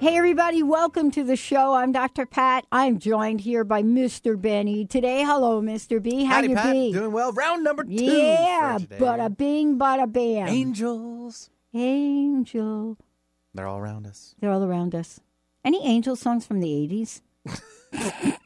Hey, 0.00 0.16
everybody, 0.16 0.62
welcome 0.62 1.10
to 1.10 1.24
the 1.24 1.34
show. 1.34 1.74
I'm 1.74 1.90
Dr. 1.90 2.24
Pat. 2.24 2.64
I'm 2.70 2.98
joined 3.00 3.40
here 3.40 3.64
by 3.64 3.82
Mr. 3.82 4.40
Benny 4.40 4.86
today. 4.86 5.24
Hello, 5.24 5.60
Mr. 5.60 6.00
B. 6.00 6.24
How 6.24 6.34
Howdy, 6.36 6.48
you 6.50 6.54
Pat. 6.54 6.72
be? 6.72 6.92
Doing 6.92 7.10
well. 7.10 7.32
Round 7.32 7.64
number 7.64 7.82
two. 7.82 7.90
yeah, 7.94 8.78
bada 8.80 9.36
bing, 9.36 9.76
bada 9.76 10.10
bam. 10.10 10.46
Angels. 10.48 11.50
Angel. 11.74 12.96
They're 13.54 13.66
all 13.66 13.78
around 13.78 14.06
us. 14.06 14.36
They're 14.40 14.52
all 14.52 14.62
around 14.64 14.94
us. 14.94 15.18
Any 15.64 15.84
angel 15.84 16.14
songs 16.14 16.46
from 16.46 16.60
the 16.60 16.68
80s? 16.68 17.20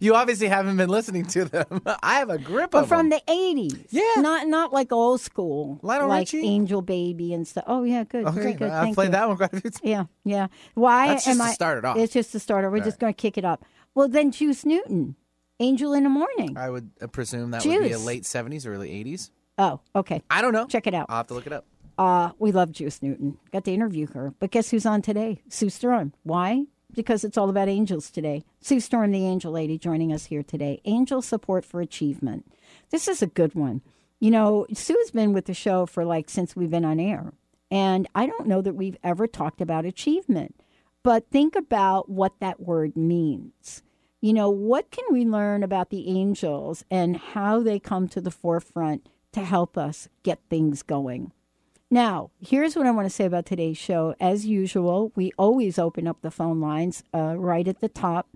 You 0.00 0.14
obviously 0.14 0.46
haven't 0.48 0.76
been 0.76 0.88
listening 0.88 1.26
to 1.26 1.44
them. 1.44 1.82
I 2.02 2.14
have 2.20 2.30
a 2.30 2.38
grip 2.38 2.70
But 2.70 2.84
of 2.84 2.88
from 2.88 3.08
them. 3.08 3.20
the 3.26 3.32
80s. 3.32 3.86
Yeah. 3.90 4.02
Not 4.22 4.46
not 4.46 4.72
like 4.72 4.92
old 4.92 5.20
school. 5.20 5.78
Lionel 5.82 6.08
like 6.08 6.20
Richie? 6.32 6.46
Angel 6.46 6.80
Baby 6.80 7.34
and 7.34 7.46
stuff. 7.46 7.64
Oh, 7.66 7.82
yeah, 7.82 8.04
good. 8.04 8.28
Very 8.30 8.52
good. 8.52 8.70
I've 8.70 8.84
Thank 8.84 8.94
played 8.94 9.06
you. 9.06 9.12
that 9.12 9.28
one 9.28 9.36
quite 9.36 9.52
a 9.52 9.60
few 9.60 9.70
times. 9.70 9.80
Yeah, 9.82 10.04
yeah. 10.24 10.46
Why 10.74 11.08
That's 11.08 11.26
am 11.26 11.36
just 11.36 11.46
to 11.46 11.50
I? 11.50 11.54
start 11.54 11.78
it 11.78 11.84
off. 11.84 11.96
It's 11.96 12.12
just 12.12 12.32
to 12.32 12.38
start 12.40 12.64
it. 12.64 12.68
We're 12.70 12.84
just 12.84 12.98
going 12.98 13.12
to 13.12 13.16
kick 13.20 13.36
it 13.36 13.44
up. 13.44 13.64
Well, 13.94 14.08
then 14.08 14.30
Juice 14.30 14.64
Newton, 14.64 15.16
Angel 15.58 15.92
in 15.92 16.04
the 16.04 16.10
Morning. 16.10 16.56
I 16.56 16.70
would 16.70 16.90
uh, 17.02 17.06
presume 17.08 17.50
that 17.50 17.64
would 17.64 17.82
be 17.82 17.92
a 17.92 17.98
late 17.98 18.22
70s, 18.24 18.66
early 18.66 18.90
80s. 19.04 19.30
Oh, 19.58 19.80
okay. 19.94 20.22
I 20.30 20.40
don't 20.40 20.52
know. 20.52 20.66
Check 20.66 20.86
it 20.86 20.94
out. 20.94 21.06
I'll 21.08 21.18
have 21.18 21.26
to 21.28 21.34
look 21.34 21.46
it 21.46 21.52
up. 21.52 21.66
Uh, 21.98 22.30
we 22.38 22.52
love 22.52 22.72
Juice 22.72 23.02
Newton. 23.02 23.38
Got 23.52 23.64
to 23.64 23.72
interview 23.74 24.06
her. 24.08 24.32
But 24.38 24.50
guess 24.50 24.70
who's 24.70 24.86
on 24.86 25.02
today? 25.02 25.42
Sue 25.48 25.68
Storm. 25.68 26.14
Why? 26.22 26.64
Because 26.94 27.24
it's 27.24 27.38
all 27.38 27.48
about 27.48 27.68
angels 27.68 28.10
today. 28.10 28.44
Sue 28.60 28.80
Storm, 28.80 29.12
the 29.12 29.26
angel 29.26 29.52
lady, 29.52 29.78
joining 29.78 30.12
us 30.12 30.26
here 30.26 30.42
today. 30.42 30.80
Angel 30.84 31.22
support 31.22 31.64
for 31.64 31.80
achievement. 31.80 32.50
This 32.90 33.08
is 33.08 33.22
a 33.22 33.26
good 33.26 33.54
one. 33.54 33.82
You 34.18 34.30
know, 34.30 34.66
Sue's 34.74 35.10
been 35.10 35.32
with 35.32 35.46
the 35.46 35.54
show 35.54 35.86
for 35.86 36.04
like 36.04 36.28
since 36.28 36.54
we've 36.54 36.70
been 36.70 36.84
on 36.84 37.00
air. 37.00 37.32
And 37.70 38.08
I 38.14 38.26
don't 38.26 38.48
know 38.48 38.60
that 38.60 38.74
we've 38.74 38.98
ever 39.04 39.26
talked 39.26 39.60
about 39.60 39.86
achievement. 39.86 40.56
But 41.02 41.30
think 41.30 41.56
about 41.56 42.10
what 42.10 42.38
that 42.40 42.60
word 42.60 42.96
means. 42.96 43.82
You 44.20 44.34
know, 44.34 44.50
what 44.50 44.90
can 44.90 45.04
we 45.10 45.24
learn 45.24 45.62
about 45.62 45.88
the 45.88 46.08
angels 46.08 46.84
and 46.90 47.16
how 47.16 47.62
they 47.62 47.78
come 47.78 48.06
to 48.08 48.20
the 48.20 48.30
forefront 48.30 49.08
to 49.32 49.40
help 49.40 49.78
us 49.78 50.08
get 50.22 50.40
things 50.50 50.82
going? 50.82 51.32
Now, 51.92 52.30
here's 52.40 52.76
what 52.76 52.86
I 52.86 52.92
want 52.92 53.06
to 53.06 53.14
say 53.14 53.24
about 53.24 53.46
today's 53.46 53.76
show. 53.76 54.14
As 54.20 54.46
usual, 54.46 55.10
we 55.16 55.32
always 55.36 55.76
open 55.76 56.06
up 56.06 56.20
the 56.20 56.30
phone 56.30 56.60
lines 56.60 57.02
uh, 57.12 57.34
right 57.36 57.66
at 57.66 57.80
the 57.80 57.88
top 57.88 58.28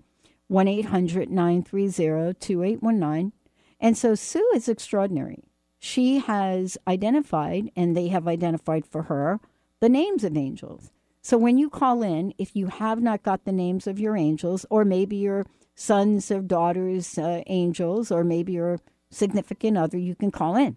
1 0.47 0.67
800 0.67 1.31
930 1.31 2.33
2819. 2.37 3.31
And 3.79 3.97
so 3.97 4.13
Sue 4.13 4.51
is 4.53 4.67
extraordinary. 4.67 5.45
She 5.79 6.19
has 6.19 6.77
identified, 6.85 7.71
and 7.77 7.95
they 7.95 8.09
have 8.09 8.27
identified 8.27 8.85
for 8.85 9.03
her, 9.03 9.39
the 9.79 9.87
names 9.87 10.25
of 10.25 10.35
angels. 10.35 10.91
So 11.21 11.37
when 11.37 11.57
you 11.57 11.69
call 11.69 12.03
in, 12.03 12.33
if 12.37 12.57
you 12.57 12.67
have 12.67 13.01
not 13.01 13.23
got 13.23 13.45
the 13.45 13.53
names 13.53 13.87
of 13.87 14.01
your 14.01 14.17
angels, 14.17 14.65
or 14.69 14.83
maybe 14.83 15.15
your 15.15 15.45
sons 15.75 16.29
or 16.29 16.41
daughters' 16.41 17.17
uh, 17.17 17.41
angels, 17.47 18.11
or 18.11 18.25
maybe 18.25 18.53
your 18.53 18.79
significant 19.09 19.77
other, 19.77 19.97
you 19.97 20.13
can 20.13 20.29
call 20.29 20.57
in. 20.57 20.75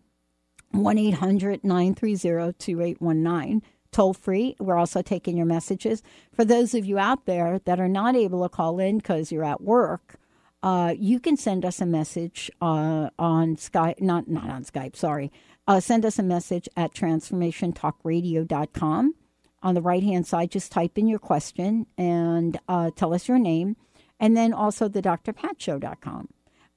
1 0.73 0.99
800 0.99 1.65
930 1.65 2.53
2819. 2.59 3.63
Toll 3.91 4.13
free. 4.13 4.55
We're 4.59 4.77
also 4.77 5.01
taking 5.01 5.35
your 5.37 5.47
messages. 5.47 6.03
For 6.33 6.45
those 6.45 6.75
of 6.75 6.85
you 6.85 6.99
out 6.99 7.25
there 7.25 7.61
that 7.65 7.81
are 7.81 7.89
not 7.89 8.17
able 8.17 8.43
to 8.43 8.51
call 8.51 8.79
in 8.79 8.99
because 8.99 9.33
you're 9.33 9.45
at 9.45 9.63
work, 9.63 10.17
uh, 10.63 10.95
you 10.99 11.21
can 11.21 11.37
send 11.37 11.65
us 11.65 11.81
a 11.81 11.87
message 11.87 12.51
uh, 12.61 13.11
on 13.19 13.57
Skype, 13.57 14.01
not, 14.01 14.29
not 14.29 14.51
on 14.51 14.65
Skype, 14.65 14.97
sorry. 14.97 15.33
Uh, 15.67 15.81
send 15.81 16.05
us 16.05 16.19
a 16.19 16.23
message 16.23 16.69
at 16.77 16.93
transformationtalkradio.com. 16.95 19.15
On 19.61 19.75
the 19.75 19.83
right 19.83 20.03
hand 20.03 20.27
side, 20.27 20.51
just 20.51 20.71
type 20.71 20.99
in 20.99 21.09
your 21.09 21.19
question 21.19 21.87
and 21.97 22.61
uh, 22.69 22.91
tell 22.95 23.15
us 23.15 23.27
your 23.27 23.39
name. 23.39 23.77
And 24.21 24.37
then 24.37 24.53
also 24.53 24.89
the 24.89 25.03
drpatshow.com 25.03 26.29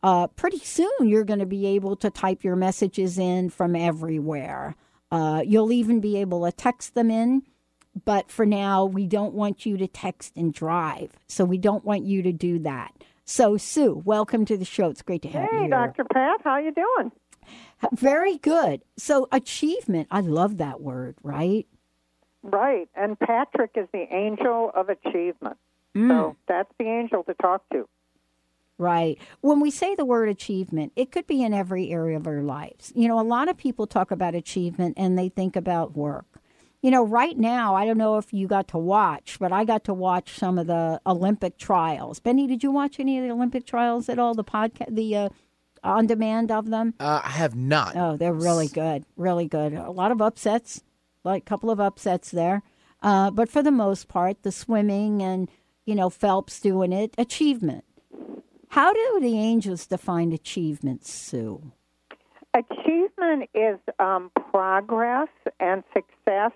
uh, 0.03 0.27
pretty 0.27 0.59
soon 0.59 0.91
you're 1.01 1.23
going 1.23 1.39
to 1.39 1.45
be 1.45 1.67
able 1.67 1.95
to 1.97 2.09
type 2.09 2.43
your 2.43 2.55
messages 2.55 3.17
in 3.17 3.49
from 3.49 3.75
everywhere. 3.75 4.75
Uh, 5.11 5.43
you'll 5.45 5.71
even 5.71 5.99
be 5.99 6.17
able 6.17 6.45
to 6.45 6.51
text 6.51 6.95
them 6.95 7.11
in. 7.11 7.43
But 8.05 8.31
for 8.31 8.45
now, 8.45 8.85
we 8.85 9.05
don't 9.05 9.33
want 9.33 9.65
you 9.65 9.75
to 9.77 9.87
text 9.87 10.37
and 10.37 10.53
drive. 10.53 11.11
So 11.27 11.43
we 11.43 11.57
don't 11.57 11.83
want 11.83 12.05
you 12.05 12.21
to 12.21 12.31
do 12.31 12.59
that. 12.59 12.93
So, 13.25 13.57
Sue, 13.57 14.01
welcome 14.05 14.45
to 14.45 14.57
the 14.57 14.65
show. 14.65 14.89
It's 14.89 15.01
great 15.01 15.21
to 15.23 15.29
have 15.29 15.49
you 15.51 15.59
Hey. 15.59 15.67
Dr. 15.67 16.05
Pat, 16.05 16.39
how 16.43 16.57
you 16.57 16.71
doing? 16.71 17.11
Very 17.91 18.37
good. 18.37 18.81
So, 18.97 19.27
achievement, 19.31 20.07
I 20.09 20.21
love 20.21 20.57
that 20.57 20.79
word, 20.81 21.15
right? 21.21 21.67
Right, 22.43 22.89
and 22.95 23.19
Patrick 23.19 23.71
is 23.75 23.87
the 23.93 24.07
angel 24.13 24.71
of 24.73 24.89
achievement. 24.89 25.57
Mm. 25.95 26.09
So 26.09 26.35
that's 26.47 26.71
the 26.79 26.85
angel 26.85 27.23
to 27.23 27.33
talk 27.35 27.63
to. 27.71 27.87
Right. 28.81 29.19
When 29.41 29.59
we 29.59 29.69
say 29.69 29.93
the 29.93 30.05
word 30.05 30.27
achievement, 30.27 30.91
it 30.95 31.11
could 31.11 31.27
be 31.27 31.43
in 31.43 31.53
every 31.53 31.91
area 31.91 32.17
of 32.17 32.25
our 32.25 32.41
lives. 32.41 32.91
You 32.95 33.07
know, 33.07 33.19
a 33.19 33.21
lot 33.21 33.47
of 33.47 33.55
people 33.55 33.85
talk 33.85 34.09
about 34.09 34.33
achievement 34.33 34.95
and 34.97 35.19
they 35.19 35.29
think 35.29 35.55
about 35.55 35.95
work. 35.95 36.25
You 36.81 36.89
know, 36.89 37.05
right 37.05 37.37
now, 37.37 37.75
I 37.75 37.85
don't 37.85 37.99
know 37.99 38.17
if 38.17 38.33
you 38.33 38.47
got 38.47 38.67
to 38.69 38.79
watch, 38.79 39.37
but 39.39 39.51
I 39.51 39.65
got 39.65 39.83
to 39.83 39.93
watch 39.93 40.33
some 40.33 40.57
of 40.57 40.65
the 40.65 40.99
Olympic 41.05 41.59
trials. 41.59 42.19
Benny, 42.19 42.47
did 42.47 42.63
you 42.63 42.71
watch 42.71 42.99
any 42.99 43.19
of 43.19 43.23
the 43.23 43.29
Olympic 43.29 43.67
trials 43.67 44.09
at 44.09 44.17
all? 44.17 44.33
The 44.33 44.43
podcast, 44.43 44.95
the 44.95 45.15
uh, 45.15 45.29
on 45.83 46.07
demand 46.07 46.49
of 46.51 46.71
them? 46.71 46.95
Uh, 46.99 47.21
I 47.23 47.29
have 47.29 47.55
not. 47.55 47.95
Oh, 47.95 48.17
they're 48.17 48.33
really 48.33 48.67
good, 48.67 49.05
really 49.15 49.47
good. 49.47 49.73
A 49.73 49.91
lot 49.91 50.11
of 50.11 50.23
upsets, 50.23 50.81
like 51.23 51.43
a 51.43 51.45
couple 51.45 51.69
of 51.69 51.79
upsets 51.79 52.31
there, 52.31 52.63
uh, 53.03 53.29
but 53.29 53.47
for 53.47 53.61
the 53.61 53.69
most 53.69 54.07
part, 54.07 54.41
the 54.41 54.51
swimming 54.51 55.21
and 55.21 55.49
you 55.85 55.93
know 55.93 56.09
Phelps 56.09 56.59
doing 56.59 56.91
it, 56.91 57.13
achievement. 57.19 57.83
How 58.71 58.93
do 58.93 59.19
the 59.19 59.37
angels 59.37 59.85
define 59.85 60.31
achievement, 60.31 61.05
Sue? 61.05 61.73
Achievement 62.53 63.49
is 63.53 63.77
um, 63.99 64.31
progress 64.49 65.27
and 65.59 65.83
success 65.93 66.53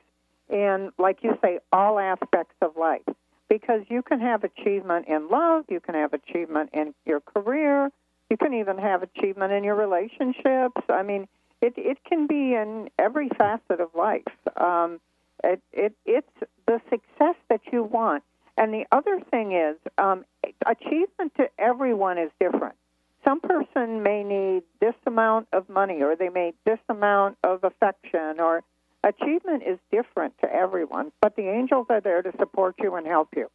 in, 0.50 0.92
like 0.98 1.18
you 1.24 1.38
say, 1.44 1.60
all 1.74 2.00
aspects 2.00 2.56
of 2.62 2.78
life. 2.78 3.02
Because 3.50 3.82
you 3.90 4.02
can 4.02 4.22
have 4.22 4.46
achievement 4.46 5.10
in 5.10 5.28
love, 5.28 5.66
you 5.68 5.82
can 5.82 5.94
have 5.94 6.14
achievement 6.14 6.70
in 6.72 6.94
your 7.06 7.20
career, 7.20 7.92
you 8.30 8.38
can 8.38 8.54
even 8.54 8.78
have 8.78 9.04
achievement 9.04 9.52
in 9.52 9.66
your 9.66 9.76
relationships. 9.76 10.82
I 10.88 11.04
mean, 11.04 11.28
it 11.62 11.74
it 11.76 11.98
can 12.08 12.28
be 12.28 12.54
in 12.54 12.90
every 12.98 13.28
facet 13.38 13.82
of 13.82 13.90
life. 13.94 14.24
Um, 14.56 15.02
it, 15.44 15.62
it 15.74 15.94
it's 16.06 16.50
the 16.66 16.80
success 16.90 17.36
that 17.50 17.60
you 17.74 17.84
want. 17.84 18.24
And 18.58 18.74
the 18.74 18.86
other 18.92 19.20
thing 19.32 19.52
is, 19.52 19.76
um, 19.98 20.26
achievement 20.66 21.34
to 21.38 21.50
everyone 21.60 22.18
is 22.18 22.32
different. 22.40 22.76
Some 23.24 23.42
person 23.42 24.04
may 24.04 24.24
need 24.24 24.64
this 24.80 24.94
amount 25.06 25.48
of 25.52 25.68
money, 25.68 26.02
or 26.02 26.16
they 26.16 26.30
may 26.30 26.54
this 26.66 26.80
amount 26.88 27.38
of 27.44 27.64
affection, 27.64 28.40
or 28.40 28.64
achievement 29.04 29.64
is 29.66 29.80
different 29.92 30.38
to 30.42 30.54
everyone. 30.54 31.12
But 31.22 31.36
the 31.36 31.50
angels 31.50 31.88
are 31.90 32.02
there 32.02 32.22
to 32.22 32.32
support 32.38 32.76
you 32.80 32.96
and 32.96 33.06
help 33.06 33.30
you. 33.36 33.50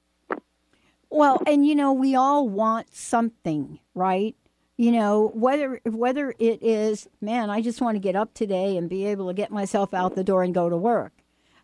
Well, 1.08 1.40
and 1.46 1.66
you 1.66 1.74
know, 1.74 1.92
we 1.92 2.14
all 2.14 2.48
want 2.48 2.94
something, 2.94 3.78
right? 3.94 4.36
You 4.76 4.92
know, 4.92 5.30
whether 5.34 5.80
whether 5.84 6.34
it 6.38 6.62
is, 6.62 7.08
man, 7.20 7.48
I 7.48 7.60
just 7.62 7.80
want 7.80 7.94
to 7.96 8.00
get 8.00 8.16
up 8.16 8.34
today 8.34 8.76
and 8.76 8.88
be 8.88 9.06
able 9.06 9.28
to 9.28 9.34
get 9.34 9.50
myself 9.50 9.94
out 9.94 10.14
the 10.14 10.24
door 10.24 10.42
and 10.42 10.52
go 10.54 10.68
to 10.68 10.76
work. 10.76 11.12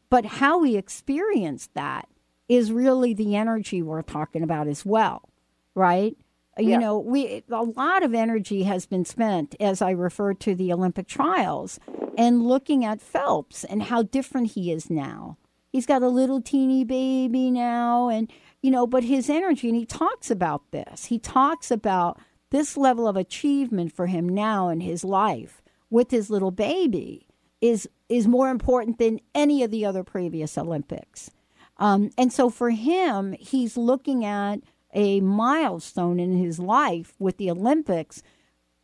But 0.08 0.24
how 0.24 0.58
we 0.60 0.76
experience 0.76 1.68
that 1.74 2.08
is 2.48 2.72
really 2.72 3.14
the 3.14 3.36
energy 3.36 3.82
we're 3.82 4.02
talking 4.02 4.42
about 4.42 4.68
as 4.68 4.84
well, 4.84 5.28
right? 5.74 6.16
You 6.58 6.70
Yeah. 6.70 6.78
know, 6.78 6.98
we 6.98 7.44
a 7.50 7.62
lot 7.64 8.02
of 8.02 8.14
energy 8.14 8.62
has 8.62 8.86
been 8.86 9.04
spent, 9.04 9.54
as 9.60 9.82
I 9.82 9.90
referred 9.90 10.40
to 10.40 10.54
the 10.54 10.72
Olympic 10.72 11.06
trials, 11.06 11.78
and 12.16 12.46
looking 12.46 12.84
at 12.84 13.02
Phelps 13.02 13.64
and 13.64 13.84
how 13.84 14.02
different 14.02 14.52
he 14.52 14.72
is 14.72 14.88
now. 14.88 15.36
He's 15.70 15.86
got 15.86 16.02
a 16.02 16.08
little 16.08 16.40
teeny 16.40 16.84
baby 16.84 17.50
now, 17.50 18.08
and 18.08 18.32
you 18.62 18.70
know, 18.70 18.86
but 18.86 19.04
his 19.04 19.28
energy, 19.28 19.68
and 19.68 19.76
he 19.76 19.84
talks 19.84 20.30
about 20.30 20.70
this. 20.70 21.06
He 21.06 21.18
talks 21.18 21.70
about 21.70 22.18
this 22.50 22.76
level 22.76 23.06
of 23.06 23.16
achievement 23.16 23.92
for 23.92 24.06
him 24.06 24.28
now 24.28 24.68
in 24.68 24.80
his 24.80 25.04
life 25.04 25.62
with 25.90 26.10
his 26.10 26.30
little 26.30 26.50
baby 26.50 27.26
is 27.60 27.88
is 28.08 28.26
more 28.26 28.48
important 28.50 28.98
than 28.98 29.20
any 29.34 29.62
of 29.62 29.70
the 29.70 29.84
other 29.84 30.02
previous 30.04 30.56
Olympics. 30.56 31.30
Um, 31.78 32.10
and 32.16 32.32
so 32.32 32.50
for 32.50 32.70
him, 32.70 33.34
he's 33.38 33.76
looking 33.76 34.24
at 34.24 34.60
a 34.92 35.20
milestone 35.20 36.18
in 36.18 36.36
his 36.36 36.58
life 36.58 37.14
with 37.18 37.36
the 37.36 37.50
Olympics. 37.50 38.22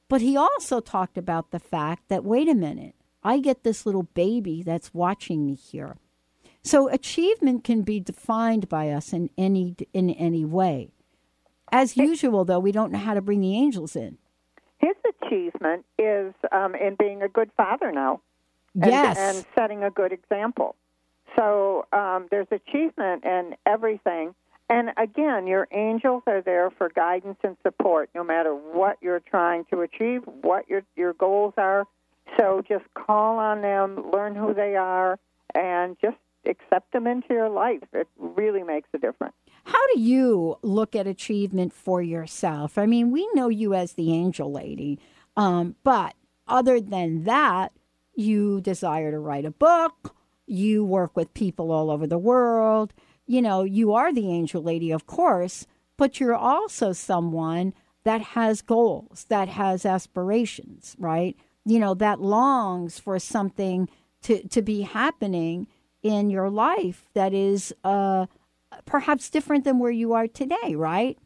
But 0.08 0.20
he 0.20 0.36
also 0.36 0.80
talked 0.80 1.16
about 1.16 1.50
the 1.50 1.58
fact 1.58 2.08
that, 2.08 2.24
wait 2.24 2.48
a 2.48 2.54
minute, 2.54 2.94
I 3.22 3.38
get 3.38 3.62
this 3.62 3.86
little 3.86 4.02
baby 4.02 4.62
that's 4.62 4.92
watching 4.92 5.46
me 5.46 5.54
here. 5.54 5.96
So 6.62 6.88
achievement 6.88 7.64
can 7.64 7.82
be 7.82 7.98
defined 7.98 8.68
by 8.68 8.90
us 8.90 9.12
in 9.12 9.30
any 9.36 9.74
in 9.92 10.10
any 10.10 10.44
way. 10.44 10.90
As 11.72 11.96
usual, 11.96 12.44
though, 12.44 12.60
we 12.60 12.70
don't 12.70 12.92
know 12.92 12.98
how 12.98 13.14
to 13.14 13.22
bring 13.22 13.40
the 13.40 13.56
angels 13.56 13.96
in. 13.96 14.18
His 14.78 14.94
achievement 15.22 15.86
is 15.98 16.34
um, 16.52 16.74
in 16.74 16.96
being 16.98 17.22
a 17.22 17.28
good 17.28 17.50
father 17.56 17.90
now. 17.90 18.20
and, 18.74 18.90
yes. 18.90 19.16
and 19.18 19.46
setting 19.54 19.82
a 19.82 19.90
good 19.90 20.12
example. 20.12 20.76
So 21.37 21.87
um, 21.93 22.29
there's 22.31 22.49
achievement 22.50 23.25
in 23.25 23.55
everything. 23.67 24.34
And 24.69 24.90
again, 24.96 25.46
your 25.46 25.69
angels 25.70 26.23
are 26.26 26.40
there 26.40 26.70
for 26.70 26.88
guidance 26.88 27.38
and 27.43 27.56
support, 27.62 28.08
no 28.14 28.25
matter 28.25 28.55
what 28.55 28.96
you're 29.02 29.20
trying 29.20 29.64
to 29.67 29.81
achieve, 29.82 30.23
what 30.25 30.69
your 30.69 30.82
your 30.96 31.12
goals 31.12 31.55
are. 31.56 31.87
So 32.38 32.62
just 32.67 32.84
call 32.94 33.38
on 33.38 33.61
them, 33.61 34.11
learn 34.11 34.34
who 34.34 34.55
they 34.55 34.76
are, 34.76 35.19
and 35.55 35.96
just 36.00 36.17
accept 36.46 36.93
them 36.93 37.06
into 37.06 37.35
your 37.35 37.50
life. 37.50 37.82
It 37.93 38.08
really 38.17 38.62
makes 38.62 38.88
a 38.94 38.99
difference. 38.99 39.35
How 39.64 39.87
do 39.94 40.00
you 40.00 40.56
look 40.62 40.96
at 40.96 41.06
achievement 41.06 41.73
for 41.73 42.02
yourself? 42.02 42.78
I 42.78 42.87
mean, 42.87 43.11
we 43.11 43.28
know 43.35 43.49
you 43.49 43.75
as 43.75 43.93
the 43.93 44.12
angel 44.12 44.50
lady, 44.50 44.99
um, 45.37 45.76
but 45.85 46.14
other 46.49 46.81
than 46.81 47.25
that, 47.25 47.73
you 48.14 48.61
desire 48.61 49.11
to 49.11 49.19
write 49.19 49.44
a 49.44 49.50
book, 49.50 50.14
you 50.46 50.84
work 50.84 51.16
with 51.16 51.34
people 51.34 51.70
all 51.70 51.90
over 51.90 52.06
the 52.06 52.18
world. 52.18 52.92
You 53.26 53.42
know, 53.42 53.62
you 53.62 53.92
are 53.92 54.12
the 54.12 54.28
angel 54.30 54.62
lady, 54.62 54.90
of 54.90 55.06
course, 55.06 55.66
but 55.96 56.20
you're 56.20 56.34
also 56.34 56.92
someone 56.92 57.74
that 58.04 58.20
has 58.20 58.62
goals, 58.62 59.26
that 59.28 59.48
has 59.48 59.86
aspirations, 59.86 60.96
right? 60.98 61.36
You 61.64 61.78
know, 61.78 61.94
that 61.94 62.20
longs 62.20 62.98
for 62.98 63.18
something 63.18 63.88
to, 64.22 64.46
to 64.48 64.62
be 64.62 64.82
happening 64.82 65.68
in 66.02 66.30
your 66.30 66.50
life 66.50 67.08
that 67.14 67.32
is 67.32 67.72
uh, 67.84 68.26
perhaps 68.84 69.30
different 69.30 69.64
than 69.64 69.78
where 69.78 69.92
you 69.92 70.12
are 70.12 70.26
today, 70.26 70.74
right? 70.74 71.18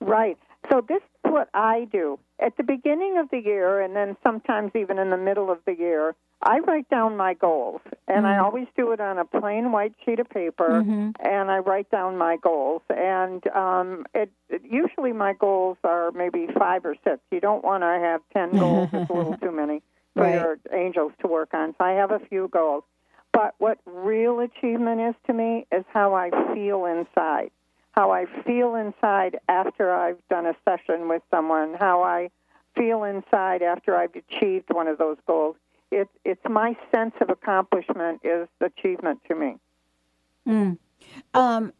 Right. 0.00 0.38
So 0.70 0.80
this 0.86 1.02
is 1.02 1.32
what 1.32 1.48
I 1.54 1.88
do. 1.90 2.18
At 2.38 2.56
the 2.56 2.62
beginning 2.62 3.18
of 3.18 3.28
the 3.30 3.38
year 3.38 3.80
and 3.80 3.96
then 3.96 4.16
sometimes 4.22 4.72
even 4.74 4.98
in 4.98 5.10
the 5.10 5.16
middle 5.16 5.50
of 5.50 5.58
the 5.66 5.76
year, 5.76 6.14
I 6.42 6.58
write 6.60 6.88
down 6.90 7.16
my 7.16 7.34
goals. 7.34 7.80
And 8.08 8.26
I 8.26 8.38
always 8.38 8.66
do 8.76 8.92
it 8.92 9.00
on 9.00 9.18
a 9.18 9.24
plain 9.24 9.72
white 9.72 9.94
sheet 10.04 10.18
of 10.18 10.28
paper 10.28 10.80
and 11.20 11.50
I 11.50 11.58
write 11.58 11.90
down 11.90 12.16
my 12.18 12.36
goals. 12.36 12.82
And 12.90 13.46
um 13.48 14.06
it, 14.14 14.30
it 14.48 14.62
usually 14.68 15.12
my 15.12 15.32
goals 15.34 15.78
are 15.84 16.10
maybe 16.12 16.48
5 16.58 16.84
or 16.84 16.96
6. 17.04 17.18
You 17.30 17.40
don't 17.40 17.64
want 17.64 17.82
to 17.82 17.86
have 17.86 18.20
10 18.32 18.58
goals. 18.58 18.90
it's 18.92 19.08
a 19.08 19.12
little 19.12 19.36
too 19.36 19.52
many 19.52 19.82
for 20.14 20.24
Right. 20.24 20.34
your 20.34 20.58
angels 20.72 21.12
to 21.20 21.26
work 21.28 21.54
on. 21.54 21.74
So 21.78 21.84
I 21.84 21.92
have 21.92 22.10
a 22.10 22.18
few 22.18 22.48
goals. 22.48 22.84
But 23.32 23.54
what 23.58 23.78
real 23.86 24.40
achievement 24.40 25.00
is 25.00 25.14
to 25.26 25.32
me 25.32 25.66
is 25.72 25.84
how 25.88 26.12
I 26.14 26.28
feel 26.52 26.84
inside. 26.84 27.50
How 27.92 28.10
I 28.10 28.26
feel 28.44 28.74
inside 28.74 29.38
after 29.48 29.90
I've 29.94 30.18
done 30.28 30.44
a 30.46 30.54
session 30.66 31.08
with 31.08 31.22
someone, 31.30 31.74
how 31.80 32.02
I 32.02 32.30
feel 32.76 33.04
inside 33.04 33.62
after 33.62 33.96
I've 33.96 34.14
achieved 34.14 34.68
one 34.72 34.86
of 34.86 34.98
those 34.98 35.16
goals. 35.26 35.56
It, 35.92 36.08
it's 36.24 36.40
my 36.48 36.76
sense 36.92 37.14
of 37.20 37.30
accomplishment 37.30 38.22
is 38.24 38.48
achievement 38.60 39.20
to 39.28 39.34
me. 39.34 39.56
Um, 41.34 41.72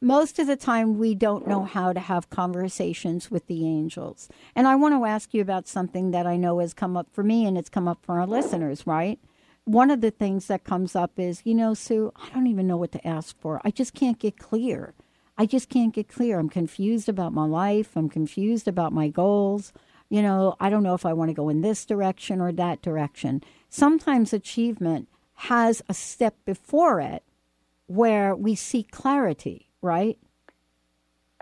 most 0.00 0.38
of 0.38 0.46
the 0.46 0.56
time, 0.56 0.98
we 0.98 1.14
don't 1.14 1.46
know 1.46 1.64
how 1.64 1.92
to 1.92 2.00
have 2.00 2.30
conversations 2.30 3.30
with 3.30 3.46
the 3.46 3.66
angels. 3.66 4.28
And 4.54 4.66
I 4.66 4.76
want 4.76 4.94
to 4.94 5.04
ask 5.04 5.34
you 5.34 5.42
about 5.42 5.68
something 5.68 6.12
that 6.12 6.26
I 6.26 6.36
know 6.36 6.60
has 6.60 6.72
come 6.72 6.96
up 6.96 7.08
for 7.12 7.22
me 7.22 7.44
and 7.44 7.58
it's 7.58 7.68
come 7.68 7.88
up 7.88 7.98
for 8.02 8.18
our 8.20 8.26
listeners, 8.26 8.86
right? 8.86 9.18
One 9.64 9.90
of 9.90 10.00
the 10.00 10.10
things 10.10 10.46
that 10.46 10.64
comes 10.64 10.96
up 10.96 11.18
is, 11.18 11.42
you 11.44 11.54
know, 11.54 11.74
Sue, 11.74 12.12
I 12.16 12.30
don't 12.30 12.46
even 12.46 12.66
know 12.66 12.76
what 12.76 12.92
to 12.92 13.06
ask 13.06 13.38
for. 13.38 13.60
I 13.64 13.70
just 13.70 13.92
can't 13.92 14.18
get 14.18 14.38
clear. 14.38 14.94
I 15.36 15.46
just 15.46 15.68
can't 15.68 15.92
get 15.92 16.08
clear. 16.08 16.38
I'm 16.38 16.48
confused 16.48 17.08
about 17.08 17.32
my 17.32 17.44
life. 17.44 17.96
I'm 17.96 18.08
confused 18.08 18.66
about 18.66 18.92
my 18.92 19.08
goals. 19.08 19.72
You 20.10 20.22
know, 20.22 20.56
I 20.58 20.70
don't 20.70 20.82
know 20.82 20.94
if 20.94 21.04
I 21.04 21.12
want 21.12 21.28
to 21.30 21.34
go 21.34 21.48
in 21.48 21.60
this 21.60 21.84
direction 21.84 22.40
or 22.40 22.52
that 22.52 22.82
direction. 22.82 23.42
Sometimes 23.68 24.32
achievement 24.32 25.08
has 25.34 25.82
a 25.88 25.94
step 25.94 26.34
before 26.44 27.00
it 27.00 27.22
where 27.86 28.34
we 28.34 28.54
seek 28.54 28.90
clarity, 28.90 29.68
right? 29.82 30.18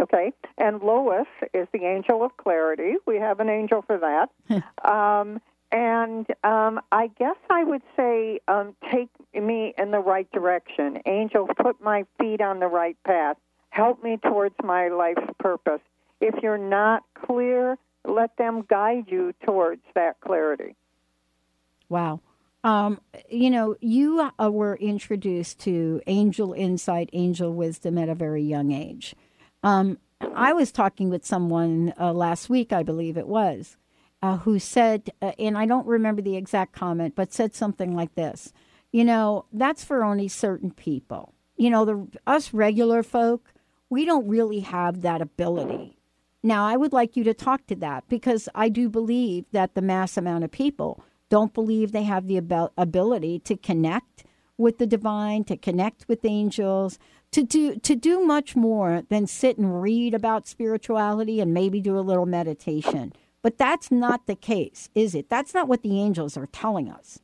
Okay. 0.00 0.32
And 0.58 0.82
Lois 0.82 1.26
is 1.54 1.66
the 1.72 1.84
angel 1.84 2.22
of 2.24 2.36
clarity. 2.36 2.96
We 3.06 3.16
have 3.16 3.40
an 3.40 3.48
angel 3.48 3.82
for 3.82 3.98
that. 3.98 4.62
um, 4.88 5.40
and 5.72 6.26
um, 6.44 6.80
I 6.92 7.10
guess 7.18 7.36
I 7.50 7.64
would 7.64 7.82
say, 7.96 8.40
um, 8.46 8.76
take 8.92 9.08
me 9.34 9.74
in 9.76 9.90
the 9.90 9.98
right 9.98 10.30
direction. 10.32 10.98
Angel, 11.06 11.48
put 11.60 11.80
my 11.82 12.04
feet 12.18 12.40
on 12.40 12.60
the 12.60 12.68
right 12.68 12.96
path. 13.04 13.36
Help 13.70 14.02
me 14.02 14.18
towards 14.18 14.54
my 14.62 14.88
life's 14.88 15.28
purpose. 15.38 15.80
If 16.20 16.34
you're 16.42 16.58
not 16.58 17.02
clear, 17.14 17.78
let 18.08 18.36
them 18.36 18.64
guide 18.68 19.06
you 19.08 19.34
towards 19.44 19.82
that 19.94 20.20
clarity. 20.20 20.74
Wow. 21.88 22.20
Um, 22.64 23.00
you 23.30 23.50
know, 23.50 23.76
you 23.80 24.28
uh, 24.40 24.50
were 24.50 24.74
introduced 24.76 25.60
to 25.60 26.00
angel 26.06 26.52
insight, 26.52 27.10
angel 27.12 27.52
wisdom 27.52 27.96
at 27.96 28.08
a 28.08 28.14
very 28.14 28.42
young 28.42 28.72
age. 28.72 29.14
Um, 29.62 29.98
I 30.34 30.52
was 30.52 30.72
talking 30.72 31.08
with 31.08 31.24
someone 31.24 31.94
uh, 31.98 32.12
last 32.12 32.48
week, 32.48 32.72
I 32.72 32.82
believe 32.82 33.16
it 33.16 33.28
was, 33.28 33.76
uh, 34.22 34.38
who 34.38 34.58
said, 34.58 35.10
uh, 35.22 35.32
and 35.38 35.56
I 35.56 35.66
don't 35.66 35.86
remember 35.86 36.22
the 36.22 36.36
exact 36.36 36.72
comment, 36.72 37.14
but 37.14 37.32
said 37.32 37.54
something 37.54 37.94
like 37.94 38.14
this 38.14 38.52
You 38.90 39.04
know, 39.04 39.44
that's 39.52 39.84
for 39.84 40.02
only 40.02 40.28
certain 40.28 40.70
people. 40.70 41.34
You 41.56 41.70
know, 41.70 41.84
the 41.84 42.08
us 42.26 42.52
regular 42.52 43.02
folk, 43.02 43.52
we 43.88 44.04
don't 44.04 44.26
really 44.26 44.60
have 44.60 45.02
that 45.02 45.20
ability. 45.20 45.95
Now, 46.46 46.64
I 46.64 46.76
would 46.76 46.92
like 46.92 47.16
you 47.16 47.24
to 47.24 47.34
talk 47.34 47.66
to 47.66 47.74
that 47.74 48.04
because 48.08 48.48
I 48.54 48.68
do 48.68 48.88
believe 48.88 49.46
that 49.50 49.74
the 49.74 49.82
mass 49.82 50.16
amount 50.16 50.44
of 50.44 50.52
people 50.52 51.02
don't 51.28 51.52
believe 51.52 51.90
they 51.90 52.04
have 52.04 52.28
the 52.28 52.36
abil- 52.36 52.72
ability 52.78 53.40
to 53.40 53.56
connect 53.56 54.22
with 54.56 54.78
the 54.78 54.86
divine, 54.86 55.42
to 55.46 55.56
connect 55.56 56.06
with 56.06 56.24
angels, 56.24 57.00
to 57.32 57.42
do 57.42 57.74
to 57.80 57.96
do 57.96 58.24
much 58.24 58.54
more 58.54 59.02
than 59.08 59.26
sit 59.26 59.58
and 59.58 59.82
read 59.82 60.14
about 60.14 60.46
spirituality 60.46 61.40
and 61.40 61.52
maybe 61.52 61.80
do 61.80 61.98
a 61.98 62.06
little 62.08 62.26
meditation. 62.26 63.12
But 63.42 63.58
that's 63.58 63.90
not 63.90 64.28
the 64.28 64.36
case, 64.36 64.88
is 64.94 65.16
it? 65.16 65.28
That's 65.28 65.52
not 65.52 65.66
what 65.66 65.82
the 65.82 66.00
angels 66.00 66.36
are 66.36 66.46
telling 66.46 66.88
us. 66.88 67.18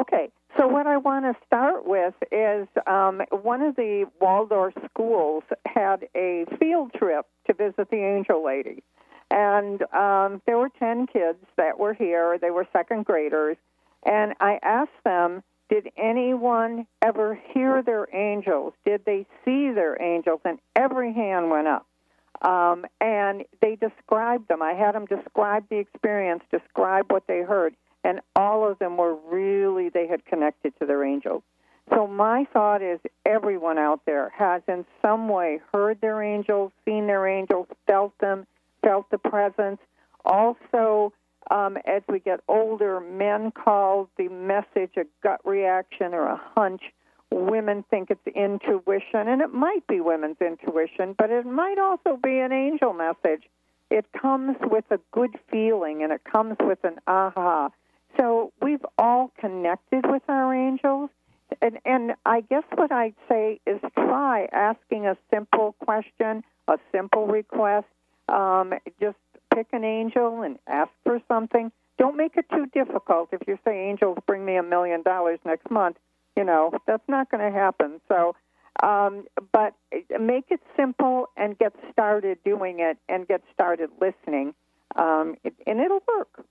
Okay, 0.00 0.30
so 0.58 0.66
what 0.66 0.86
I 0.86 0.96
want 0.96 1.24
to 1.24 1.34
start 1.46 1.86
with 1.86 2.14
is 2.32 2.66
um, 2.86 3.22
one 3.30 3.62
of 3.62 3.76
the 3.76 4.06
Waldorf 4.20 4.74
schools 4.90 5.44
had 5.66 6.08
a 6.16 6.44
field 6.58 6.92
trip 6.94 7.26
to 7.46 7.54
visit 7.54 7.90
the 7.90 7.96
Angel 7.96 8.44
Lady. 8.44 8.82
And 9.30 9.82
um, 9.92 10.40
there 10.46 10.56
were 10.56 10.70
10 10.78 11.08
kids 11.08 11.38
that 11.56 11.78
were 11.78 11.94
here. 11.94 12.38
They 12.38 12.50
were 12.50 12.66
second 12.72 13.04
graders. 13.04 13.56
And 14.04 14.34
I 14.40 14.58
asked 14.62 15.02
them, 15.04 15.42
did 15.68 15.88
anyone 15.96 16.86
ever 17.02 17.38
hear 17.52 17.82
their 17.82 18.06
angels? 18.14 18.72
Did 18.84 19.04
they 19.04 19.26
see 19.44 19.72
their 19.72 20.00
angels? 20.00 20.40
And 20.44 20.58
every 20.76 21.12
hand 21.12 21.50
went 21.50 21.66
up. 21.66 21.86
Um, 22.42 22.84
and 23.00 23.44
they 23.60 23.76
described 23.76 24.48
them. 24.48 24.62
I 24.62 24.74
had 24.74 24.94
them 24.94 25.06
describe 25.06 25.64
the 25.68 25.78
experience, 25.78 26.42
describe 26.52 27.10
what 27.10 27.26
they 27.26 27.40
heard, 27.42 27.74
and 28.06 28.20
all 28.36 28.70
of 28.70 28.78
them 28.78 28.96
were 28.96 29.16
really, 29.28 29.88
they 29.88 30.06
had 30.06 30.24
connected 30.26 30.72
to 30.78 30.86
their 30.86 31.02
angels. 31.02 31.42
So 31.92 32.06
my 32.06 32.46
thought 32.52 32.80
is 32.80 33.00
everyone 33.24 33.78
out 33.78 34.00
there 34.06 34.32
has 34.36 34.62
in 34.68 34.84
some 35.02 35.28
way 35.28 35.60
heard 35.74 36.00
their 36.00 36.22
angels, 36.22 36.70
seen 36.84 37.08
their 37.08 37.26
angels, 37.26 37.66
felt 37.88 38.16
them, 38.20 38.46
felt 38.82 39.10
the 39.10 39.18
presence. 39.18 39.80
Also, 40.24 41.12
um, 41.50 41.78
as 41.84 42.02
we 42.08 42.20
get 42.20 42.40
older, 42.46 43.00
men 43.00 43.50
call 43.50 44.08
the 44.16 44.28
message 44.28 44.92
a 44.96 45.04
gut 45.24 45.40
reaction 45.44 46.14
or 46.14 46.26
a 46.28 46.40
hunch. 46.56 46.82
women 47.32 47.84
think 47.90 48.10
it's 48.10 48.36
intuition, 48.36 49.26
and 49.26 49.40
it 49.42 49.52
might 49.52 49.84
be 49.88 50.00
women's 50.00 50.40
intuition, 50.40 51.14
but 51.18 51.30
it 51.30 51.44
might 51.44 51.78
also 51.78 52.16
be 52.22 52.38
an 52.38 52.52
angel 52.52 52.92
message. 52.92 53.42
It 53.90 54.06
comes 54.12 54.56
with 54.62 54.84
a 54.90 55.00
good 55.12 55.34
feeling 55.50 56.02
and 56.02 56.12
it 56.12 56.22
comes 56.24 56.56
with 56.60 56.82
an 56.84 56.96
aha. 57.06 57.70
So 58.16 58.52
we've 58.60 58.84
all 58.98 59.32
connected 59.38 60.04
with 60.08 60.22
our 60.28 60.54
angels. 60.54 61.10
And, 61.62 61.78
and 61.84 62.14
I 62.24 62.40
guess 62.40 62.64
what 62.74 62.90
I'd 62.90 63.14
say 63.28 63.60
is 63.66 63.80
try 63.94 64.48
asking 64.52 65.06
a 65.06 65.16
simple 65.32 65.76
question, 65.84 66.42
a 66.68 66.78
simple 66.92 67.26
request. 67.26 67.86
Um, 68.28 68.74
just 69.00 69.16
pick 69.54 69.68
an 69.72 69.84
angel 69.84 70.42
and 70.42 70.58
ask 70.66 70.90
for 71.04 71.20
something. 71.28 71.70
Don't 71.98 72.16
make 72.16 72.36
it 72.36 72.46
too 72.50 72.66
difficult. 72.66 73.28
If 73.32 73.42
you 73.46 73.58
say, 73.64 73.88
Angels, 73.88 74.18
bring 74.26 74.44
me 74.44 74.56
a 74.56 74.62
million 74.62 75.02
dollars 75.02 75.38
next 75.44 75.70
month, 75.70 75.96
you 76.36 76.44
know, 76.44 76.72
that's 76.86 77.08
not 77.08 77.30
going 77.30 77.42
to 77.50 77.56
happen. 77.56 78.00
So, 78.08 78.36
um, 78.82 79.24
but 79.52 79.74
make 80.20 80.46
it 80.50 80.60
simple 80.76 81.30
and 81.36 81.58
get 81.58 81.72
started 81.92 82.38
doing 82.44 82.80
it 82.80 82.98
and 83.08 83.26
get 83.26 83.42
started 83.54 83.88
listening, 84.00 84.54
um, 84.96 85.36
and 85.66 85.80
it'll 85.80 86.02
work. 86.06 86.44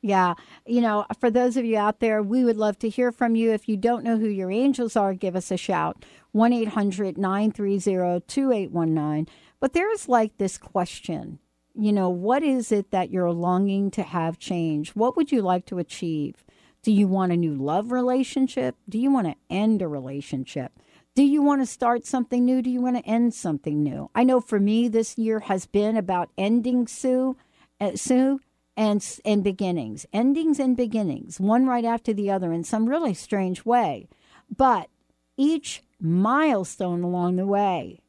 Yeah. 0.00 0.34
You 0.64 0.80
know, 0.80 1.06
for 1.18 1.30
those 1.30 1.56
of 1.56 1.64
you 1.64 1.76
out 1.76 2.00
there, 2.00 2.22
we 2.22 2.44
would 2.44 2.56
love 2.56 2.78
to 2.80 2.88
hear 2.88 3.10
from 3.10 3.34
you. 3.34 3.52
If 3.52 3.68
you 3.68 3.76
don't 3.76 4.04
know 4.04 4.16
who 4.16 4.28
your 4.28 4.50
angels 4.50 4.94
are, 4.94 5.12
give 5.12 5.34
us 5.34 5.50
a 5.50 5.56
shout 5.56 6.04
1 6.32 6.52
800 6.52 7.18
930 7.18 8.20
2819. 8.26 9.26
But 9.60 9.72
there's 9.72 10.08
like 10.08 10.38
this 10.38 10.56
question 10.56 11.40
you 11.78 11.92
know, 11.92 12.08
what 12.08 12.42
is 12.42 12.72
it 12.72 12.90
that 12.90 13.10
you're 13.10 13.30
longing 13.30 13.92
to 13.92 14.02
have 14.02 14.40
change? 14.40 14.90
What 14.90 15.16
would 15.16 15.30
you 15.30 15.42
like 15.42 15.64
to 15.66 15.78
achieve? 15.78 16.44
Do 16.82 16.90
you 16.90 17.06
want 17.06 17.30
a 17.30 17.36
new 17.36 17.54
love 17.54 17.92
relationship? 17.92 18.74
Do 18.88 18.98
you 18.98 19.12
want 19.12 19.28
to 19.28 19.36
end 19.48 19.80
a 19.80 19.86
relationship? 19.86 20.72
Do 21.14 21.22
you 21.22 21.40
want 21.40 21.62
to 21.62 21.66
start 21.66 22.04
something 22.04 22.44
new? 22.44 22.62
Do 22.62 22.70
you 22.70 22.80
want 22.80 22.96
to 22.96 23.08
end 23.08 23.32
something 23.32 23.80
new? 23.80 24.10
I 24.12 24.24
know 24.24 24.40
for 24.40 24.58
me, 24.58 24.88
this 24.88 25.16
year 25.18 25.40
has 25.40 25.66
been 25.66 25.96
about 25.96 26.30
ending 26.36 26.88
Sue, 26.88 27.36
uh, 27.80 27.92
Sue, 27.94 28.40
and 28.78 29.04
and 29.24 29.42
beginnings, 29.42 30.06
endings 30.12 30.60
and 30.60 30.76
beginnings, 30.76 31.40
one 31.40 31.66
right 31.66 31.84
after 31.84 32.12
the 32.12 32.30
other 32.30 32.52
in 32.52 32.62
some 32.62 32.88
really 32.88 33.12
strange 33.12 33.64
way. 33.64 34.08
But 34.56 34.88
each 35.36 35.82
milestone 36.00 37.02
along 37.02 37.36
the 37.36 37.46
way 37.46 38.00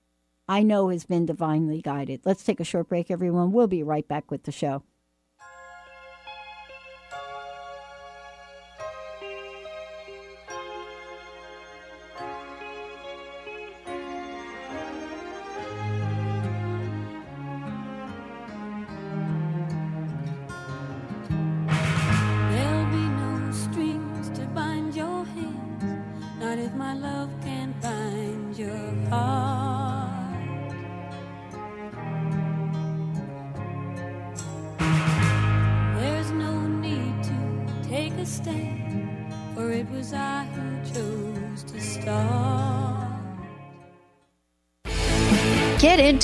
I 0.48 0.62
know 0.62 0.90
has 0.90 1.06
been 1.06 1.26
divinely 1.26 1.82
guided. 1.82 2.22
Let's 2.24 2.44
take 2.44 2.60
a 2.60 2.64
short 2.64 2.88
break, 2.88 3.10
everyone. 3.10 3.52
We'll 3.52 3.68
be 3.68 3.84
right 3.84 4.08
back 4.08 4.30
with 4.30 4.44
the 4.44 4.52
show. 4.52 4.84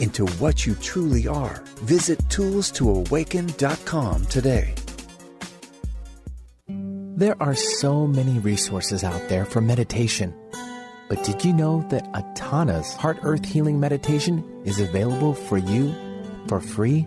into 0.00 0.26
what 0.38 0.66
you 0.66 0.74
truly 0.76 1.26
are. 1.26 1.62
Visit 1.82 2.18
toolstoawaken.com 2.28 4.26
today. 4.26 4.74
There 6.68 7.40
are 7.42 7.54
so 7.54 8.06
many 8.06 8.38
resources 8.40 9.02
out 9.02 9.28
there 9.28 9.46
for 9.46 9.62
meditation. 9.62 10.34
But 11.08 11.24
did 11.24 11.44
you 11.44 11.52
know 11.52 11.86
that 11.88 12.04
Atana's 12.12 12.92
Heart 12.92 13.20
Earth 13.22 13.44
Healing 13.44 13.80
Meditation 13.80 14.44
is 14.64 14.80
available 14.80 15.32
for 15.32 15.56
you 15.56 15.94
for 16.46 16.60
free? 16.60 17.06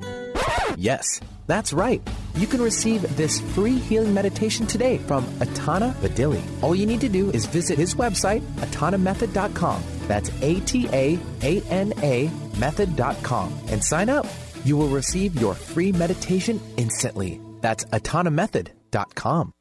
Yes, 0.77 1.19
that's 1.47 1.73
right. 1.73 2.01
You 2.35 2.47
can 2.47 2.61
receive 2.61 3.01
this 3.17 3.41
free 3.53 3.77
healing 3.77 4.13
meditation 4.13 4.65
today 4.65 4.97
from 4.99 5.25
Atana 5.39 5.93
Vadili. 5.95 6.41
All 6.63 6.75
you 6.75 6.85
need 6.85 7.01
to 7.01 7.09
do 7.09 7.31
is 7.31 7.45
visit 7.45 7.77
his 7.77 7.95
website, 7.95 8.41
atanamethod.com. 8.57 9.83
That's 10.07 10.31
A 10.41 10.59
T 10.61 10.87
A 10.93 11.19
A 11.41 11.61
N 11.69 11.93
A 12.01 12.29
method.com 12.57 13.53
and 13.67 13.83
sign 13.83 14.09
up. 14.09 14.25
You 14.63 14.77
will 14.77 14.89
receive 14.89 15.39
your 15.39 15.53
free 15.53 15.91
meditation 15.91 16.61
instantly. 16.77 17.39
That's 17.61 17.85
atanamethod.com. 17.85 19.53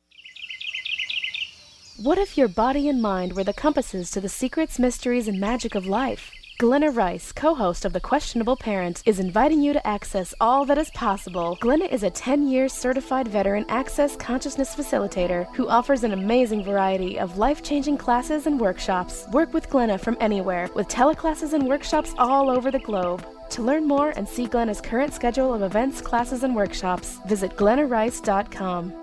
What 2.00 2.18
if 2.18 2.38
your 2.38 2.46
body 2.48 2.88
and 2.88 3.02
mind 3.02 3.32
were 3.34 3.42
the 3.42 3.52
compasses 3.52 4.10
to 4.12 4.20
the 4.20 4.28
secrets, 4.28 4.78
mysteries, 4.78 5.26
and 5.26 5.40
magic 5.40 5.74
of 5.74 5.86
life? 5.86 6.30
Glenna 6.58 6.90
Rice, 6.90 7.30
co 7.30 7.54
host 7.54 7.84
of 7.84 7.92
The 7.92 8.00
Questionable 8.00 8.56
Parent, 8.56 9.04
is 9.06 9.20
inviting 9.20 9.62
you 9.62 9.72
to 9.72 9.86
access 9.86 10.34
all 10.40 10.64
that 10.64 10.76
is 10.76 10.90
possible. 10.90 11.56
Glenna 11.60 11.84
is 11.84 12.02
a 12.02 12.10
10 12.10 12.48
year 12.48 12.68
certified 12.68 13.28
veteran 13.28 13.64
access 13.68 14.16
consciousness 14.16 14.74
facilitator 14.74 15.46
who 15.54 15.68
offers 15.68 16.02
an 16.02 16.12
amazing 16.12 16.64
variety 16.64 17.16
of 17.16 17.38
life 17.38 17.62
changing 17.62 17.96
classes 17.96 18.48
and 18.48 18.60
workshops. 18.60 19.24
Work 19.32 19.54
with 19.54 19.70
Glenna 19.70 19.98
from 19.98 20.16
anywhere 20.18 20.68
with 20.74 20.88
teleclasses 20.88 21.52
and 21.52 21.68
workshops 21.68 22.12
all 22.18 22.50
over 22.50 22.72
the 22.72 22.80
globe. 22.80 23.24
To 23.50 23.62
learn 23.62 23.86
more 23.86 24.10
and 24.16 24.28
see 24.28 24.48
Glenna's 24.48 24.80
current 24.80 25.14
schedule 25.14 25.54
of 25.54 25.62
events, 25.62 26.00
classes, 26.00 26.42
and 26.42 26.56
workshops, 26.56 27.20
visit 27.28 27.52
glennarice.com. 27.56 29.00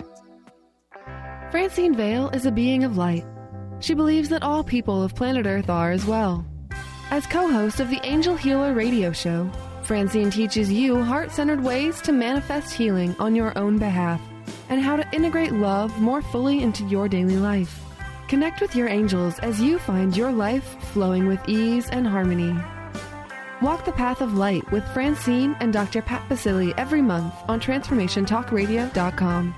Francine 1.52 1.96
Vale 1.96 2.30
is 2.32 2.46
a 2.46 2.52
being 2.52 2.84
of 2.84 2.98
light. 2.98 3.24
She 3.80 3.94
believes 3.94 4.28
that 4.28 4.44
all 4.44 4.62
people 4.62 5.02
of 5.02 5.16
planet 5.16 5.46
Earth 5.46 5.70
are 5.70 5.92
as 5.92 6.06
well. 6.06 6.46
As 7.12 7.28
co 7.28 7.48
host 7.48 7.80
of 7.80 7.90
the 7.90 8.00
Angel 8.04 8.36
Healer 8.36 8.74
radio 8.74 9.12
show, 9.12 9.50
Francine 9.84 10.32
teaches 10.32 10.72
you 10.72 11.04
heart 11.04 11.32
centered 11.32 11.64
ways 11.64 12.02
to 12.02 12.12
manifest 12.12 12.74
healing 12.74 13.16
on 13.20 13.36
your 13.36 13.56
own 13.58 13.78
behalf 13.78 14.20
and 14.70 14.82
how 14.82 14.96
to 14.96 15.08
integrate 15.14 15.54
love 15.54 15.96
more 16.02 16.24
fully 16.24 16.64
into 16.64 16.84
your 16.86 17.08
daily 17.08 17.38
life. 17.38 17.80
Connect 18.28 18.60
with 18.60 18.76
your 18.76 18.88
angels 18.88 19.38
as 19.40 19.62
you 19.62 19.78
find 19.78 20.18
your 20.18 20.32
life 20.32 20.66
flowing 20.94 21.28
with 21.28 21.40
ease 21.48 21.88
and 21.90 22.08
harmony. 22.08 22.56
Walk 23.62 23.86
the 23.86 23.92
Path 23.92 24.22
of 24.22 24.34
Light 24.34 24.70
with 24.72 24.84
Francine 24.94 25.56
and 25.60 25.72
Dr. 25.72 26.02
Pat 26.02 26.28
Baccili 26.28 26.74
every 26.76 27.04
month 27.04 27.36
on 27.48 27.60
TransformationTalkRadio.com. 27.62 29.56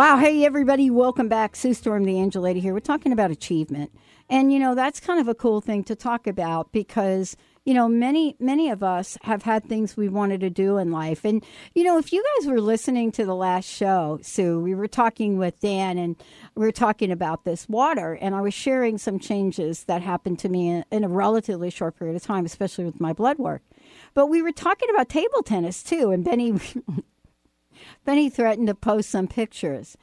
Wow. 0.00 0.16
Hey, 0.16 0.46
everybody. 0.46 0.88
Welcome 0.88 1.28
back. 1.28 1.54
Sue 1.54 1.74
Storm, 1.74 2.04
the 2.04 2.16
Angel 2.18 2.42
Lady 2.42 2.58
here. 2.58 2.72
We're 2.72 2.80
talking 2.80 3.12
about 3.12 3.30
achievement. 3.30 3.92
And, 4.30 4.50
you 4.50 4.58
know, 4.58 4.74
that's 4.74 4.98
kind 4.98 5.20
of 5.20 5.28
a 5.28 5.34
cool 5.34 5.60
thing 5.60 5.84
to 5.84 5.94
talk 5.94 6.26
about 6.26 6.72
because, 6.72 7.36
you 7.66 7.74
know, 7.74 7.86
many, 7.86 8.34
many 8.40 8.70
of 8.70 8.82
us 8.82 9.18
have 9.24 9.42
had 9.42 9.62
things 9.62 9.98
we 9.98 10.08
wanted 10.08 10.40
to 10.40 10.48
do 10.48 10.78
in 10.78 10.90
life. 10.90 11.22
And, 11.22 11.44
you 11.74 11.84
know, 11.84 11.98
if 11.98 12.14
you 12.14 12.24
guys 12.38 12.48
were 12.48 12.62
listening 12.62 13.12
to 13.12 13.26
the 13.26 13.34
last 13.34 13.68
show, 13.68 14.18
Sue, 14.22 14.58
we 14.58 14.74
were 14.74 14.88
talking 14.88 15.36
with 15.36 15.60
Dan 15.60 15.98
and 15.98 16.16
we 16.54 16.64
were 16.64 16.72
talking 16.72 17.12
about 17.12 17.44
this 17.44 17.68
water. 17.68 18.14
And 18.22 18.34
I 18.34 18.40
was 18.40 18.54
sharing 18.54 18.96
some 18.96 19.18
changes 19.18 19.84
that 19.84 20.00
happened 20.00 20.38
to 20.38 20.48
me 20.48 20.82
in, 20.90 21.04
a 21.04 21.08
relatively 21.08 21.68
short 21.68 21.98
period 21.98 22.16
of 22.16 22.22
time, 22.22 22.46
especially 22.46 22.86
with 22.86 23.00
my 23.00 23.12
blood 23.12 23.36
work. 23.36 23.60
But 24.14 24.28
we 24.28 24.40
were 24.40 24.50
talking 24.50 24.88
about 24.88 25.10
table 25.10 25.42
tennis 25.42 25.82
too. 25.82 26.10
And 26.10 26.24
Benny 26.24 26.58
Then 28.04 28.18
he 28.18 28.30
threatened 28.30 28.68
to 28.68 28.74
post 28.74 29.10
some 29.10 29.28
pictures. 29.28 29.96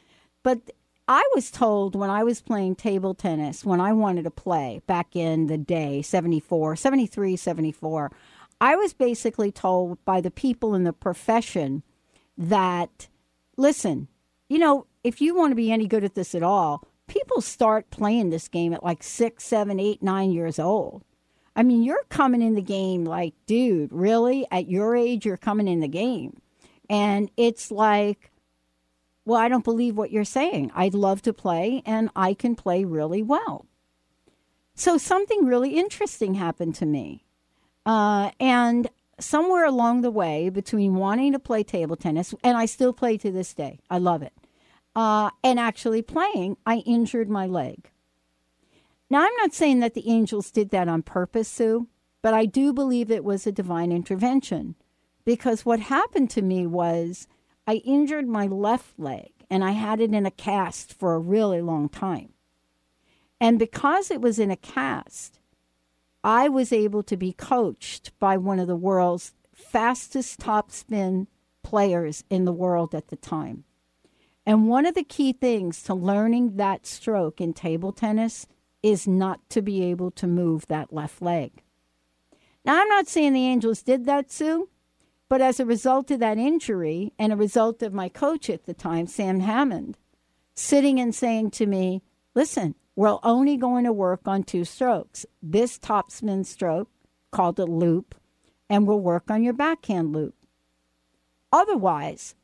But 0.43 0.71
I 1.07 1.23
was 1.35 1.51
told 1.51 1.95
when 1.95 2.09
I 2.09 2.23
was 2.23 2.41
playing 2.41 2.75
table 2.75 3.13
tennis, 3.13 3.63
when 3.63 3.79
I 3.79 3.93
wanted 3.93 4.23
to 4.23 4.31
play 4.31 4.81
back 4.87 5.15
in 5.15 5.47
the 5.47 5.57
day, 5.57 6.01
74, 6.01 6.75
73, 6.75 7.35
74, 7.35 8.11
I 8.59 8.75
was 8.75 8.93
basically 8.93 9.51
told 9.51 10.03
by 10.03 10.19
the 10.19 10.31
people 10.31 10.75
in 10.75 10.83
the 10.83 10.93
profession 10.93 11.83
that, 12.37 13.07
listen, 13.55 14.07
you 14.49 14.59
know, 14.59 14.85
if 15.03 15.21
you 15.21 15.35
want 15.35 15.51
to 15.51 15.55
be 15.55 15.71
any 15.71 15.87
good 15.87 16.03
at 16.03 16.15
this 16.15 16.35
at 16.35 16.43
all, 16.43 16.83
people 17.07 17.41
start 17.41 17.89
playing 17.89 18.29
this 18.29 18.47
game 18.47 18.73
at 18.73 18.83
like 18.83 19.03
six, 19.03 19.45
seven, 19.45 19.79
eight, 19.79 20.03
nine 20.03 20.31
years 20.31 20.59
old. 20.59 21.03
I 21.55 21.63
mean, 21.63 21.83
you're 21.83 22.03
coming 22.09 22.41
in 22.41 22.55
the 22.55 22.61
game 22.61 23.05
like, 23.05 23.33
dude, 23.45 23.91
really? 23.91 24.45
At 24.51 24.69
your 24.69 24.95
age, 24.95 25.25
you're 25.25 25.37
coming 25.37 25.67
in 25.67 25.79
the 25.79 25.87
game. 25.87 26.39
And 26.89 27.29
it's 27.37 27.71
like, 27.71 28.31
well, 29.25 29.39
I 29.39 29.49
don't 29.49 29.63
believe 29.63 29.97
what 29.97 30.11
you're 30.11 30.23
saying. 30.23 30.71
I'd 30.73 30.93
love 30.93 31.21
to 31.23 31.33
play, 31.33 31.81
and 31.85 32.09
I 32.15 32.33
can 32.33 32.55
play 32.55 32.85
really 32.85 33.21
well. 33.21 33.65
So 34.73 34.97
something 34.97 35.45
really 35.45 35.71
interesting 35.77 36.35
happened 36.35 36.75
to 36.75 36.85
me. 36.85 37.25
Uh, 37.85 38.31
and 38.39 38.87
somewhere 39.19 39.65
along 39.65 40.01
the 40.01 40.11
way, 40.11 40.49
between 40.49 40.95
wanting 40.95 41.33
to 41.33 41.39
play 41.39 41.63
table 41.63 41.95
tennis, 41.95 42.33
and 42.43 42.57
I 42.57 42.65
still 42.65 42.93
play 42.93 43.17
to 43.17 43.31
this 43.31 43.53
day, 43.53 43.79
I 43.89 43.97
love 43.97 44.21
it, 44.21 44.33
uh, 44.95 45.31
and 45.43 45.59
actually 45.59 46.01
playing, 46.01 46.57
I 46.65 46.77
injured 46.85 47.29
my 47.29 47.47
leg. 47.47 47.91
Now, 49.09 49.21
I'm 49.21 49.35
not 49.37 49.53
saying 49.53 49.79
that 49.79 49.93
the 49.93 50.09
angels 50.09 50.51
did 50.51 50.69
that 50.69 50.87
on 50.87 51.01
purpose, 51.01 51.47
Sue, 51.47 51.87
but 52.21 52.33
I 52.33 52.45
do 52.45 52.73
believe 52.73 53.09
it 53.09 53.23
was 53.23 53.47
a 53.47 53.51
divine 53.51 53.91
intervention 53.91 54.75
because 55.27 55.65
what 55.65 55.81
happened 55.81 56.29
to 56.29 56.41
me 56.41 56.65
was 56.65 57.27
I 57.67 57.81
injured 57.83 58.29
my 58.29 58.47
left 58.47 58.97
leg 58.97 59.33
and 59.49 59.61
I 59.61 59.71
had 59.71 59.99
it 59.99 60.13
in 60.13 60.25
a 60.25 60.31
cast 60.31 60.93
for 60.93 61.13
a 61.13 61.19
really 61.19 61.61
long 61.61 61.89
time. 61.89 62.29
And 63.37 63.59
because 63.59 64.09
it 64.09 64.21
was 64.21 64.39
in 64.39 64.51
a 64.51 64.55
cast, 64.55 65.41
I 66.23 66.47
was 66.47 66.71
able 66.71 67.03
to 67.03 67.17
be 67.17 67.33
coached 67.33 68.17
by 68.19 68.37
one 68.37 68.57
of 68.57 68.67
the 68.67 68.77
world's 68.77 69.33
fastest 69.53 70.39
topspin 70.39 71.27
players 71.61 72.23
in 72.29 72.45
the 72.45 72.53
world 72.53 72.95
at 72.95 73.09
the 73.09 73.17
time. 73.17 73.65
And 74.45 74.69
one 74.69 74.85
of 74.85 74.95
the 74.95 75.03
key 75.03 75.33
things 75.33 75.83
to 75.83 75.93
learning 75.93 76.55
that 76.55 76.87
stroke 76.87 77.41
in 77.41 77.51
table 77.51 77.91
tennis 77.91 78.47
is 78.81 79.09
not 79.09 79.41
to 79.49 79.61
be 79.61 79.83
able 79.83 80.09
to 80.11 80.25
move 80.25 80.67
that 80.67 80.93
left 80.93 81.21
leg. 81.21 81.63
Now, 82.63 82.79
I'm 82.79 82.87
not 82.87 83.09
saying 83.09 83.33
the 83.33 83.45
Angels 83.45 83.83
did 83.83 84.05
that, 84.05 84.31
Sue. 84.31 84.69
But 85.29 85.41
as 85.41 85.59
a 85.59 85.65
result 85.65 86.09
of 86.11 86.19
that 86.19 86.37
injury 86.37 87.11
and 87.19 87.33
a 87.33 87.37
result 87.37 87.81
of 87.81 87.93
my 87.93 88.09
coach 88.09 88.49
at 88.49 88.65
the 88.65 88.73
time, 88.73 89.07
Sam 89.07 89.41
Hammond, 89.41 89.97
sitting 90.53 90.99
and 90.99 91.13
saying 91.13 91.51
to 91.51 91.65
me, 91.65 92.01
listen, 92.33 92.75
we're 92.95 93.17
only 93.23 93.57
going 93.57 93.83
to 93.83 93.93
work 93.93 94.21
on 94.25 94.43
two 94.43 94.65
strokes 94.65 95.25
this 95.41 95.77
topspin 95.77 96.45
stroke, 96.45 96.89
called 97.31 97.59
a 97.59 97.65
loop, 97.65 98.15
and 98.69 98.87
we'll 98.87 98.99
work 98.99 99.29
on 99.29 99.43
your 99.43 99.53
backhand 99.53 100.13
loop. 100.13 100.33
Otherwise, 101.51 102.35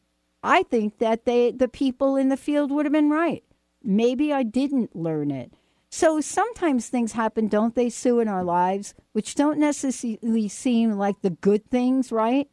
I 0.43 0.63
think 0.63 0.97
that 0.99 1.25
they, 1.25 1.51
the 1.51 1.67
people 1.67 2.15
in 2.17 2.29
the 2.29 2.37
field 2.37 2.71
would 2.71 2.85
have 2.85 2.93
been 2.93 3.09
right. 3.09 3.43
Maybe 3.81 4.31
I 4.33 4.43
didn't 4.43 4.95
learn 4.95 5.31
it. 5.31 5.53
So 5.89 6.21
sometimes 6.21 6.87
things 6.87 7.11
happen, 7.11 7.47
don't 7.47 7.75
they, 7.75 7.89
Sue, 7.89 8.19
in 8.19 8.27
our 8.27 8.43
lives, 8.43 8.93
which 9.11 9.35
don't 9.35 9.59
necessarily 9.59 10.47
seem 10.47 10.93
like 10.93 11.21
the 11.21 11.29
good 11.29 11.69
things, 11.69 12.11
right? 12.11 12.49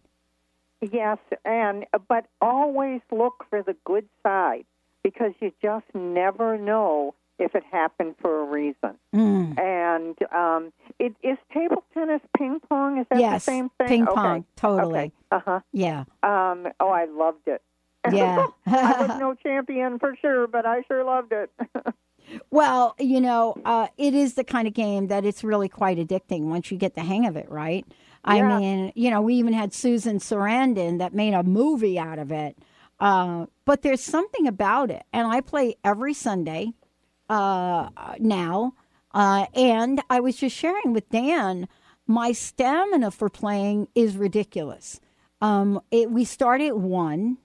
Yes, 0.81 1.19
and 1.45 1.87
but 2.09 2.27
always 2.41 3.01
look 3.11 3.45
for 3.51 3.63
the 3.63 3.77
good 3.85 4.09
side 4.23 4.65
because 5.03 5.33
you 5.41 5.53
just 5.63 5.87
never 5.95 6.57
know 6.57 7.15
if 7.39 7.55
it 7.55 7.65
happened 7.71 8.15
for 8.21 8.43
a 8.43 8.45
reason. 8.45 8.97
Mm. 9.15 9.59
And 9.59 10.17
um, 10.33 10.73
it 10.99 11.15
is 11.23 11.39
table 11.53 11.85
tennis 11.95 12.21
ping 12.37 12.61
pong. 12.69 12.99
Is 12.99 13.07
that 13.11 13.19
yes, 13.19 13.45
the 13.45 13.51
same 13.53 13.71
thing? 13.79 13.89
Ping 13.89 14.09
okay. 14.09 14.15
pong, 14.15 14.45
totally. 14.57 14.99
Okay. 14.99 15.13
Uh 15.33 15.41
huh. 15.45 15.61
Yeah. 15.73 16.01
Um, 16.23 16.69
oh, 16.81 16.91
I 16.91 17.07
loved 17.07 17.47
it. 17.47 17.63
Yeah. 18.13 18.47
I 18.67 19.07
was 19.07 19.19
no 19.21 19.35
champion 19.35 19.99
for 19.99 20.17
sure, 20.23 20.47
but 20.47 20.65
I 20.65 20.83
sure 20.89 21.05
loved 21.05 21.33
it. 21.33 21.51
well, 22.51 22.95
you 22.99 23.21
know, 23.21 23.55
uh, 23.67 23.89
it 23.99 24.15
is 24.15 24.35
the 24.35 24.45
kind 24.45 24.67
of 24.67 24.73
game 24.73 25.09
that 25.09 25.27
it's 25.27 25.45
really 25.45 25.69
quite 25.69 25.99
addicting 25.99 26.45
once 26.45 26.71
you 26.71 26.79
get 26.79 26.95
the 26.95 27.03
hang 27.03 27.27
of 27.27 27.37
it, 27.37 27.51
right? 27.51 27.85
I 28.25 28.37
Yeah. 28.39 28.59
mean, 28.59 28.93
you 28.95 29.11
know, 29.11 29.21
we 29.23 29.35
even 29.35 29.53
had 29.53 29.73
Susan 29.73 30.19
Sarandon 30.19 30.99
that 30.99 31.15
made 31.15 31.35
a 31.35 31.43
movie 31.43 31.99
out 31.99 32.19
of 32.19 32.31
it. 32.31 32.59
Uh, 32.99 33.47
but 33.65 33.81
there's 33.83 34.03
something 34.03 34.47
about 34.47 34.91
it, 34.91 35.05
and 35.13 35.27
I 35.27 35.41
play 35.41 35.77
every 35.83 36.13
Sunday 36.13 36.75
uh, 37.31 37.89
now. 38.19 38.75
Uh, 39.13 39.47
and 39.55 40.03
I 40.11 40.21
was 40.21 40.37
just 40.37 40.55
sharing 40.55 40.93
with 40.93 41.09
Dan, 41.09 41.67
my 42.07 42.33
stamina 42.33 43.11
for 43.11 43.29
playing 43.31 43.89
is 43.95 44.17
ridiculous. 44.17 45.01
Um, 45.41 45.81
it, 45.91 46.11
we 46.11 46.25
start 46.25 46.61
at 46.61 46.77
one, 46.77 47.39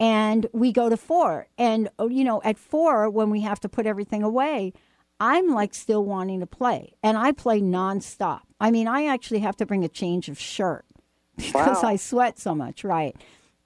and 0.00 0.46
we 0.52 0.72
go 0.72 0.88
to 0.88 0.96
four. 0.96 1.46
And 1.56 1.88
oh, 1.98 2.08
you 2.08 2.24
know, 2.24 2.42
at 2.42 2.58
four, 2.58 3.08
when 3.08 3.30
we 3.30 3.42
have 3.42 3.60
to 3.60 3.68
put 3.68 3.86
everything 3.86 4.22
away, 4.22 4.72
I'm 5.18 5.48
like 5.50 5.74
still 5.74 6.04
wanting 6.04 6.40
to 6.40 6.46
play, 6.46 6.94
and 7.02 7.16
I 7.16 7.32
play 7.32 7.60
nonstop. 7.60 8.40
I 8.60 8.70
mean, 8.70 8.88
I 8.88 9.06
actually 9.06 9.40
have 9.40 9.56
to 9.56 9.66
bring 9.66 9.84
a 9.84 9.88
change 9.88 10.28
of 10.28 10.38
shirt 10.38 10.84
because 11.36 11.82
Wow. 11.82 11.88
I 11.90 11.96
sweat 11.96 12.38
so 12.38 12.54
much, 12.54 12.84
right? 12.84 13.16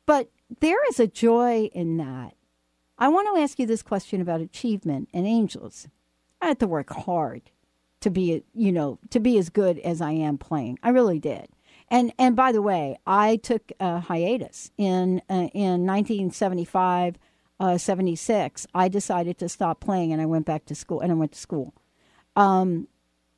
But 0.06 0.30
there 0.60 0.84
is 0.88 0.98
a 1.00 1.06
joy 1.06 1.70
in 1.72 1.96
that. 1.98 2.34
I 2.98 3.08
want 3.08 3.28
to 3.34 3.40
ask 3.42 3.58
you 3.58 3.66
this 3.66 3.82
question 3.82 4.20
about 4.20 4.40
achievement 4.40 5.08
and 5.14 5.26
angels. 5.26 5.88
I 6.40 6.48
had 6.48 6.58
to 6.60 6.66
work 6.66 6.90
hard 6.90 7.42
to 8.00 8.10
be, 8.10 8.44
you 8.54 8.72
know, 8.72 8.98
to 9.10 9.20
be 9.20 9.38
as 9.38 9.48
good 9.50 9.78
as 9.80 10.00
I 10.00 10.12
am 10.12 10.38
playing. 10.38 10.78
I 10.82 10.90
really 10.90 11.18
did. 11.18 11.48
And 11.88 12.12
and 12.18 12.36
by 12.36 12.52
the 12.52 12.62
way, 12.62 12.98
I 13.06 13.36
took 13.36 13.72
a 13.80 14.00
hiatus 14.00 14.70
in 14.78 15.22
uh, 15.28 15.48
in 15.54 15.86
1975, 15.86 17.16
uh, 17.60 17.78
76. 17.78 18.66
I 18.74 18.88
decided 18.88 19.38
to 19.38 19.48
stop 19.48 19.78
playing, 19.80 20.12
and 20.12 20.20
I 20.20 20.26
went 20.26 20.46
back 20.46 20.64
to 20.66 20.74
school. 20.74 21.00
And 21.00 21.12
I 21.12 21.14
went 21.14 21.32
to 21.32 21.38
school 21.38 21.74
um, 22.34 22.88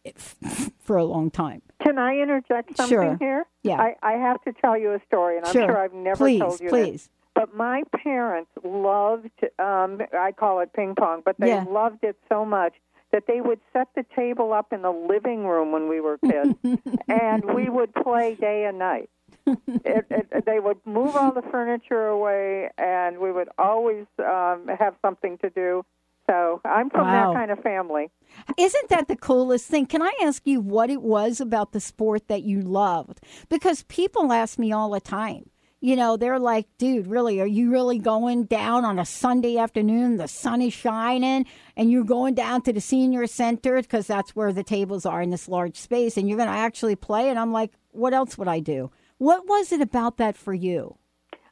for 0.79 0.97
a 0.97 1.05
long 1.05 1.31
time. 1.31 1.61
Can 1.83 1.99
I 1.99 2.17
interject 2.19 2.77
something 2.77 2.89
Sure. 2.89 3.17
here? 3.21 3.47
Yeah. 3.65 3.81
I, 3.81 3.97
I 4.03 4.13
have 4.13 4.41
to 4.45 4.53
tell 4.53 4.79
you 4.79 4.93
a 4.93 5.01
story, 5.07 5.37
and 5.37 5.45
I'm 5.45 5.53
Sure. 5.53 5.67
sure 5.67 5.79
I've 5.79 5.93
never 5.93 6.17
Please, 6.25 6.41
told 6.41 6.61
you 6.61 6.69
please. 6.71 6.93
this. 6.93 7.11
But 7.35 7.55
my 7.55 7.83
parents 8.03 8.51
loved, 8.63 9.31
um, 9.59 10.01
I 10.17 10.33
call 10.33 10.61
it 10.61 10.73
ping 10.75 10.95
pong, 10.95 11.23
but 11.25 11.37
they 11.41 11.49
Yeah. 11.49 11.65
loved 11.69 12.05
it 12.05 12.17
so 12.29 12.45
much 12.45 12.75
that 13.11 13.25
they 13.27 13.41
would 13.41 13.61
set 13.73 13.89
the 13.97 14.05
table 14.15 14.53
up 14.53 14.73
in 14.73 14.83
the 14.83 14.91
living 14.91 15.47
room 15.47 15.73
when 15.73 15.89
we 15.89 16.01
were 16.01 16.19
kids, 16.19 16.53
and 17.09 17.45
we 17.55 17.69
would 17.69 17.93
play 17.95 18.37
day 18.39 18.65
and 18.69 18.79
night. 18.79 19.11
It, 19.47 20.07
it, 20.11 20.45
they 20.47 20.61
would 20.61 20.79
move 20.85 21.17
all 21.17 21.33
the 21.33 21.43
furniture 21.43 22.07
away, 22.07 22.71
and 22.79 23.19
we 23.19 23.33
would 23.33 23.49
always 23.59 24.07
um, 24.19 24.69
have 24.79 24.95
something 25.03 25.39
to 25.39 25.51
do. 25.51 25.85
So 26.31 26.61
I'm 26.65 26.89
from 26.89 27.09
Wow. 27.09 27.33
that 27.33 27.39
kind 27.39 27.51
of 27.51 27.59
family. 27.61 28.11
Isn't 28.57 28.89
that 28.91 29.09
the 29.09 29.17
coolest 29.17 29.67
thing? 29.67 29.87
Can 29.87 30.03
I 30.03 30.13
ask 30.23 30.47
you 30.47 30.61
what 30.61 30.89
it 30.89 31.03
was 31.03 31.41
about 31.41 31.73
the 31.73 31.81
sport 31.81 32.29
that 32.29 32.43
you 32.45 32.61
loved? 32.63 33.21
Because 33.49 33.83
people 33.85 34.33
ask 34.33 34.59
me 34.59 34.73
all 34.73 34.91
the 34.91 35.01
time. 35.01 35.51
You 35.81 35.97
know, 35.97 36.17
they're 36.17 36.39
like, 36.39 36.69
dude, 36.79 37.09
really, 37.09 37.41
are 37.41 37.47
you 37.47 37.73
really 37.73 37.99
going 37.99 38.45
down 38.45 38.85
on 38.85 39.01
a 39.01 39.05
Sunday 39.05 39.59
afternoon? 39.59 40.17
The 40.17 40.29
sun 40.29 40.63
is 40.63 40.73
shining, 40.73 41.45
and 41.77 41.91
you're 41.91 42.05
going 42.05 42.35
down 42.35 42.63
to 42.63 42.73
the 42.73 42.81
senior 42.81 43.27
center 43.27 43.83
because 43.83 44.07
that's 44.07 44.37
where 44.37 44.53
the 44.53 44.63
tables 44.63 45.05
are 45.05 45.21
in 45.21 45.31
this 45.31 45.49
large 45.49 45.77
space, 45.77 46.17
and 46.17 46.29
you're 46.29 46.39
going 46.39 46.49
to 46.49 46.55
actually 46.55 46.95
play? 46.95 47.29
And 47.31 47.39
I'm 47.39 47.53
like, 47.53 47.73
what 47.91 48.15
else 48.15 48.39
would 48.39 48.47
I 48.47 48.61
do? 48.61 48.93
What 49.23 49.47
was 49.47 49.71
it 49.71 49.81
about 49.81 50.17
that 50.17 50.37
for 50.37 50.53
you? 50.53 50.97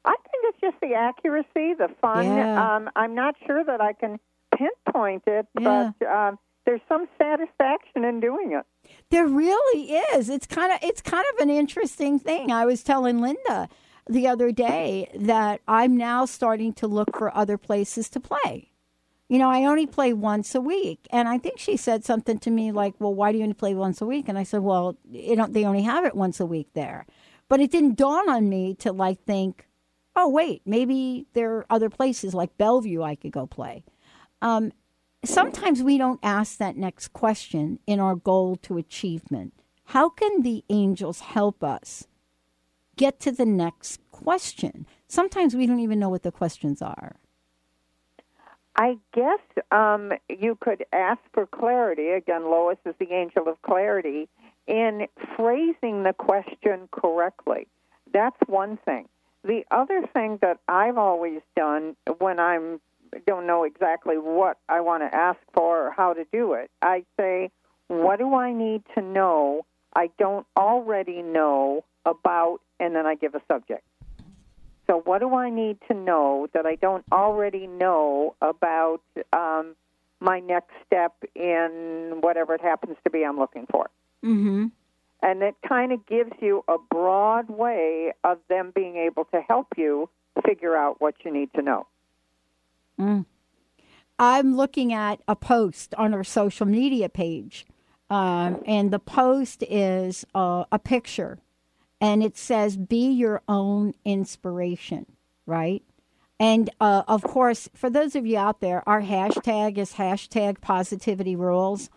I 0.05 0.17
think 0.29 0.43
it's 0.43 0.61
just 0.61 0.81
the 0.81 0.95
accuracy, 0.95 1.75
the 1.75 1.89
fun. 2.01 2.25
Yeah. 2.25 2.75
Um, 2.77 2.91
I'm 2.97 3.15
not 3.15 3.37
sure 3.47 3.63
that 3.63 3.81
I 3.81 3.93
can 3.93 4.19
pinpoint 4.53 5.23
it, 5.29 5.47
Yeah. 5.57 5.93
but 6.01 6.09
um, 6.09 6.39
there's 6.67 6.81
some 6.89 7.07
satisfaction 7.17 8.03
in 8.03 8.19
doing 8.19 8.59
it. 8.59 8.67
There 9.11 9.29
really 9.29 9.93
is. 9.93 10.29
It's 10.29 10.49
kind 10.49 10.73
of 10.73 10.81
it's 10.83 11.01
kind 11.01 11.25
of 11.33 11.39
an 11.39 11.49
interesting 11.49 12.19
thing. 12.19 12.51
I 12.51 12.67
was 12.67 12.83
telling 12.83 13.21
Linda 13.21 13.69
the 14.09 14.27
other 14.27 14.51
day 14.51 15.09
that 15.15 15.61
I'm 15.69 15.97
now 15.97 16.25
starting 16.25 16.73
to 16.73 16.89
look 16.89 17.17
for 17.17 17.33
other 17.37 17.57
places 17.57 18.09
to 18.11 18.19
play. 18.19 18.73
You 19.29 19.39
know, 19.39 19.49
I 19.49 19.65
only 19.65 19.87
play 19.87 20.13
once 20.13 20.57
a 20.57 20.61
week, 20.61 21.07
and 21.13 21.29
I 21.29 21.39
think 21.39 21.61
she 21.61 21.77
said 21.77 22.05
something 22.05 22.41
to 22.41 22.51
me 22.51 22.73
like, 22.73 22.95
"Well, 22.99 23.15
why 23.15 23.31
do 23.31 23.39
you 23.39 23.45
only 23.45 23.55
play 23.55 23.75
once 23.77 24.01
a 24.01 24.07
week?" 24.07 24.29
And 24.29 24.37
I 24.37 24.43
said, 24.43 24.63
"Well, 24.63 24.97
they 25.05 25.65
only 25.65 25.83
have 25.83 26.05
it 26.05 26.17
once 26.17 26.41
a 26.41 26.47
week 26.47 26.71
there." 26.75 27.07
But 27.51 27.61
it 27.61 27.73
didn't 27.73 27.99
dawn 27.99 28.31
on 28.31 28.49
me 28.49 28.75
to 28.77 28.93
like 28.93 29.25
think, 29.25 29.69
"Oh, 30.15 30.29
wait, 30.29 30.63
maybe 30.65 31.27
there 31.35 31.57
are 31.57 31.67
other 31.69 31.91
places 31.91 32.33
like 32.33 32.57
Bellevue 32.57 33.03
I 33.03 33.17
could 33.17 33.33
go 33.33 33.47
play." 33.47 33.85
Um, 34.41 34.73
sometimes 35.25 35.83
we 35.83 35.99
don't 35.99 36.21
ask 36.23 36.59
that 36.59 36.77
next 36.77 37.09
question 37.09 37.81
in 37.89 37.99
our 37.99 38.15
goal 38.15 38.55
to 38.63 38.79
achievement. 38.79 39.53
How 39.87 40.09
can 40.09 40.43
the 40.43 40.65
angels 40.71 41.21
help 41.21 41.65
us 41.65 42.07
get 42.97 43.19
to 43.21 43.33
the 43.33 43.47
next 43.47 44.01
question? 44.13 44.87
Sometimes 45.09 45.57
we 45.57 45.67
don't 45.67 45.81
even 45.81 45.99
know 45.99 46.09
what 46.09 46.23
the 46.23 46.31
questions 46.31 46.81
are. 46.81 47.17
I 48.77 48.97
guess 49.13 49.41
um, 49.73 50.13
you 50.29 50.57
could 50.61 50.85
ask 50.93 51.21
for 51.35 51.47
clarity. 51.47 52.11
Again, 52.11 52.45
Lois 52.45 52.79
is 52.87 52.95
the 53.01 53.13
angel 53.13 53.49
of 53.49 53.61
clarity 53.63 54.29
in 54.67 55.07
phrasing 55.37 56.03
the 56.03 56.15
question 56.17 56.89
correctly. 56.91 57.67
That's 58.13 58.37
one 58.47 58.79
thing. 58.85 59.09
The 59.45 59.65
other 59.71 60.03
thing 60.13 60.39
that 60.43 60.59
I've 60.69 60.99
always 60.99 61.41
done 61.57 61.97
when 62.19 62.39
I'm 62.39 62.81
don't 63.27 63.47
know 63.47 63.65
exactly 63.65 64.17
what 64.17 64.59
I 64.69 64.81
want 64.81 65.03
to 65.03 65.15
ask 65.15 65.39
for 65.53 65.89
or 65.89 65.91
how 65.91 66.13
to 66.13 66.25
do 66.33 66.53
it, 66.53 66.71
I 66.81 67.05
say, 67.19 67.51
"What 67.89 68.19
do 68.19 68.35
I 68.35 68.53
need 68.53 68.85
to 68.95 69.03
know? 69.03 69.67
I 69.95 70.11
don't 70.19 70.47
already 70.57 71.23
know 71.23 71.85
about," 72.05 72.61
and 72.79 72.95
then 72.95 73.07
I 73.07 73.17
give 73.17 73.35
a 73.35 73.43
subject. 73.49 73.85
So, 74.87 75.01
what 75.01 75.21
do 75.21 75.35
I 75.35 75.51
need 75.51 75.79
to 75.89 75.95
know 75.95 76.49
that 76.53 76.67
I 76.67 76.75
don't 76.75 77.05
already 77.13 77.67
know 77.67 78.35
about 78.43 79.03
um, 79.33 79.77
my 80.19 80.41
next 80.41 80.73
step 80.85 81.15
in 81.35 82.19
whatever 82.21 82.55
it 82.55 82.61
happens 82.61 82.97
to 83.05 83.11
be 83.11 83.25
I'm 83.25 83.39
looking 83.39 83.67
for? 83.71 83.89
Mm-hmm. 84.25 84.67
And 85.23 85.43
it 85.43 85.55
kind 85.67 85.93
of 85.93 86.07
gives 86.07 86.33
you 86.41 86.65
a 86.67 86.77
broad 86.91 87.51
way 87.51 88.13
of 88.25 88.39
them 88.49 88.73
being 88.75 88.97
able 88.97 89.25
to 89.27 89.41
help 89.49 89.69
you 89.77 90.09
figure 90.47 90.77
out 90.77 91.01
what 91.01 91.15
you 91.25 91.33
need 91.33 91.53
to 91.55 91.63
know. 91.63 91.87
Mm. 92.99 93.27
I'm 94.19 94.55
looking 94.55 94.93
at 94.93 95.21
a 95.27 95.35
post 95.35 95.95
on 95.97 96.13
our 96.13 96.25
social 96.25 96.67
media 96.67 97.09
page, 97.09 97.67
um, 98.11 98.63
and 98.67 98.91
the 98.91 98.99
post 98.99 99.63
is 99.63 100.27
uh, 100.35 100.65
a 100.71 100.79
picture, 100.79 101.39
and 102.01 102.23
it 102.23 102.37
says, 102.37 102.77
"Be 102.77 103.11
your 103.11 103.41
own 103.49 103.95
inspiration." 104.05 105.07
Right, 105.47 105.83
and 106.39 106.69
uh, 106.81 107.03
of 107.09 107.23
course, 107.23 107.71
for 107.75 107.89
those 107.89 108.15
of 108.15 108.27
you 108.27 108.37
out 108.37 108.61
there, 108.61 108.87
our 108.87 109.01
hashtag 109.01 109.79
is 109.79 109.95
hashtag 109.95 110.61
Positivity 110.61 111.35
Rules. 111.35 111.89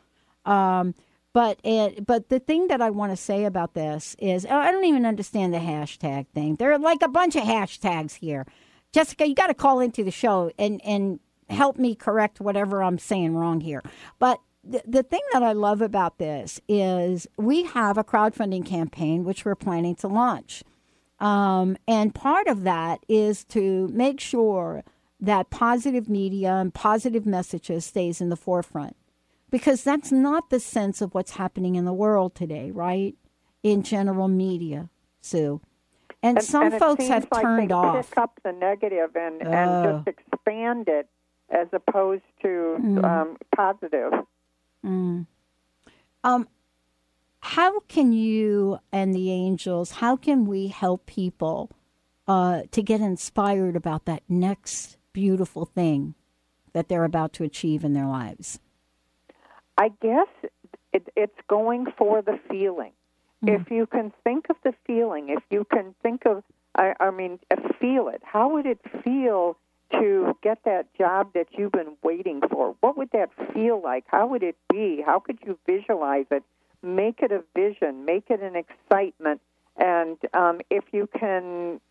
Um, 0.45 0.95
but 1.33 1.59
it, 1.63 2.05
but 2.05 2.29
the 2.29 2.39
thing 2.39 2.67
that 2.67 2.81
I 2.81 2.91
want 2.91 3.11
to 3.11 3.17
say 3.17 3.45
about 3.45 3.73
this 3.73 4.15
is 4.19 4.45
I 4.45 4.71
don't 4.71 4.85
even 4.85 5.05
understand 5.05 5.53
the 5.53 5.59
hashtag 5.59 6.27
thing. 6.27 6.55
There 6.55 6.71
are 6.71 6.79
like 6.79 7.01
a 7.01 7.07
bunch 7.07 7.35
of 7.35 7.43
hashtags 7.43 8.15
here. 8.15 8.45
Jessica, 8.93 9.27
you 9.27 9.33
got 9.33 9.47
to 9.47 9.55
call 9.55 9.79
into 9.79 10.03
the 10.03 10.11
show 10.11 10.51
and 10.57 10.79
and 10.85 11.19
help 11.49 11.77
me 11.77 11.95
correct 11.95 12.39
whatever 12.39 12.83
I'm 12.83 12.99
saying 12.99 13.35
wrong 13.35 13.61
here. 13.61 13.83
But 14.19 14.39
the, 14.63 14.81
the 14.87 15.03
thing 15.03 15.21
that 15.33 15.43
I 15.43 15.51
love 15.53 15.81
about 15.81 16.19
this 16.19 16.61
is 16.67 17.27
we 17.37 17.63
have 17.63 17.97
a 17.97 18.03
crowdfunding 18.03 18.65
campaign 18.65 19.23
which 19.23 19.43
we're 19.43 19.55
planning 19.55 19.95
to 19.95 20.07
launch. 20.07 20.63
Um, 21.19 21.77
and 21.87 22.13
part 22.13 22.47
of 22.47 22.63
that 22.63 23.03
is 23.07 23.43
to 23.45 23.87
make 23.89 24.19
sure 24.19 24.83
that 25.19 25.49
positive 25.49 26.09
media 26.09 26.53
and 26.53 26.73
positive 26.73 27.25
messages 27.25 27.85
stays 27.85 28.19
in 28.19 28.29
the 28.29 28.35
forefront 28.35 28.95
because 29.53 29.83
that's 29.83 30.11
not 30.11 30.49
the 30.49 30.59
sense 30.59 30.99
of 30.99 31.13
what's 31.13 31.33
happening 31.33 31.75
in 31.75 31.85
the 31.85 31.93
world 31.93 32.33
today, 32.33 32.71
right? 32.71 33.13
In 33.61 33.83
general 33.83 34.27
media, 34.27 34.89
Sue. 35.21 35.61
And, 36.23 36.41
some 36.41 36.63
and 36.63 36.79
folks 36.79 37.07
have 37.07 37.27
like 37.31 37.43
turned 37.43 37.71
off. 37.71 38.09
pick 38.09 38.17
up 38.17 38.39
the 38.43 38.51
negative 38.51 39.15
and, 39.15 39.43
Oh. 39.45 39.51
and 39.51 40.05
just 40.05 40.17
expand 40.17 40.87
it 40.87 41.07
as 41.51 41.67
opposed 41.71 42.23
to 42.41 42.77
Mm. 42.79 43.03
um, 43.05 43.37
positive. 43.55 44.11
Mm. 44.83 45.27
Um, 46.23 46.47
how 47.41 47.81
can 47.81 48.11
you 48.11 48.79
and 48.91 49.13
the 49.13 49.29
angels? 49.29 49.91
How 49.91 50.15
can 50.15 50.45
we 50.45 50.69
help 50.69 51.05
people 51.05 51.69
uh, 52.27 52.63
to 52.71 52.81
get 52.81 53.01
inspired 53.01 53.75
about 53.75 54.05
that 54.05 54.23
next 54.27 54.97
beautiful 55.11 55.65
thing 55.65 56.15
that 56.71 56.87
they're 56.87 57.03
about 57.03 57.33
to 57.33 57.43
achieve 57.43 57.83
in 57.83 57.93
their 57.93 58.07
lives? 58.07 58.59
I 59.77 59.89
guess 60.01 60.27
it, 60.91 61.07
it's 61.15 61.39
going 61.47 61.87
for 61.97 62.21
the 62.21 62.39
feeling. 62.49 62.91
If 63.45 63.69
you 63.69 63.85
can 63.87 64.13
think 64.23 64.45
of 64.49 64.55
the 64.63 64.73
feeling, 64.87 65.27
if 65.27 65.43
you 65.49 65.65
can 65.65 65.93
think 66.01 66.25
of, 66.25 66.43
I, 66.75 66.93
I 67.01 67.11
mean, 67.11 67.39
uh, 67.51 67.57
feel 67.77 68.07
it. 68.07 68.21
How 68.23 68.47
would 68.53 68.65
it 68.65 68.79
feel 69.03 69.57
to 69.91 70.37
get 70.41 70.59
that 70.63 70.93
job 70.97 71.33
that 71.33 71.47
you've 71.51 71.73
been 71.73 71.97
waiting 72.03 72.39
for? 72.49 72.75
What 72.79 72.97
would 72.97 73.11
that 73.11 73.31
feel 73.53 73.81
like? 73.81 74.05
How 74.07 74.27
would 74.27 74.43
it 74.43 74.55
be? 74.69 75.03
How 75.05 75.19
could 75.19 75.39
you 75.45 75.59
visualize 75.65 76.25
it? 76.31 76.43
Make 76.81 77.19
it 77.21 77.33
a 77.33 77.43
vision. 77.53 78.05
Make 78.05 78.29
it 78.29 78.41
an 78.41 78.55
excitement. 78.55 79.41
And 79.75 80.17
um, 80.33 80.61
if 80.69 80.85
you 80.93 81.09
can, 81.19 81.81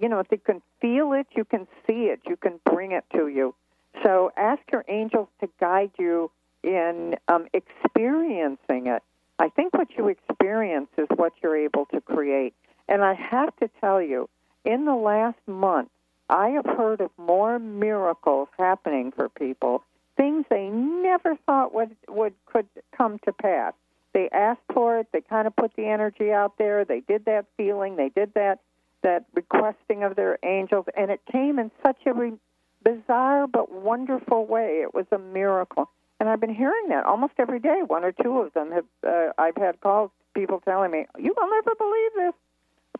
you 0.00 0.08
know, 0.08 0.18
if 0.18 0.26
you 0.32 0.38
can 0.38 0.60
feel 0.80 1.12
it, 1.12 1.28
you 1.36 1.44
can 1.44 1.68
see 1.86 2.06
it. 2.06 2.20
You 2.26 2.36
can 2.36 2.58
bring 2.64 2.90
it 2.90 3.04
to 3.14 3.28
you. 3.28 3.54
So 4.02 4.32
ask 4.36 4.60
your 4.72 4.84
angels 4.88 5.28
to 5.40 5.48
guide 5.60 5.92
you 6.00 6.32
in 6.62 7.16
um, 7.28 7.46
experiencing 7.52 8.86
it. 8.86 9.02
I 9.38 9.48
think 9.48 9.74
what 9.74 9.88
you 9.96 10.08
experience 10.08 10.88
is 10.98 11.06
what 11.16 11.32
you're 11.42 11.56
able 11.56 11.86
to 11.86 12.00
create. 12.00 12.54
And 12.88 13.02
I 13.02 13.14
have 13.14 13.54
to 13.56 13.70
tell 13.80 14.02
you, 14.02 14.28
in 14.64 14.84
the 14.84 14.94
last 14.94 15.38
month, 15.46 15.88
I 16.28 16.50
have 16.50 16.66
heard 16.66 17.00
of 17.00 17.10
more 17.16 17.58
miracles 17.58 18.48
happening 18.58 19.12
for 19.12 19.28
people, 19.28 19.82
things 20.16 20.44
they 20.50 20.68
never 20.68 21.36
thought 21.46 21.74
would, 21.74 21.96
would 22.08 22.34
could 22.46 22.66
come 22.96 23.18
to 23.24 23.32
pass. 23.32 23.72
They 24.12 24.28
asked 24.30 24.60
for 24.72 24.98
it, 24.98 25.08
they 25.12 25.22
kind 25.22 25.46
of 25.46 25.56
put 25.56 25.74
the 25.76 25.86
energy 25.86 26.30
out 26.32 26.58
there, 26.58 26.84
they 26.84 27.00
did 27.00 27.24
that 27.24 27.46
feeling, 27.56 27.96
they 27.96 28.10
did 28.10 28.34
that 28.34 28.60
that 29.02 29.24
requesting 29.34 30.02
of 30.02 30.14
their 30.14 30.38
angels, 30.44 30.84
and 30.94 31.10
it 31.10 31.20
came 31.30 31.58
in 31.58 31.70
such 31.82 31.96
a 32.04 32.12
re- 32.12 32.38
bizarre 32.84 33.46
but 33.46 33.72
wonderful 33.72 34.44
way. 34.46 34.82
It 34.82 34.92
was 34.92 35.06
a 35.10 35.18
miracle. 35.18 35.90
And 36.20 36.28
I've 36.28 36.38
been 36.38 36.54
hearing 36.54 36.88
that 36.90 37.06
almost 37.06 37.32
every 37.38 37.58
day. 37.58 37.80
One 37.84 38.04
or 38.04 38.12
two 38.12 38.38
of 38.40 38.52
them 38.52 38.70
have. 38.72 38.84
Uh, 39.04 39.32
I've 39.38 39.56
had 39.56 39.80
calls, 39.80 40.10
people 40.34 40.60
telling 40.60 40.90
me, 40.90 41.06
"You 41.18 41.34
will 41.36 41.50
never 41.50 41.74
believe 41.74 42.12
this," 42.14 42.34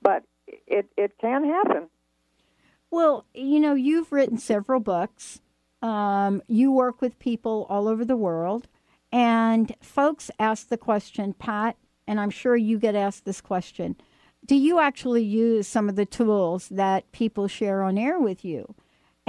but 0.01 0.25
it 0.67 0.91
it 0.97 1.13
can 1.21 1.45
happen. 1.45 1.91
Well, 2.91 3.27
you 3.35 3.61
know, 3.61 3.75
you've 3.75 4.11
written 4.11 4.39
several 4.39 4.81
books. 4.81 5.43
Um, 5.83 6.43
you 6.49 6.73
work 6.73 7.03
with 7.03 7.19
people 7.19 7.67
all 7.69 7.89
over 7.89 8.07
the 8.07 8.17
world, 8.17 8.69
and 9.13 9.75
folks 9.83 10.31
ask 10.39 10.69
the 10.69 10.79
question, 10.79 11.35
Pat, 11.35 11.77
and 12.07 12.19
I'm 12.19 12.31
sure 12.31 12.57
you 12.57 12.79
get 12.79 12.95
asked 12.95 13.27
this 13.27 13.43
question: 13.43 13.97
Do 14.47 14.57
you 14.57 14.79
actually 14.81 15.25
use 15.25 15.69
some 15.69 15.91
of 15.91 15.97
the 15.97 16.07
tools 16.07 16.69
that 16.71 17.13
people 17.13 17.49
share 17.49 17.83
on 17.83 17.99
air 17.99 18.19
with 18.19 18.47
you? 18.47 18.75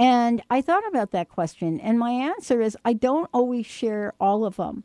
And 0.02 0.42
I 0.50 0.60
thought 0.62 0.88
about 0.88 1.12
that 1.12 1.28
question, 1.28 1.78
and 1.78 1.96
my 1.96 2.10
answer 2.10 2.60
is 2.60 2.76
I 2.84 2.92
don't 2.92 3.30
always 3.32 3.66
share 3.66 4.14
all 4.18 4.44
of 4.44 4.56
them. 4.56 4.82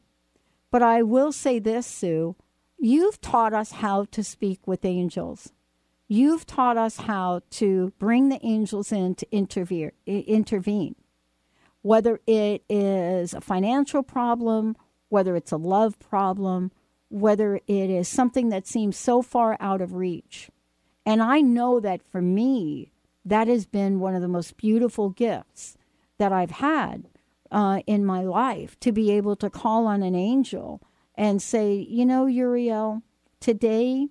But 0.69 0.83
I 0.83 1.01
will 1.01 1.31
say 1.31 1.57
this, 1.59 1.87
Sue 1.87 2.35
you've 2.77 3.19
taught 3.21 3.53
us 3.53 3.71
how 3.71 4.05
to 4.11 4.23
speak 4.23 4.67
with 4.67 4.85
angels. 4.85 5.51
You've 6.07 6.45
taught 6.45 6.77
us 6.77 6.97
how 6.97 7.41
to 7.51 7.93
bring 7.97 8.29
the 8.29 8.39
angels 8.45 8.91
in 8.91 9.15
to 9.15 9.25
intervene. 9.31 9.91
Intervene. 10.05 10.95
whether 11.81 12.19
it 12.27 12.63
is 12.69 13.33
a 13.33 13.39
financial 13.41 14.03
problem, 14.03 14.75
whether 15.09 15.35
it's 15.37 15.53
a 15.53 15.57
love 15.57 15.97
problem, 15.99 16.69
whether 17.09 17.55
it 17.65 17.89
is 17.89 18.07
something 18.09 18.49
that 18.49 18.67
seems 18.67 18.97
so 18.97 19.21
far 19.21 19.55
out 19.61 19.81
of 19.81 19.93
reach. 19.93 20.49
And 21.05 21.23
I 21.23 21.39
know 21.39 21.79
that 21.79 22.03
for 22.03 22.21
me, 22.21 22.91
that 23.27 23.47
has 23.47 23.65
been 23.65 23.99
one 23.99 24.15
of 24.15 24.21
the 24.21 24.27
most 24.27 24.57
beautiful 24.57 25.09
gifts 25.09 25.77
that 26.17 26.31
I've 26.31 26.51
had 26.51 27.09
uh, 27.51 27.81
in 27.85 28.05
my 28.05 28.21
life 28.21 28.79
to 28.79 28.91
be 28.91 29.11
able 29.11 29.35
to 29.37 29.49
call 29.49 29.85
on 29.85 30.01
an 30.01 30.15
angel 30.15 30.81
and 31.15 31.41
say, 31.41 31.73
you 31.73 32.05
know, 32.05 32.25
Uriel, 32.25 33.01
today, 33.39 34.07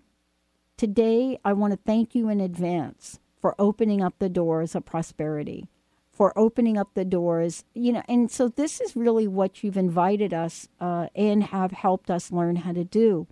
today 0.77 1.39
I 1.45 1.53
want 1.55 1.73
to 1.73 1.79
thank 1.87 2.15
you 2.15 2.29
in 2.29 2.41
advance 2.41 3.19
for 3.41 3.55
opening 3.59 4.03
up 4.03 4.15
the 4.19 4.29
doors 4.29 4.75
of 4.75 4.85
prosperity, 4.85 5.69
for 6.11 6.37
opening 6.39 6.77
up 6.77 6.95
the 6.95 7.05
doors, 7.05 7.65
you 7.75 7.93
know. 7.93 8.03
And 8.09 8.31
so 8.31 8.49
this 8.49 8.81
is 8.81 8.97
really 8.97 9.27
what 9.27 9.63
you've 9.65 9.77
invited 9.77 10.35
us 10.35 10.69
uh, 10.81 11.09
and 11.15 11.45
have 11.45 11.73
helped 11.73 12.11
us 12.11 12.33
learn 12.33 12.57
how 12.57 12.73
to 12.73 12.85
do. 12.85 13.27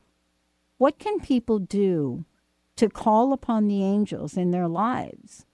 What 0.79 0.99
can 0.99 1.21
people 1.21 1.59
do 1.59 2.25
to 2.77 2.89
call 2.89 3.33
upon 3.33 3.69
the 3.69 3.85
angels 3.85 4.37
in 4.37 4.51
their 4.51 4.69
lives 4.69 5.47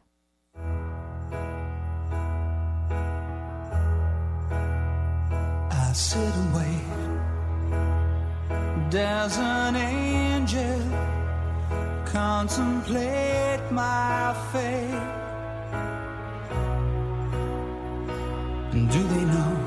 I 5.71 5.93
sit 5.93 6.19
and 6.19 6.55
wait. 6.55 6.85
Does 8.91 9.39
an 9.39 9.77
angel 9.77 10.81
contemplate 12.07 13.61
my 13.71 14.35
fate? 14.53 15.27
Do 18.73 19.03
they 19.03 19.25
know? 19.25 19.58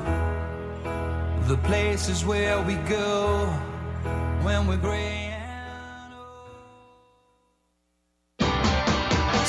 The 1.52 1.58
places 1.68 2.24
where 2.24 2.62
we 2.62 2.76
go 2.88 3.44
when 4.42 4.66
we're 4.66 4.78
gray. 4.78 5.21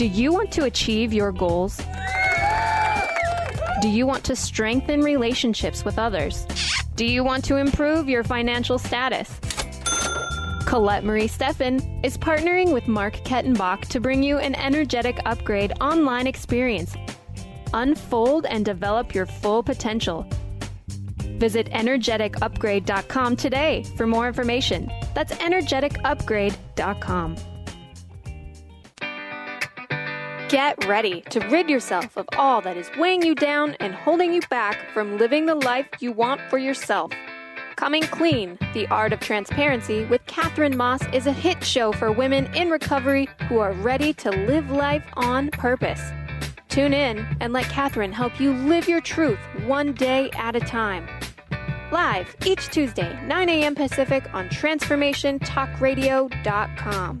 Do 0.00 0.06
you 0.06 0.32
want 0.32 0.50
to 0.52 0.64
achieve 0.64 1.12
your 1.12 1.30
goals? 1.30 1.78
Do 3.82 3.90
you 3.90 4.06
want 4.06 4.24
to 4.24 4.34
strengthen 4.34 5.02
relationships 5.02 5.84
with 5.84 5.98
others? 5.98 6.46
Do 6.94 7.04
you 7.04 7.22
want 7.22 7.44
to 7.44 7.56
improve 7.56 8.08
your 8.08 8.24
financial 8.24 8.78
status? 8.78 9.38
Colette 10.64 11.04
Marie 11.04 11.28
Steffen 11.28 12.02
is 12.02 12.16
partnering 12.16 12.72
with 12.72 12.88
Mark 12.88 13.12
Kettenbach 13.26 13.88
to 13.88 14.00
bring 14.00 14.22
you 14.22 14.38
an 14.38 14.54
energetic 14.54 15.18
upgrade 15.26 15.74
online 15.82 16.26
experience. 16.26 16.96
Unfold 17.74 18.46
and 18.46 18.64
develop 18.64 19.14
your 19.14 19.26
full 19.26 19.62
potential. 19.62 20.26
Visit 21.36 21.68
energeticupgrade.com 21.72 23.36
today 23.36 23.84
for 23.98 24.06
more 24.06 24.28
information. 24.28 24.90
That's 25.12 25.34
energeticupgrade.com. 25.34 27.36
Get 30.50 30.84
ready 30.86 31.22
to 31.30 31.40
rid 31.46 31.70
yourself 31.70 32.14
of 32.16 32.26
all 32.36 32.60
that 32.62 32.76
is 32.76 32.90
weighing 32.98 33.22
you 33.22 33.36
down 33.36 33.76
and 33.78 33.94
holding 33.94 34.34
you 34.34 34.40
back 34.50 34.76
from 34.92 35.16
living 35.16 35.46
the 35.46 35.54
life 35.54 35.86
you 36.00 36.10
want 36.10 36.40
for 36.50 36.58
yourself. 36.58 37.12
Coming 37.76 38.02
Clean, 38.02 38.58
The 38.74 38.88
Art 38.88 39.12
of 39.12 39.20
Transparency 39.20 40.06
with 40.06 40.26
Catherine 40.26 40.76
Moss 40.76 41.06
is 41.12 41.28
a 41.28 41.32
hit 41.32 41.62
show 41.62 41.92
for 41.92 42.10
women 42.10 42.52
in 42.52 42.68
recovery 42.68 43.28
who 43.48 43.60
are 43.60 43.74
ready 43.74 44.12
to 44.14 44.32
live 44.32 44.72
life 44.72 45.06
on 45.14 45.52
purpose. 45.52 46.02
Tune 46.68 46.94
in 46.94 47.24
and 47.38 47.52
let 47.52 47.66
Catherine 47.66 48.12
help 48.12 48.40
you 48.40 48.52
live 48.52 48.88
your 48.88 49.00
truth 49.00 49.38
one 49.66 49.92
day 49.92 50.30
at 50.32 50.56
a 50.56 50.60
time. 50.60 51.06
Live 51.92 52.34
each 52.44 52.66
Tuesday, 52.70 53.16
9 53.24 53.48
a.m. 53.48 53.76
Pacific 53.76 54.24
on 54.34 54.48
TransformationTalkRadio.com. 54.48 57.20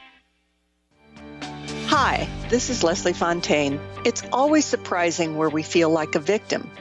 Hi, 1.93 2.29
this 2.47 2.69
is 2.69 2.85
Leslie 2.85 3.11
Fontaine. 3.11 3.77
It's 4.05 4.23
always 4.31 4.63
surprising 4.63 5.35
where 5.35 5.49
we 5.49 5.61
feel 5.61 5.89
like 5.89 6.15
a 6.15 6.19
victim. 6.19 6.71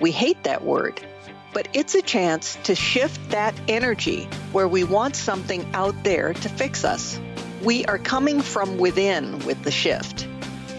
We 0.00 0.10
hate 0.10 0.44
that 0.44 0.64
word, 0.64 1.06
but 1.52 1.68
it's 1.74 1.94
a 1.94 2.00
chance 2.00 2.56
to 2.64 2.74
shift 2.74 3.28
that 3.28 3.54
energy 3.68 4.24
where 4.52 4.66
we 4.66 4.82
want 4.82 5.16
something 5.16 5.66
out 5.74 6.02
there 6.02 6.32
to 6.32 6.48
fix 6.48 6.82
us. 6.82 7.20
We 7.62 7.84
are 7.84 7.98
coming 7.98 8.40
from 8.40 8.78
within 8.78 9.38
with 9.40 9.62
the 9.64 9.70
shift. 9.70 10.22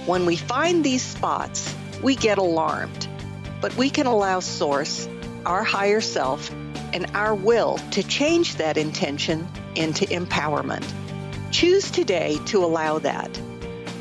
When 0.07 0.25
we 0.25 0.35
find 0.35 0.83
these 0.83 1.03
spots, 1.03 1.71
we 2.01 2.15
get 2.15 2.39
alarmed, 2.39 3.07
but 3.61 3.77
we 3.77 3.91
can 3.91 4.07
allow 4.07 4.39
Source, 4.39 5.07
our 5.45 5.63
higher 5.63 6.01
self, 6.01 6.51
and 6.91 7.05
our 7.13 7.35
will 7.35 7.77
to 7.91 8.01
change 8.01 8.55
that 8.55 8.77
intention 8.77 9.47
into 9.75 10.05
empowerment. 10.05 10.91
Choose 11.51 11.91
today 11.91 12.39
to 12.47 12.65
allow 12.65 12.97
that. 12.97 13.29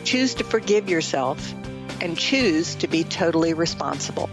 Choose 0.04 0.34
to 0.34 0.44
forgive 0.44 0.90
yourself 0.90 1.54
and 2.02 2.16
choose 2.16 2.74
to 2.76 2.88
be 2.88 3.04
totally 3.04 3.54
responsible. 3.54 4.28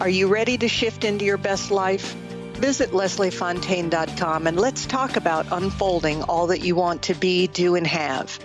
Are 0.00 0.08
you 0.08 0.28
ready 0.28 0.56
to 0.58 0.68
shift 0.68 1.04
into 1.04 1.24
your 1.24 1.36
best 1.36 1.72
life? 1.72 2.14
Visit 2.54 2.90
lesliefontaine.com 2.90 4.46
and 4.46 4.60
let's 4.60 4.86
talk 4.86 5.16
about 5.16 5.46
unfolding 5.50 6.22
all 6.22 6.48
that 6.48 6.60
you 6.60 6.76
want 6.76 7.02
to 7.04 7.14
be, 7.14 7.48
do, 7.48 7.74
and 7.74 7.86
have. 7.86 8.38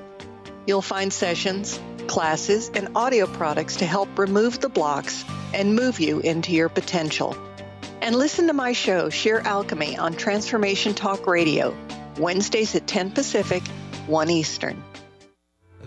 You'll 0.66 0.82
find 0.82 1.14
sessions, 1.14 1.80
classes, 2.08 2.72
and 2.74 2.90
audio 2.96 3.28
products 3.28 3.78
to 3.78 3.86
help 3.86 4.18
remove 4.18 4.60
the 4.60 4.70
blocks 4.70 5.24
and 5.54 5.76
move 5.76 6.00
you 6.00 6.20
into 6.20 6.52
your 6.52 6.70
potential. 6.70 7.38
And 8.02 8.16
listen 8.16 8.48
to 8.48 8.54
my 8.54 8.74
show, 8.74 9.10
Sheer 9.10 9.40
Alchemy, 9.40 9.98
on 9.98 10.14
Transformation 10.14 10.96
Talk 10.96 11.28
Radio, 11.28 11.78
Wednesdays 12.18 12.74
at 12.76 12.88
10 12.88 13.12
Pacific, 13.12 13.62
1 14.08 14.30
Eastern 14.30 14.84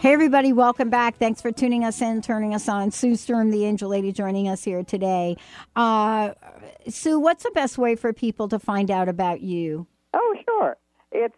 Hey, 0.00 0.12
everybody, 0.12 0.52
welcome 0.52 0.90
back. 0.90 1.16
Thanks 1.16 1.42
for 1.42 1.50
tuning 1.50 1.84
us 1.84 2.00
in, 2.00 2.22
turning 2.22 2.54
us 2.54 2.68
on. 2.68 2.92
Sue 2.92 3.16
Storm, 3.16 3.50
the 3.50 3.64
Angel 3.64 3.90
Lady, 3.90 4.12
joining 4.12 4.46
us 4.46 4.62
here 4.62 4.84
today. 4.84 5.36
Uh, 5.74 6.34
Sue, 6.88 7.18
what's 7.18 7.42
the 7.42 7.50
best 7.50 7.78
way 7.78 7.96
for 7.96 8.12
people 8.12 8.46
to 8.46 8.60
find 8.60 8.92
out 8.92 9.08
about 9.08 9.40
you? 9.40 9.88
Oh, 10.14 10.36
sure. 10.44 10.76
It's 11.10 11.34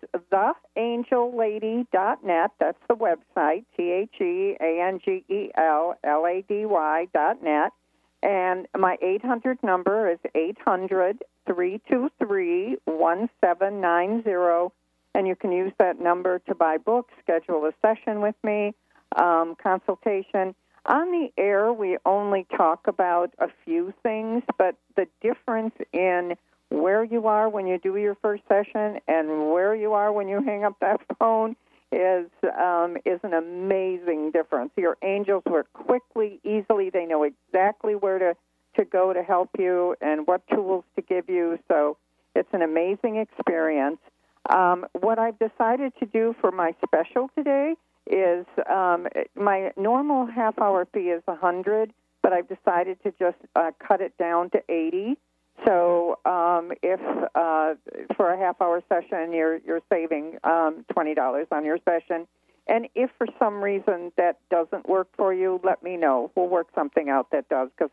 theangellady.net. 0.77 2.51
That's 2.61 2.79
the 2.87 2.97
website, 2.97 3.65
T 3.79 3.91
H 3.93 4.21
E 4.21 4.57
A 4.61 4.87
N 4.87 5.01
G 5.03 5.25
E 5.31 5.51
L 5.57 5.95
L 6.05 6.27
A 6.27 6.45
D 6.47 6.67
Y 6.67 7.07
dot 7.15 7.43
net. 7.43 7.73
And 8.23 8.67
my 8.79 8.99
800 9.01 9.63
number 9.63 10.11
is 10.11 10.19
800 10.35 11.25
323 11.47 12.77
1790 12.85 14.71
and 15.15 15.27
you 15.27 15.37
can 15.37 15.53
use 15.53 15.73
that 15.79 16.01
number 16.01 16.39
to 16.41 16.55
buy 16.55 16.79
books, 16.79 17.13
schedule 17.23 17.65
a 17.67 17.73
session 17.83 18.21
with 18.21 18.37
me, 18.43 18.75
um, 19.17 19.57
consultation. 19.63 20.55
On 20.87 21.11
the 21.11 21.29
air, 21.37 21.73
we 21.73 21.99
only 22.07 22.47
talk 22.57 22.87
about 22.87 23.33
a 23.39 23.49
few 23.65 23.93
things, 24.03 24.43
but 24.57 24.77
the 24.97 25.07
difference 25.21 25.75
in 25.93 26.37
where 26.71 27.05
you 27.05 27.27
are 27.27 27.49
when 27.49 27.67
you 27.67 27.79
do 27.79 27.97
your 27.97 28.17
first 28.23 28.43
session 28.49 29.01
and 29.09 29.51
where 29.51 29.75
you 29.75 29.93
are 29.93 30.13
when 30.13 30.29
you 30.29 30.43
hang 30.43 30.65
up 30.65 30.77
that 30.81 31.01
phone 31.19 31.57
is 31.93 32.31
um, 32.57 32.97
is 33.05 33.19
an 33.25 33.35
amazing 33.35 34.31
difference. 34.31 34.71
Your 34.77 34.97
angels 35.03 35.43
work 35.45 35.73
quickly, 35.73 36.41
easily. 36.45 36.89
They 36.91 37.05
know 37.05 37.25
exactly 37.25 37.95
where 37.95 38.19
to 38.19 38.37
to 38.77 38.85
go 38.85 39.13
to 39.13 39.23
help 39.23 39.51
you 39.59 39.97
and 40.01 40.27
what 40.27 40.43
tools 40.49 40.85
to 40.95 41.03
give 41.03 41.29
you. 41.29 41.59
So 41.67 41.97
it's 42.37 42.49
an 42.53 42.63
amazing 42.63 43.17
experience. 43.17 43.99
Um, 44.49 44.87
what 45.01 45.19
I've 45.19 45.39
decided 45.39 45.93
to 46.01 46.07
do 46.07 46.35
for 46.41 46.51
my 46.51 46.75
special 46.85 47.31
today 47.37 47.75
is 48.11 48.47
um, 48.69 49.07
my 49.35 49.73
normal 49.77 50.27
half 50.27 50.59
hour 50.59 50.87
fee 50.93 51.11
is 51.11 51.23
a 51.29 51.33
100 51.33 51.93
but 52.23 52.35
I've 52.35 52.49
decided 52.49 53.03
to 53.03 53.13
just 53.19 53.39
uh, 53.57 53.71
cut 53.87 54.01
it 54.01 54.17
down 54.19 54.51
to 54.51 54.63
80 54.69 55.17
so 55.67 56.19
um, 56.25 56.73
if 56.83 57.01
uh, 57.35 57.75
for 58.17 58.33
a 58.33 58.39
half 58.39 58.61
hour 58.61 58.83
session 58.89 59.33
you're 59.33 59.59
you're 59.59 59.83
saving 59.93 60.39
um, 60.45 60.85
$20 60.97 61.47
on 61.53 61.65
your 61.65 61.79
session. 61.85 62.27
And 62.67 62.89
if 62.95 63.11
for 63.19 63.27
some 63.39 63.63
reason 63.63 64.13
that 64.17 64.39
doesn't 64.51 64.89
work 64.89 65.09
for 65.17 65.35
you 65.35 65.61
let 65.63 65.83
me 65.83 65.97
know. 65.97 66.31
We'll 66.35 66.49
work 66.49 66.69
something 66.75 67.09
out 67.11 67.31
that 67.33 67.49
does 67.49 67.69
because 67.77 67.91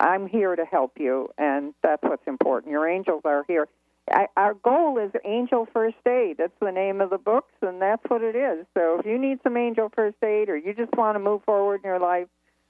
I'm 0.00 0.28
here 0.28 0.54
to 0.54 0.64
help 0.64 0.92
you 0.98 1.28
and 1.38 1.74
that's 1.82 2.02
what's 2.02 2.26
important. 2.26 2.70
Your 2.70 2.88
angels 2.88 3.22
are 3.24 3.44
here 3.48 3.68
I, 4.10 4.26
our 4.36 4.54
goal 4.54 4.98
is 4.98 5.10
Angel 5.24 5.66
First 5.72 5.96
Aid. 6.06 6.36
That's 6.38 6.52
the 6.60 6.72
name 6.72 7.00
of 7.00 7.10
the 7.10 7.18
books, 7.18 7.52
and 7.62 7.80
that's 7.80 8.02
what 8.08 8.22
it 8.22 8.36
is. 8.36 8.66
So 8.74 8.98
if 8.98 9.06
you 9.06 9.18
need 9.18 9.38
some 9.42 9.56
Angel 9.56 9.90
First 9.94 10.16
Aid 10.22 10.48
or 10.48 10.56
you 10.56 10.74
just 10.74 10.92
want 10.96 11.16
to 11.16 11.20
move 11.20 11.42
forward 11.44 11.80
in 11.84 11.88
your 11.88 12.00
life, 12.00 12.28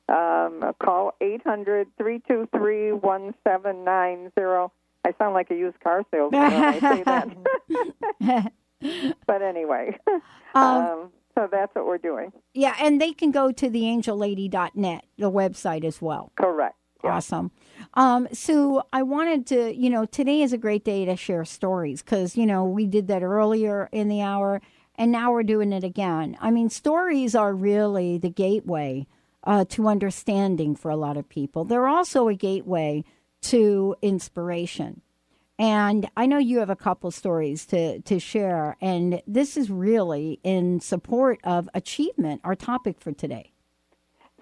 um, 0.09 0.73
call 0.83 1.13
eight 1.21 1.43
hundred 1.45 1.89
three 1.99 2.23
two 2.27 2.49
three 2.57 2.93
one 2.93 3.35
seven 3.47 3.85
nine 3.85 4.33
zero. 4.39 4.73
I 5.05 5.13
sound 5.19 5.35
like 5.35 5.51
a 5.51 5.55
used 5.55 5.81
car 5.81 6.03
salesman 6.11 6.41
when 6.41 6.65
I 6.65 6.81
say 6.81 7.03
that. 7.03 8.53
but 9.27 9.43
anyway, 9.43 9.99
um, 10.55 10.63
um, 10.63 11.13
so 11.35 11.49
that's 11.51 11.75
what 11.75 11.87
we're 11.87 11.99
doing. 11.99 12.33
Yeah, 12.55 12.75
and 12.81 13.01
they 13.01 13.13
can 13.13 13.31
go 13.31 13.53
to 13.53 13.69
theangellady.net, 13.69 15.05
the 15.19 15.31
website 15.31 15.85
as 15.85 16.03
well. 16.03 16.33
Correct. 16.37 16.75
Yeah. 17.05 17.11
Awesome. 17.11 17.53
Um, 17.95 18.29
Sue, 18.33 18.83
I 18.93 19.03
wanted 19.03 19.47
to, 19.49 19.75
you 19.75 19.91
know, 19.91 20.05
today 20.05 20.43
is 20.43 20.53
a 20.53 20.59
great 20.59 20.85
day 20.85 21.05
to 21.05 21.17
share 21.17 21.45
stories 21.45 22.03
because, 22.03 22.37
you 22.37 22.47
know, 22.47 22.65
we 22.65 22.87
did 22.87 23.09
that 23.09 23.23
earlier 23.23 23.89
in 23.93 24.09
the 24.09 24.23
hour 24.23 24.61
and 24.97 25.13
now 25.13 25.33
we're 25.33 25.45
doing 25.45 25.73
it 25.73 25.85
again. 25.85 26.37
I 26.41 26.51
mean, 26.51 26.71
stories 26.71 27.35
are 27.35 27.55
really 27.55 28.19
the 28.19 28.31
gateway 28.31 29.07
uh, 29.45 29.65
to 29.71 29.89
understanding 29.89 30.75
for 30.75 30.91
a 30.91 30.97
lot 30.97 31.17
of 31.17 31.29
people. 31.29 31.65
They're 31.65 31.89
also 31.89 32.29
a 32.29 32.35
gateway 32.35 33.05
to 33.43 33.95
inspiration. 34.03 35.01
And 35.59 36.09
I 36.17 36.27
know 36.27 36.39
you 36.39 36.59
have 36.59 36.71
a 36.71 36.77
couple 36.77 37.11
stories 37.11 37.67
to, 37.67 38.01
to 38.01 38.21
share, 38.21 38.77
and 38.81 39.23
this 39.27 39.57
is 39.57 39.71
really 39.71 40.39
in 40.45 40.81
support 40.81 41.41
of 41.43 41.69
achievement, 41.75 42.41
our 42.45 42.55
topic 42.55 43.01
for 43.01 43.11
today. 43.11 43.53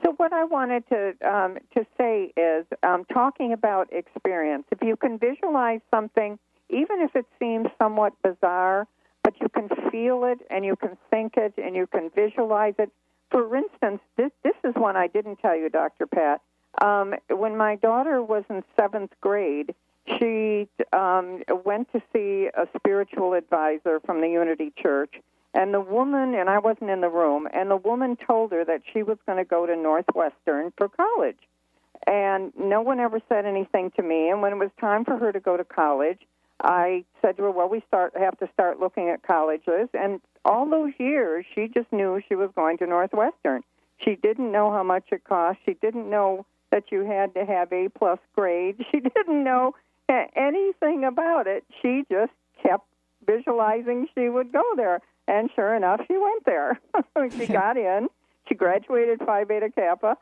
So 0.07 0.12
what 0.19 0.33
I 0.33 0.45
wanted 0.45 0.85
to 0.90 1.14
um, 1.29 1.59
to 1.75 1.85
say 1.99 2.33
is 2.37 2.64
um, 2.85 3.05
talking 3.12 3.53
about 3.53 3.92
experience. 3.92 4.62
If 4.71 4.79
you 4.81 4.95
can 4.95 5.19
visualize 5.19 5.81
something, 5.92 6.38
even 6.71 7.01
if 7.01 7.16
it 7.16 7.27
seems 7.40 7.66
somewhat 7.77 8.12
bizarre, 8.23 8.87
but 9.25 9.35
you 9.40 9.49
can 9.49 9.69
feel 9.90 10.23
it 10.23 10.38
and 10.49 10.64
you 10.64 10.77
can 10.77 10.97
think 11.11 11.33
it 11.37 11.55
and 11.57 11.75
you 11.75 11.88
can 11.88 12.11
visualize 12.14 12.75
it. 12.79 12.92
For 13.33 13.57
instance, 13.57 14.01
this 14.16 14.31
this 14.45 14.55
is 14.62 14.75
one 14.77 14.97
I 14.97 15.09
didn't 15.09 15.40
tell 15.40 15.57
you, 15.57 15.69
Dr. 15.69 16.07
Pat. 16.07 16.40
Um, 16.81 17.14
when 17.29 17.57
my 17.57 17.75
daughter 17.75 18.23
was 18.23 18.45
in 18.49 18.62
seventh 18.79 19.11
grade, 19.21 19.75
she 20.21 20.69
um, 20.92 21.42
went 21.64 21.90
to 21.90 22.01
see 22.12 22.49
a 22.55 22.69
spiritual 22.79 23.33
advisor 23.33 23.99
from 24.07 24.21
the 24.21 24.29
Unity 24.29 24.73
Church 24.81 25.16
and 25.57 25.73
the 25.73 25.81
woman, 25.81 26.35
and 26.35 26.51
I 26.51 26.59
wasn't 26.59 26.90
in 26.90 27.01
the 27.01 27.09
room, 27.09 27.49
and 27.51 27.71
the 27.71 27.79
woman 27.79 28.16
told 28.16 28.53
her 28.53 28.62
that 28.66 28.83
she 28.92 29.03
was 29.03 29.16
going 29.25 29.38
to 29.38 29.45
go 29.45 29.64
to 29.64 29.75
Northwestern 29.75 30.71
for 30.77 30.90
college. 30.90 31.38
And 32.07 32.53
no 32.59 32.83
one 32.83 33.01
ever 33.01 33.21
said 33.27 33.47
anything 33.47 33.90
to 33.97 34.03
me. 34.03 34.29
And 34.29 34.42
when 34.42 34.53
it 34.53 34.59
was 34.59 34.69
time 34.79 35.07
for 35.07 35.16
her 35.16 35.33
to 35.33 35.40
go 35.40 35.57
to 35.57 35.64
college, 35.64 36.21
I 36.61 37.07
said 37.23 37.38
to 37.38 37.45
her, 37.45 37.51
"Well, 37.51 37.71
we 37.71 37.83
start 37.88 38.14
have 38.19 38.38
to 38.38 38.49
start 38.53 38.81
looking 38.81 39.09
at 39.09 39.23
colleges." 39.23 39.88
And 39.95 40.21
all 40.45 40.69
those 40.69 40.92
years, 40.99 41.47
she 41.55 41.69
just 41.69 41.90
knew 41.90 42.21
she 42.29 42.35
was 42.35 42.51
going 42.55 42.77
to 42.79 42.87
Northwestern. 42.87 43.62
She 43.97 44.14
didn't 44.14 44.53
know 44.53 44.71
how 44.71 44.83
much 44.83 45.05
it 45.11 45.25
cost. 45.25 45.59
She 45.64 45.73
didn't 45.73 46.11
know 46.11 46.45
that 46.71 46.92
you 46.92 47.07
had 47.07 47.33
to 47.33 47.47
have 47.47 47.73
A 47.73 47.88
plus 47.88 48.19
grades. 48.35 48.81
She 48.90 49.01
didn't 49.01 49.42
know 49.42 49.75
anything 50.37 51.05
about 51.05 51.47
it. 51.47 51.64
She 51.81 52.05
just 52.11 52.33
kept 52.62 52.87
visualizing 53.27 54.07
she 54.14 54.29
would 54.29 54.53
go 54.53 54.62
there. 54.77 55.01
And 55.29 55.51
sure 55.55 55.75
enough, 55.75 56.01
she 56.07 56.17
went 56.17 56.45
there. 56.45 56.81
she 57.37 57.47
got 57.53 57.77
in. 57.77 58.09
She 58.49 58.55
graduated 58.55 59.21
Phi 59.25 59.45
Beta 59.45 59.71
Kappa, 59.71 60.17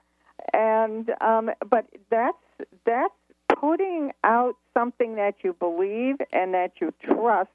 and 0.53 1.11
um, 1.21 1.51
but 1.69 1.87
that's 2.11 2.38
that's 2.87 3.12
putting 3.61 4.12
out 4.25 4.57
something 4.73 5.17
that 5.17 5.35
you 5.43 5.53
believe 5.53 6.17
and 6.33 6.55
that 6.55 6.73
you 6.81 6.93
trust 7.03 7.51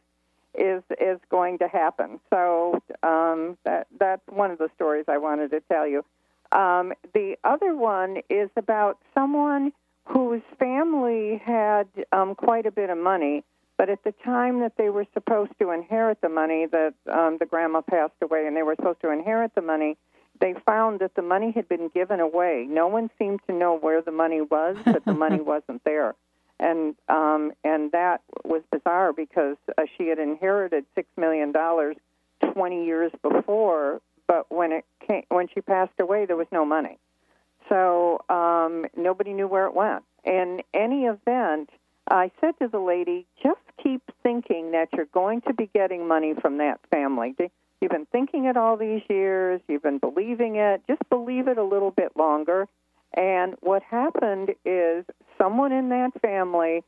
is 0.53 0.83
is 0.99 1.19
going 1.29 1.57
to 1.59 1.67
happen. 1.67 2.19
So 2.29 2.81
um, 3.03 3.57
that 3.65 3.87
that's 3.99 4.21
one 4.27 4.51
of 4.51 4.57
the 4.59 4.69
stories 4.75 5.05
I 5.07 5.17
wanted 5.17 5.51
to 5.51 5.61
tell 5.61 5.87
you. 5.87 6.03
Um, 6.51 6.93
the 7.13 7.35
other 7.43 7.75
one 7.75 8.17
is 8.29 8.49
about 8.55 8.97
someone 9.13 9.71
whose 10.05 10.41
family 10.57 11.39
had 11.43 11.87
um, 12.11 12.33
quite 12.33 12.65
a 12.65 12.71
bit 12.71 12.89
of 12.89 12.97
money, 12.97 13.43
but 13.79 13.89
at 13.89 14.03
the 14.03 14.13
time 14.25 14.59
that 14.59 14.73
they 14.77 14.89
were 14.89 15.05
supposed 15.13 15.53
to 15.57 15.71
inherit 15.71 16.19
the 16.19 16.27
money, 16.27 16.67
that 16.69 16.93
um, 17.09 17.37
the 17.39 17.45
grandma 17.45 17.79
passed 17.79 18.11
away, 18.21 18.45
and 18.45 18.53
they 18.53 18.61
were 18.61 18.75
supposed 18.75 18.99
to 18.99 19.09
inherit 19.09 19.55
the 19.55 19.61
money, 19.61 19.95
they 20.41 20.53
found 20.65 20.99
that 20.99 21.15
the 21.15 21.21
money 21.21 21.53
had 21.55 21.69
been 21.69 21.87
given 21.87 22.19
away. 22.19 22.67
No 22.69 22.87
one 22.87 23.09
seemed 23.17 23.39
to 23.47 23.53
know 23.53 23.77
where 23.77 24.01
the 24.01 24.11
money 24.11 24.41
was, 24.41 24.75
but 24.83 25.05
the 25.05 25.13
money 25.13 25.39
wasn't 25.53 25.81
there, 25.85 26.13
and 26.59 26.93
um, 27.07 27.53
and 27.63 27.93
that 27.93 28.21
was 28.43 28.63
bizarre 28.69 29.13
because 29.13 29.55
uh, 29.77 29.83
she 29.97 30.07
had 30.09 30.19
inherited 30.19 30.83
six 30.93 31.07
million 31.15 31.53
dollars 31.53 31.95
twenty 32.51 32.85
years 32.85 33.13
before, 33.21 34.01
but 34.27 34.51
when 34.51 34.73
it 34.73 34.85
came, 35.07 35.23
when 35.29 35.47
she 35.47 35.61
passed 35.61 35.97
away, 36.01 36.25
there 36.25 36.35
was 36.35 36.47
no 36.51 36.65
money, 36.65 36.97
so 37.69 38.19
um, 38.27 38.87
nobody 38.97 39.31
knew 39.31 39.47
where 39.47 39.67
it 39.67 39.73
went. 39.73 40.03
In 40.25 40.63
any 40.73 41.05
event, 41.05 41.69
I 42.07 42.31
said 42.41 42.55
to 42.59 42.67
the 42.67 42.79
lady, 42.79 43.25
just 43.43 43.59
keep 43.81 44.01
thinking 44.23 44.71
that 44.71 44.89
you're 44.93 45.05
going 45.05 45.41
to 45.41 45.53
be 45.53 45.69
getting 45.73 46.07
money 46.07 46.33
from 46.41 46.57
that 46.57 46.79
family. 46.91 47.35
You've 47.81 47.91
been 47.91 48.07
thinking 48.07 48.45
it 48.45 48.57
all 48.57 48.77
these 48.77 49.01
years, 49.09 49.61
you've 49.67 49.83
been 49.83 49.99
believing 49.99 50.55
it, 50.57 50.81
just 50.87 51.01
believe 51.09 51.47
it 51.47 51.57
a 51.57 51.63
little 51.63 51.91
bit 51.91 52.11
longer. 52.17 52.67
And 53.13 53.55
what 53.61 53.83
happened 53.83 54.51
is 54.65 55.05
someone 55.37 55.71
in 55.71 55.89
that 55.89 56.11
family, 56.21 56.83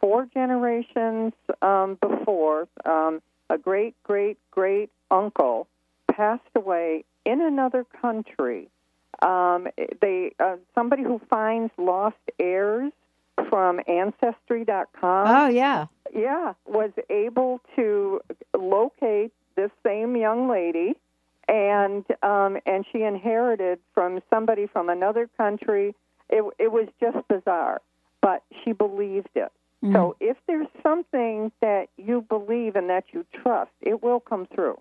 four 0.00 0.26
generations 0.32 1.32
um, 1.62 1.98
before, 2.00 2.68
um, 2.84 3.22
a 3.50 3.58
great, 3.58 3.94
great, 4.02 4.38
great 4.50 4.90
uncle 5.10 5.66
passed 6.10 6.42
away 6.54 7.04
in 7.24 7.40
another 7.40 7.84
country. 8.00 8.68
Um, 9.22 9.68
they 10.00 10.32
uh, 10.40 10.56
somebody 10.74 11.02
who 11.02 11.20
finds 11.30 11.72
lost 11.78 12.16
heirs 12.38 12.92
from 13.48 13.80
Ancestry.com. 13.86 15.26
Oh, 15.28 15.48
yeah. 15.48 15.86
Yeah, 16.14 16.54
was 16.66 16.90
able 17.10 17.60
to 17.76 18.20
locate 18.56 19.32
this 19.56 19.70
same 19.84 20.16
young 20.16 20.48
lady, 20.48 20.94
and 21.48 22.04
um, 22.22 22.56
and 22.66 22.84
she 22.92 23.02
inherited 23.02 23.78
from 23.94 24.20
somebody 24.30 24.66
from 24.66 24.88
another 24.88 25.28
country 25.36 25.94
It 26.30 26.44
it 26.58 26.72
was 26.72 26.88
just 27.00 27.26
bizarre, 27.28 27.80
but 28.20 28.42
she 28.62 28.72
believed 28.72 29.30
it. 29.34 29.50
Mm-hmm. 29.82 29.94
So 29.94 30.16
if 30.20 30.36
there's 30.46 30.68
something 30.82 31.52
that 31.60 31.88
you 31.96 32.22
believe 32.22 32.76
and 32.76 32.88
that 32.90 33.04
you 33.12 33.26
trust, 33.42 33.72
it 33.80 34.02
will 34.02 34.20
come 34.20 34.46
through. 34.54 34.78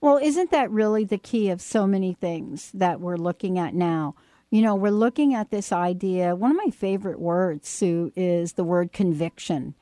Well, 0.00 0.16
isn't 0.16 0.50
that 0.50 0.70
really 0.70 1.04
the 1.04 1.18
key 1.18 1.50
of 1.50 1.60
so 1.60 1.86
many 1.86 2.14
things 2.14 2.70
that 2.72 3.00
we're 3.00 3.16
looking 3.16 3.58
at 3.58 3.74
now? 3.74 4.14
You 4.50 4.62
know, 4.62 4.74
we're 4.74 4.90
looking 4.90 5.32
at 5.34 5.50
this 5.50 5.70
idea. 5.72 6.34
One 6.34 6.50
of 6.50 6.56
my 6.56 6.70
favorite 6.70 7.20
words, 7.20 7.68
Sue, 7.68 8.12
is 8.16 8.54
the 8.54 8.64
word 8.64 8.92
conviction. 8.92 9.74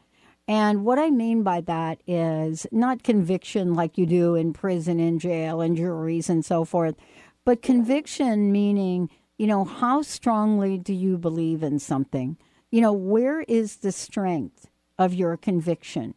And 0.46 0.84
what 0.84 0.98
I 0.98 1.10
mean 1.10 1.42
by 1.42 1.60
that 1.62 2.00
is 2.06 2.66
not 2.70 3.02
conviction 3.02 3.74
like 3.74 3.98
you 3.98 4.06
do 4.06 4.34
in 4.34 4.52
prison 4.52 4.98
and 5.00 5.20
jail 5.20 5.60
and 5.60 5.76
juries 5.76 6.28
and 6.30 6.44
so 6.44 6.64
forth, 6.64 6.96
but 7.44 7.62
conviction 7.62 8.52
meaning, 8.52 9.10
you 9.38 9.46
know, 9.46 9.64
how 9.64 10.02
strongly 10.02 10.78
do 10.78 10.92
you 10.92 11.16
believe 11.18 11.62
in 11.62 11.78
something? 11.78 12.36
You 12.70 12.80
know, 12.80 12.92
where 12.92 13.42
is 13.42 13.76
the 13.76 13.92
strength 13.92 14.68
of 14.98 15.14
your 15.14 15.36
conviction? 15.36 16.14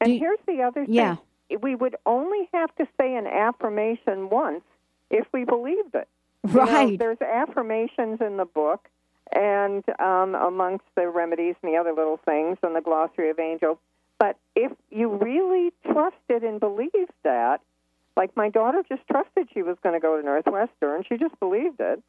And 0.00 0.12
Do- 0.12 0.18
here's 0.18 0.38
the 0.46 0.62
other 0.62 0.84
thing. 0.84 0.94
Yeah. 0.94 1.16
We 1.60 1.74
would 1.74 1.96
only 2.04 2.48
have 2.52 2.74
to 2.76 2.86
say 3.00 3.14
an 3.16 3.26
affirmation 3.26 4.28
once 4.28 4.62
if 5.10 5.26
we 5.32 5.44
believed 5.44 5.94
it. 5.94 6.08
You 6.52 6.64
know, 6.64 6.64
Right. 6.64 6.98
there's 6.98 7.20
affirmations 7.20 8.20
in 8.20 8.36
the 8.36 8.44
book, 8.44 8.88
and 9.32 9.84
um, 10.00 10.34
amongst 10.34 10.86
the 10.94 11.08
remedies 11.08 11.54
and 11.62 11.72
the 11.72 11.76
other 11.76 11.92
little 11.92 12.16
things 12.24 12.58
and 12.62 12.74
the 12.74 12.80
glossary 12.80 13.30
of 13.30 13.38
angels. 13.38 13.78
But 14.18 14.36
if 14.56 14.72
you 14.90 15.08
really 15.16 15.72
trusted 15.92 16.42
and 16.42 16.58
believed 16.58 17.12
that, 17.24 17.60
like 18.16 18.36
my 18.36 18.48
daughter 18.48 18.82
just 18.88 19.02
trusted 19.10 19.48
she 19.52 19.62
was 19.62 19.76
going 19.82 19.94
to 19.94 20.00
go 20.00 20.16
to 20.18 20.24
Northwestern, 20.24 21.04
she 21.08 21.18
just 21.18 21.38
believed 21.38 21.80
it. 21.80 22.02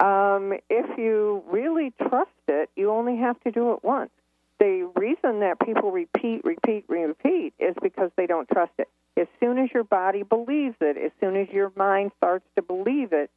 Um, 0.00 0.54
if 0.70 0.98
you 0.98 1.44
really 1.46 1.92
trust 2.08 2.30
it, 2.48 2.70
you 2.74 2.90
only 2.90 3.16
have 3.18 3.38
to 3.44 3.50
do 3.50 3.72
it 3.72 3.84
once. 3.84 4.10
The 4.58 4.90
reason 4.96 5.40
that 5.40 5.60
people 5.60 5.92
repeat, 5.92 6.42
repeat, 6.44 6.86
repeat 6.88 7.52
is 7.58 7.74
because 7.82 8.10
they 8.16 8.26
don't 8.26 8.48
trust 8.48 8.72
it. 8.78 8.88
As 9.16 9.28
soon 9.38 9.58
as 9.58 9.68
your 9.72 9.84
body 9.84 10.22
believes 10.22 10.76
it, 10.80 10.96
as 10.96 11.12
soon 11.20 11.36
as 11.36 11.48
your 11.50 11.70
mind 11.76 12.12
starts 12.16 12.46
to 12.56 12.62
believe 12.62 13.12
it, 13.12 13.30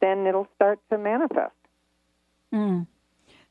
then 0.00 0.26
it'll 0.26 0.48
start 0.54 0.80
to 0.90 0.98
manifest. 0.98 1.52
Mm. 2.52 2.86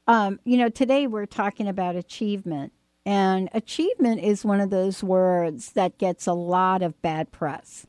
Um, 0.07 0.39
you 0.45 0.57
know, 0.57 0.69
today 0.69 1.07
we're 1.07 1.25
talking 1.25 1.67
about 1.67 1.95
achievement, 1.95 2.71
and 3.05 3.49
achievement 3.53 4.21
is 4.21 4.45
one 4.45 4.61
of 4.61 4.69
those 4.69 5.03
words 5.03 5.73
that 5.73 5.97
gets 5.97 6.27
a 6.27 6.33
lot 6.33 6.81
of 6.81 7.01
bad 7.01 7.31
press. 7.31 7.85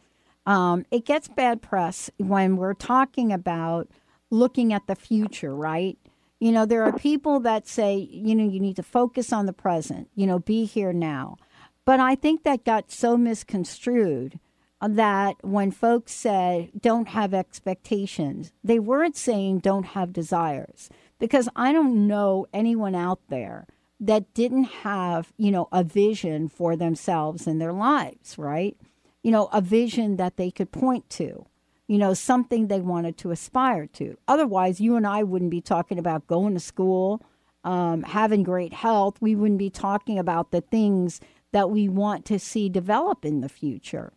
Um, 0.46 0.86
it 0.90 1.04
gets 1.04 1.28
bad 1.28 1.60
press 1.60 2.10
when 2.16 2.56
we're 2.56 2.74
talking 2.74 3.32
about 3.32 3.88
looking 4.30 4.72
at 4.72 4.86
the 4.86 4.96
future, 4.96 5.54
right? 5.54 5.98
You 6.40 6.52
know, 6.52 6.66
there 6.66 6.84
are 6.84 6.92
people 6.92 7.40
that 7.40 7.66
say, 7.66 7.96
you 7.96 8.34
know, 8.34 8.48
you 8.48 8.60
need 8.60 8.76
to 8.76 8.82
focus 8.82 9.32
on 9.32 9.46
the 9.46 9.52
present, 9.52 10.08
you 10.14 10.26
know, 10.26 10.38
be 10.38 10.64
here 10.64 10.92
now. 10.92 11.36
But 11.84 12.00
I 12.00 12.14
think 12.14 12.44
that 12.44 12.64
got 12.64 12.90
so 12.90 13.16
misconstrued 13.16 14.38
that 14.80 15.36
when 15.42 15.70
folks 15.70 16.12
said 16.12 16.70
don't 16.80 17.08
have 17.08 17.34
expectations, 17.34 18.52
they 18.62 18.78
weren't 18.78 19.16
saying 19.16 19.58
don't 19.58 19.86
have 19.86 20.12
desires. 20.12 20.88
Because 21.18 21.48
I 21.56 21.72
don't 21.72 22.06
know 22.06 22.46
anyone 22.52 22.94
out 22.94 23.20
there 23.28 23.66
that 24.00 24.32
didn't 24.34 24.64
have, 24.64 25.32
you 25.36 25.50
know, 25.50 25.68
a 25.72 25.82
vision 25.82 26.48
for 26.48 26.76
themselves 26.76 27.46
and 27.46 27.60
their 27.60 27.72
lives, 27.72 28.38
right? 28.38 28.76
You 29.22 29.32
know, 29.32 29.48
a 29.52 29.60
vision 29.60 30.16
that 30.16 30.36
they 30.36 30.52
could 30.52 30.70
point 30.70 31.10
to, 31.10 31.46
you 31.88 31.98
know, 31.98 32.14
something 32.14 32.68
they 32.68 32.80
wanted 32.80 33.18
to 33.18 33.32
aspire 33.32 33.86
to. 33.94 34.16
Otherwise, 34.28 34.80
you 34.80 34.94
and 34.94 35.06
I 35.06 35.24
wouldn't 35.24 35.50
be 35.50 35.60
talking 35.60 35.98
about 35.98 36.28
going 36.28 36.54
to 36.54 36.60
school, 36.60 37.20
um, 37.64 38.04
having 38.04 38.44
great 38.44 38.72
health. 38.72 39.16
We 39.20 39.34
wouldn't 39.34 39.58
be 39.58 39.70
talking 39.70 40.20
about 40.20 40.52
the 40.52 40.60
things 40.60 41.20
that 41.50 41.70
we 41.70 41.88
want 41.88 42.24
to 42.26 42.38
see 42.38 42.68
develop 42.68 43.24
in 43.24 43.40
the 43.40 43.48
future. 43.48 44.12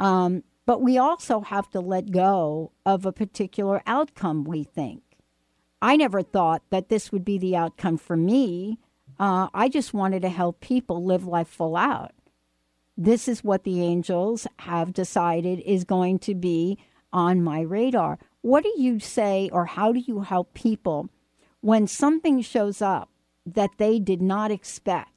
Um, 0.00 0.42
but 0.66 0.82
we 0.82 0.98
also 0.98 1.40
have 1.40 1.70
to 1.70 1.80
let 1.80 2.10
go 2.10 2.72
of 2.84 3.06
a 3.06 3.12
particular 3.12 3.82
outcome, 3.86 4.44
we 4.44 4.64
think. 4.64 5.02
I 5.82 5.96
never 5.96 6.22
thought 6.22 6.62
that 6.70 6.88
this 6.88 7.12
would 7.12 7.24
be 7.24 7.38
the 7.38 7.56
outcome 7.56 7.98
for 7.98 8.16
me. 8.16 8.78
Uh, 9.18 9.48
I 9.52 9.68
just 9.68 9.94
wanted 9.94 10.22
to 10.22 10.28
help 10.28 10.60
people 10.60 11.04
live 11.04 11.26
life 11.26 11.48
full 11.48 11.76
out. 11.76 12.12
This 12.96 13.28
is 13.28 13.44
what 13.44 13.64
the 13.64 13.82
angels 13.82 14.46
have 14.60 14.92
decided 14.92 15.60
is 15.60 15.84
going 15.84 16.18
to 16.20 16.34
be 16.34 16.78
on 17.12 17.42
my 17.42 17.60
radar. 17.60 18.18
What 18.42 18.62
do 18.62 18.72
you 18.76 19.00
say, 19.00 19.50
or 19.52 19.66
how 19.66 19.92
do 19.92 20.00
you 20.00 20.20
help 20.20 20.54
people 20.54 21.08
when 21.60 21.86
something 21.86 22.40
shows 22.40 22.80
up 22.80 23.10
that 23.44 23.70
they 23.78 23.98
did 23.98 24.22
not 24.22 24.50
expect? 24.50 25.09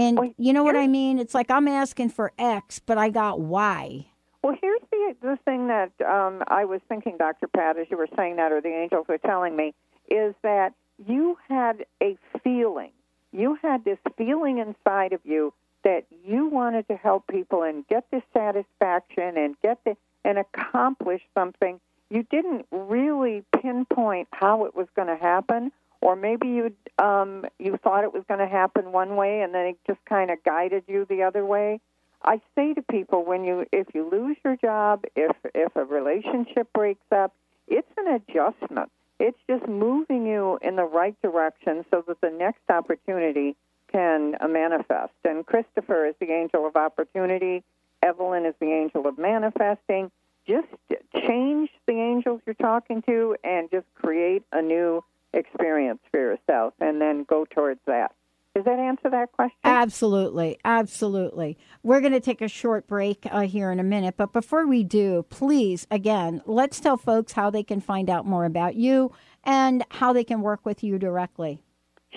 And 0.00 0.34
you 0.38 0.52
know 0.52 0.64
what 0.64 0.76
I 0.76 0.86
mean? 0.86 1.18
It's 1.18 1.34
like 1.34 1.50
I'm 1.50 1.68
asking 1.68 2.10
for 2.10 2.32
X, 2.38 2.78
but 2.78 2.96
I 2.96 3.10
got 3.10 3.40
Y. 3.40 4.06
Well, 4.42 4.56
here's 4.60 4.80
the 4.90 5.16
the 5.20 5.38
thing 5.44 5.66
that 5.68 5.92
um, 6.00 6.42
I 6.48 6.64
was 6.64 6.80
thinking, 6.88 7.16
Dr. 7.18 7.46
Pat, 7.48 7.76
as 7.76 7.86
you 7.90 7.98
were 7.98 8.08
saying 8.16 8.36
that, 8.36 8.52
or 8.52 8.60
the 8.60 8.68
angels 8.68 9.06
were 9.08 9.18
telling 9.18 9.56
me, 9.56 9.74
is 10.08 10.34
that 10.42 10.72
you 11.06 11.36
had 11.48 11.84
a 12.02 12.16
feeling. 12.42 12.92
You 13.32 13.58
had 13.60 13.84
this 13.84 13.98
feeling 14.16 14.58
inside 14.58 15.12
of 15.12 15.20
you 15.24 15.52
that 15.84 16.04
you 16.26 16.46
wanted 16.46 16.88
to 16.88 16.96
help 16.96 17.26
people 17.26 17.62
and 17.62 17.86
get 17.86 18.04
this 18.10 18.22
satisfaction 18.32 19.36
and 19.36 19.56
get 19.62 19.78
the 19.84 19.96
and 20.24 20.38
accomplish 20.38 21.22
something. 21.34 21.80
You 22.10 22.22
didn't 22.24 22.66
really 22.70 23.44
pinpoint 23.60 24.28
how 24.32 24.64
it 24.64 24.74
was 24.74 24.88
going 24.96 25.08
to 25.08 25.16
happen, 25.16 25.72
or 26.00 26.16
maybe 26.16 26.48
you 26.48 26.74
um, 26.98 27.44
you 27.58 27.76
thought 27.82 28.04
it 28.04 28.12
was 28.12 28.24
going 28.28 28.40
to 28.40 28.48
happen 28.48 28.92
one 28.92 29.16
way, 29.16 29.42
and 29.42 29.54
then 29.54 29.66
it 29.66 29.78
just 29.86 30.04
kind 30.06 30.30
of 30.30 30.42
guided 30.44 30.84
you 30.86 31.06
the 31.08 31.22
other 31.22 31.44
way. 31.44 31.80
I 32.22 32.40
say 32.54 32.74
to 32.74 32.82
people 32.82 33.24
when 33.24 33.44
you 33.44 33.66
if 33.72 33.88
you 33.94 34.08
lose 34.10 34.36
your 34.44 34.56
job, 34.56 35.04
if 35.16 35.36
if 35.54 35.74
a 35.76 35.84
relationship 35.84 36.72
breaks 36.72 37.12
up, 37.12 37.34
it's 37.68 37.90
an 37.96 38.14
adjustment. 38.14 38.90
It's 39.18 39.38
just 39.48 39.66
moving 39.68 40.26
you 40.26 40.58
in 40.62 40.76
the 40.76 40.84
right 40.84 41.20
direction 41.20 41.84
so 41.90 42.02
that 42.08 42.20
the 42.22 42.30
next 42.30 42.62
opportunity 42.70 43.54
can 43.92 44.36
manifest. 44.48 45.12
And 45.24 45.44
Christopher 45.44 46.06
is 46.06 46.14
the 46.20 46.30
angel 46.30 46.66
of 46.66 46.76
opportunity. 46.76 47.62
Evelyn 48.02 48.46
is 48.46 48.54
the 48.60 48.72
angel 48.72 49.06
of 49.06 49.18
manifesting. 49.18 50.10
Just 50.46 50.68
change 51.14 51.70
the 51.86 51.92
angels 51.92 52.40
you're 52.46 52.54
talking 52.54 53.02
to 53.02 53.36
and 53.44 53.70
just 53.70 53.86
create 53.94 54.42
a 54.52 54.62
new 54.62 55.04
experience 55.32 56.00
for 56.10 56.20
yourself 56.20 56.74
and 56.80 57.00
then 57.00 57.24
go 57.28 57.44
towards 57.44 57.80
that. 57.86 58.12
Does 58.54 58.64
that 58.64 58.80
answer 58.80 59.08
that 59.10 59.30
question? 59.32 59.58
Absolutely, 59.62 60.58
absolutely. 60.64 61.56
We're 61.84 62.00
going 62.00 62.14
to 62.14 62.20
take 62.20 62.40
a 62.40 62.48
short 62.48 62.88
break 62.88 63.24
uh, 63.30 63.42
here 63.42 63.70
in 63.70 63.78
a 63.78 63.84
minute, 63.84 64.16
but 64.16 64.32
before 64.32 64.66
we 64.66 64.82
do, 64.82 65.24
please, 65.30 65.86
again, 65.88 66.42
let's 66.46 66.80
tell 66.80 66.96
folks 66.96 67.32
how 67.32 67.50
they 67.50 67.62
can 67.62 67.80
find 67.80 68.10
out 68.10 68.26
more 68.26 68.44
about 68.44 68.74
you 68.74 69.12
and 69.44 69.84
how 69.90 70.12
they 70.12 70.24
can 70.24 70.40
work 70.40 70.66
with 70.66 70.82
you 70.82 70.98
directly. 70.98 71.62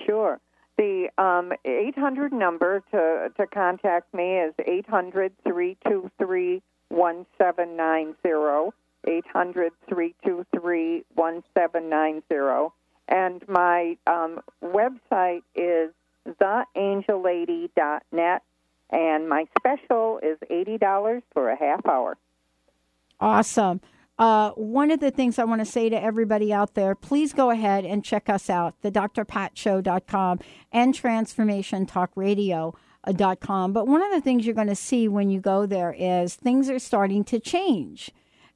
Sure. 0.08 0.40
The 0.78 1.10
um, 1.20 1.52
800 1.66 2.34
number 2.34 2.82
to, 2.92 3.30
to 3.38 3.48
contact 3.48 4.12
me 4.12 4.40
is 4.40 4.56
800 4.66 5.34
323 5.44 6.64
1790. 6.90 8.76
800 9.06 9.72
323 9.88 11.04
1790. 11.14 12.74
And 13.08 13.48
my 13.48 13.98
um, 14.08 14.42
website 14.64 15.44
is 15.56 15.92
theangellady.net. 16.28 18.42
And 18.92 19.28
my 19.28 19.48
special 19.58 20.20
is 20.22 20.38
$80 20.50 21.24
for 21.34 21.50
a 21.50 21.58
half 21.58 21.84
hour. 21.86 22.18
Awesome. 23.20 23.82
Uh, 24.20 24.52
one 24.52 24.92
of 24.92 25.00
the 25.00 25.10
things 25.10 25.40
I 25.40 25.46
want 25.46 25.62
to 25.62 25.66
say 25.66 25.90
to 25.90 26.00
everybody 26.02 26.54
out 26.54 26.76
there, 26.76 26.94
please 26.94 27.34
go 27.34 27.50
ahead 27.50 27.84
and 27.84 28.06
check 28.06 28.30
us 28.30 28.48
out, 28.50 28.76
the 28.82 28.92
drpatshow.com 28.92 30.40
and 30.72 30.94
transformationtalkradio.com. 30.94 33.74
But 33.74 33.88
one 33.88 34.04
of 34.04 34.12
the 34.12 34.22
things 34.22 34.46
you're 34.46 34.54
going 34.54 34.68
to 34.68 34.76
see 34.76 35.08
when 35.08 35.32
you 35.32 35.40
go 35.40 35.66
there 35.66 35.96
is 35.98 36.36
things 36.36 36.70
are 36.70 36.78
starting 36.78 37.24
to 37.26 37.40
change. 37.40 38.12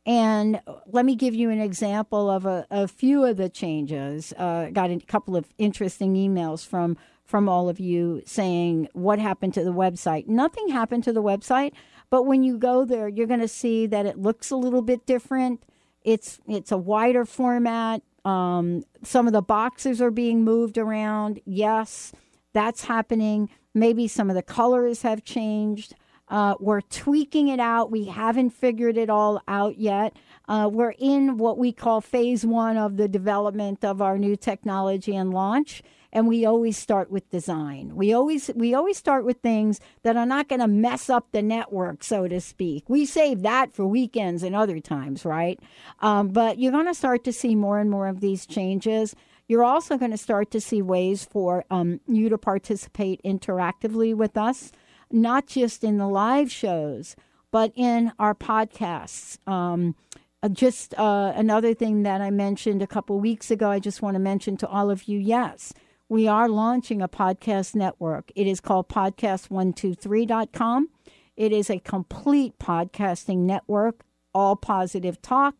And 0.07 0.61
let 0.85 1.03
me 1.05 1.15
give 1.15 1.35
you 1.35 1.49
an 1.49 1.59
example 1.59 2.29
of 2.29 2.45
a, 2.45 2.65
a 2.71 2.87
few 2.87 3.25
of 3.25 3.35
the 3.35 3.49
changes. 3.49 4.33
Uh, 4.37 4.69
got 4.71 4.89
a 4.89 4.99
couple 4.99 5.35
of 5.35 5.53
interesting 5.57 6.15
emails 6.15 6.65
from 6.65 6.97
from 7.25 7.49
all 7.49 7.67
of 7.67 7.77
you 7.77 8.21
saying 8.25 8.87
what 8.93 9.19
happened 9.19 9.53
to 9.53 9.61
the 9.65 9.73
website. 9.73 10.29
Nothing 10.29 10.69
happened 10.69 11.03
to 11.03 11.11
the 11.11 11.21
website, 11.21 11.73
but 12.09 12.23
when 12.23 12.41
you 12.41 12.57
go 12.57 12.85
there, 12.85 13.09
you're 13.09 13.27
going 13.27 13.41
to 13.41 13.49
see 13.49 13.85
that 13.85 14.05
it 14.05 14.17
looks 14.17 14.49
a 14.49 14.55
little 14.55 14.81
bit 14.81 15.05
different. 15.05 15.61
It's 16.03 16.39
it's 16.47 16.71
a 16.71 16.77
wider 16.77 17.25
format. 17.25 18.01
Um, 18.23 18.85
some 19.03 19.27
of 19.27 19.33
the 19.33 19.41
boxes 19.41 20.01
are 20.01 20.11
being 20.11 20.45
moved 20.45 20.77
around. 20.77 21.41
Yes, 21.43 22.13
that's 22.53 22.85
happening. 22.85 23.49
Maybe 23.73 24.07
some 24.07 24.29
of 24.29 24.37
the 24.37 24.41
colors 24.41 25.01
have 25.01 25.25
changed. 25.25 25.95
Uh, 26.29 26.55
we're 26.59 26.81
tweaking 26.81 27.47
it 27.47 27.59
out. 27.59 27.91
We 27.91 28.05
haven't 28.05 28.51
figured 28.51 28.97
it 28.97 29.09
all 29.09 29.41
out 29.47 29.77
yet. 29.77 30.15
Uh, 30.47 30.69
we're 30.71 30.95
in 30.97 31.37
what 31.37 31.57
we 31.57 31.71
call 31.71 32.01
phase 32.01 32.45
one 32.45 32.77
of 32.77 32.97
the 32.97 33.07
development 33.07 33.83
of 33.83 34.01
our 34.01 34.17
new 34.17 34.35
technology 34.35 35.15
and 35.15 35.33
launch 35.33 35.83
and 36.11 36.27
we 36.27 36.45
always 36.45 36.77
start 36.77 37.11
with 37.11 37.29
design. 37.29 37.95
We 37.95 38.13
always 38.13 38.49
we 38.55 38.73
always 38.73 38.97
start 38.97 39.25
with 39.25 39.37
things 39.41 39.79
that 40.03 40.17
are 40.17 40.25
not 40.25 40.47
going 40.47 40.61
to 40.61 40.67
mess 40.67 41.09
up 41.09 41.27
the 41.31 41.41
network, 41.41 42.03
so 42.03 42.27
to 42.27 42.39
speak. 42.41 42.89
We 42.89 43.05
save 43.05 43.41
that 43.43 43.73
for 43.73 43.85
weekends 43.85 44.43
and 44.43 44.55
other 44.55 44.79
times, 44.79 45.25
right? 45.25 45.59
Um, 45.99 46.29
but 46.29 46.59
you're 46.59 46.71
going 46.71 46.87
to 46.87 46.93
start 46.93 47.23
to 47.25 47.33
see 47.33 47.55
more 47.55 47.79
and 47.79 47.89
more 47.89 48.07
of 48.07 48.19
these 48.19 48.45
changes. 48.45 49.15
You're 49.47 49.63
also 49.63 49.97
going 49.97 50.11
to 50.11 50.17
start 50.17 50.51
to 50.51 50.61
see 50.61 50.81
ways 50.81 51.23
for 51.23 51.63
um, 51.69 52.01
you 52.07 52.29
to 52.29 52.37
participate 52.37 53.21
interactively 53.23 54.13
with 54.15 54.37
us, 54.37 54.71
not 55.11 55.47
just 55.47 55.83
in 55.83 55.97
the 55.97 56.07
live 56.07 56.51
shows, 56.51 57.15
but 57.51 57.71
in 57.75 58.11
our 58.19 58.35
podcasts. 58.35 59.37
Um, 59.47 59.95
uh, 60.43 60.49
just 60.49 60.93
uh, 60.99 61.33
another 61.35 61.73
thing 61.73 62.03
that 62.03 62.21
I 62.21 62.29
mentioned 62.29 62.81
a 62.81 62.87
couple 62.87 63.19
weeks 63.19 63.49
ago, 63.49 63.69
I 63.69 63.79
just 63.79 64.01
want 64.01 64.15
to 64.15 64.19
mention 64.19 64.57
to 64.57 64.67
all 64.67 64.91
of 64.91 65.07
you 65.07 65.17
yes, 65.17 65.73
we 66.09 66.27
are 66.27 66.47
launching 66.47 67.01
a 67.01 67.09
podcast 67.09 67.75
network. 67.75 68.31
It 68.35 68.47
is 68.47 68.61
called 68.61 68.87
podcast123.com. 68.87 70.89
It 71.35 71.51
is 71.51 71.69
a 71.69 71.79
complete 71.79 72.57
podcasting 72.59 73.39
network, 73.39 74.05
all 74.33 74.55
positive 74.55 75.21
talk. 75.21 75.55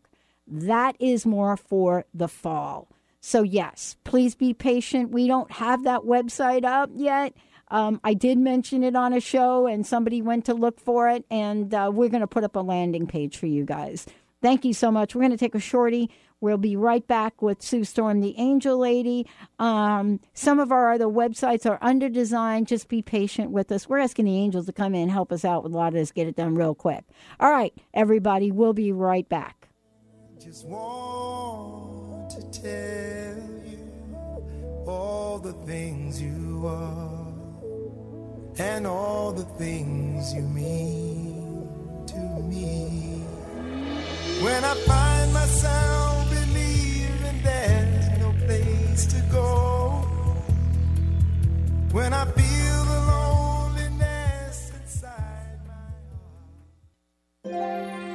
That 0.46 0.96
is 0.98 1.26
more 1.26 1.56
for 1.56 2.06
the 2.14 2.28
fall. 2.28 2.88
So, 3.20 3.42
yes, 3.42 3.96
please 4.04 4.34
be 4.34 4.54
patient. 4.54 5.10
We 5.10 5.26
don't 5.26 5.50
have 5.52 5.84
that 5.84 6.02
website 6.02 6.64
up 6.64 6.90
yet. 6.94 7.34
Um, 7.70 8.00
I 8.04 8.14
did 8.14 8.38
mention 8.38 8.82
it 8.82 8.96
on 8.96 9.12
a 9.12 9.20
show, 9.20 9.66
and 9.66 9.86
somebody 9.86 10.22
went 10.22 10.44
to 10.46 10.54
look 10.54 10.80
for 10.80 11.08
it, 11.08 11.24
and 11.30 11.72
uh, 11.74 11.90
we're 11.92 12.08
going 12.08 12.22
to 12.22 12.26
put 12.26 12.44
up 12.44 12.56
a 12.56 12.60
landing 12.60 13.06
page 13.06 13.36
for 13.36 13.46
you 13.46 13.64
guys. 13.64 14.06
Thank 14.40 14.64
you 14.64 14.72
so 14.72 14.90
much. 14.90 15.14
We're 15.14 15.22
going 15.22 15.32
to 15.32 15.36
take 15.36 15.54
a 15.54 15.60
shorty. 15.60 16.10
We'll 16.40 16.56
be 16.58 16.76
right 16.76 17.04
back 17.04 17.42
with 17.42 17.60
Sue 17.60 17.82
Storm, 17.82 18.20
the 18.20 18.38
Angel 18.38 18.78
Lady. 18.78 19.26
Um, 19.58 20.20
some 20.34 20.60
of 20.60 20.70
our 20.70 20.92
other 20.92 21.06
websites 21.06 21.68
are 21.68 21.78
under 21.82 22.08
design. 22.08 22.64
Just 22.64 22.88
be 22.88 23.02
patient 23.02 23.50
with 23.50 23.72
us. 23.72 23.88
We're 23.88 23.98
asking 23.98 24.26
the 24.26 24.36
angels 24.36 24.66
to 24.66 24.72
come 24.72 24.94
in 24.94 25.02
and 25.02 25.10
help 25.10 25.32
us 25.32 25.44
out 25.44 25.64
with 25.64 25.72
a 25.72 25.76
lot 25.76 25.88
of 25.88 25.94
this, 25.94 26.12
get 26.12 26.28
it 26.28 26.36
done 26.36 26.54
real 26.54 26.76
quick. 26.76 27.04
All 27.40 27.50
right, 27.50 27.74
everybody, 27.92 28.52
we'll 28.52 28.72
be 28.72 28.92
right 28.92 29.28
back. 29.28 29.68
Just 30.38 30.68
want 30.68 32.30
to 32.30 32.60
tell 32.62 33.42
you 33.66 34.84
all 34.86 35.40
the 35.40 35.54
things 35.66 36.22
you 36.22 36.62
are 36.64 37.07
and 38.58 38.86
all 38.86 39.32
the 39.32 39.44
things 39.44 40.34
you 40.34 40.42
mean 40.42 42.04
to 42.06 42.18
me. 42.42 43.22
When 44.42 44.64
I 44.64 44.74
find 44.74 45.32
myself 45.32 46.28
believing 46.30 47.42
there's 47.42 48.18
no 48.18 48.32
place 48.46 49.06
to 49.06 49.20
go, 49.30 50.04
when 51.92 52.12
I 52.12 52.24
feel 52.24 52.84
the 52.84 53.00
loneliness 53.12 54.72
inside 54.74 55.60
my 57.44 57.50
heart. 57.50 58.07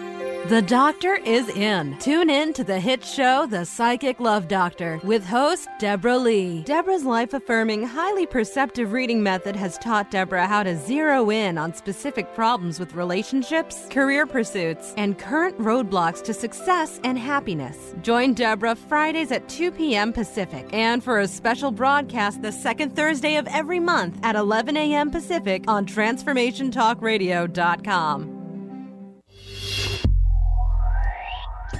The 0.50 0.62
doctor 0.62 1.16
is 1.16 1.48
in. 1.48 1.98
Tune 2.00 2.30
in 2.30 2.52
to 2.54 2.66
the 2.66 2.78
hit 2.78 3.06
show, 3.06 3.46
The 3.46 3.64
Psychic 3.64 4.20
Love 4.20 4.50
Doctor, 4.50 5.00
with 5.02 5.26
host 5.26 5.70
Deborah 5.80 6.18
Lee. 6.18 6.64
Deborah's 6.64 7.06
life 7.06 7.34
affirming, 7.34 7.84
highly 7.84 8.26
perceptive 8.26 8.92
reading 8.92 9.24
method 9.24 9.56
has 9.56 9.78
taught 9.78 10.12
Deborah 10.12 10.46
how 10.46 10.64
to 10.64 10.76
zero 10.76 11.32
in 11.32 11.58
on 11.58 11.74
specific 11.74 12.36
problems 12.36 12.78
with 12.78 12.94
relationships, 12.94 13.88
career 13.90 14.28
pursuits, 14.28 14.94
and 14.98 15.18
current 15.18 15.58
roadblocks 15.60 16.22
to 16.24 16.34
success 16.34 17.00
and 17.06 17.18
happiness. 17.18 17.96
Join 18.02 18.34
Deborah 18.34 18.76
Fridays 18.76 19.32
at 19.32 19.48
2 19.48 19.72
p.m. 19.72 20.12
Pacific 20.12 20.68
and 20.74 21.02
for 21.02 21.22
a 21.22 21.28
special 21.28 21.72
broadcast 21.72 22.42
the 22.42 22.52
second 22.52 22.98
Thursday 22.98 23.38
of 23.38 23.48
every 23.48 23.80
month 23.80 24.20
at 24.24 24.36
11 24.36 24.76
a.m. 24.76 25.10
Pacific 25.10 25.64
on 25.70 25.86
TransformationTalkRadio.com. 25.86 28.33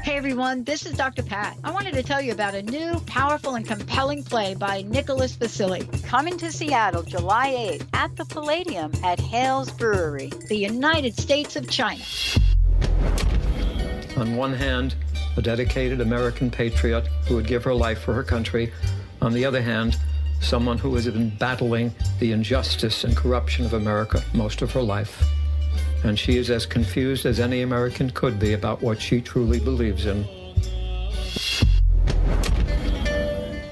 Hey 0.04 0.18
everyone, 0.18 0.66
this 0.66 0.86
is 0.86 0.98
Dr. 0.98 1.24
Pat. 1.24 1.56
I 1.64 1.72
wanted 1.72 1.94
to 1.94 2.04
tell 2.04 2.22
you 2.22 2.34
about 2.34 2.56
a 2.56 2.62
new, 2.62 3.00
powerful, 3.06 3.56
and 3.56 3.66
compelling 3.66 4.22
play 4.22 4.54
by 4.54 4.82
Nicholas 4.82 5.38
Baccili. 5.38 5.88
Coming 6.04 6.36
to 6.40 6.52
Seattle 6.52 7.04
July 7.04 7.78
8th 7.80 7.88
at 7.94 8.14
the 8.18 8.26
Palladium 8.26 8.92
at 9.02 9.18
Hales 9.18 9.72
Brewery. 9.72 10.30
The 10.50 10.58
United 10.58 11.18
States 11.18 11.56
of 11.56 11.70
China. 11.70 12.04
On 14.18 14.36
one 14.36 14.52
hand, 14.52 14.96
a 15.38 15.42
dedicated 15.42 16.02
American 16.02 16.52
patriot 16.52 17.08
who 17.30 17.36
would 17.36 17.48
give 17.48 17.64
her 17.64 17.74
life 17.74 18.00
for 18.00 18.14
her 18.14 18.24
country. 18.24 18.74
On 19.22 19.32
the 19.32 19.46
other 19.46 19.62
hand, 19.62 19.98
someone 20.42 20.78
who 20.78 20.94
has 20.96 21.06
been 21.06 21.30
battling 21.38 21.96
the 22.20 22.34
injustice 22.34 23.06
and 23.06 23.16
corruption 23.16 23.64
of 23.64 23.72
America 23.72 24.22
most 24.34 24.62
of 24.62 24.74
her 24.74 24.82
life 24.82 25.24
and 26.04 26.18
she 26.18 26.38
is 26.38 26.50
as 26.50 26.66
confused 26.66 27.26
as 27.26 27.40
any 27.40 27.62
American 27.62 28.10
could 28.12 28.40
be 28.40 28.54
about 28.54 28.82
what 28.82 29.02
she 29.02 29.22
truly 29.22 29.60
believes 29.60 30.06
in. 30.06 30.26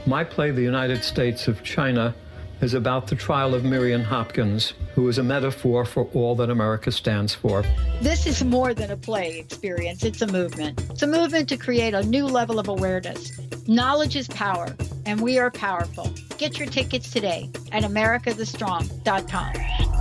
My 0.06 0.24
play, 0.24 0.52
The 0.52 0.62
United 0.62 1.04
States 1.04 1.48
of 1.48 1.64
China, 1.64 2.14
is 2.62 2.74
about 2.74 3.08
the 3.08 3.16
trial 3.16 3.56
of 3.56 3.64
Miriam 3.64 4.04
Hopkins, 4.04 4.74
who 4.94 5.08
is 5.08 5.18
a 5.18 5.24
metaphor 5.24 5.84
for 5.84 6.06
all 6.14 6.36
that 6.36 6.50
America 6.50 6.92
stands 6.92 7.34
for. 7.34 7.64
This 8.02 8.28
is 8.28 8.44
more 8.44 8.74
than 8.74 8.92
a 8.92 8.98
play 8.98 9.40
experience, 9.40 10.04
it's 10.04 10.22
a 10.22 10.28
movement. 10.28 10.80
It's 10.92 11.02
a 11.02 11.08
movement 11.08 11.50
to 11.50 11.58
create 11.58 11.94
a 11.94 12.04
new 12.04 12.26
level 12.26 12.60
of 12.60 12.68
awareness. 12.68 13.40
Knowledge 13.68 14.16
is 14.16 14.28
power, 14.28 14.76
and 15.06 15.22
we 15.22 15.40
are 15.40 15.50
powerful. 15.50 16.12
Get 16.38 16.60
your 16.60 16.68
tickets 16.68 17.12
today 17.12 17.50
at 17.72 17.84
americathestrong.com. 17.84 20.01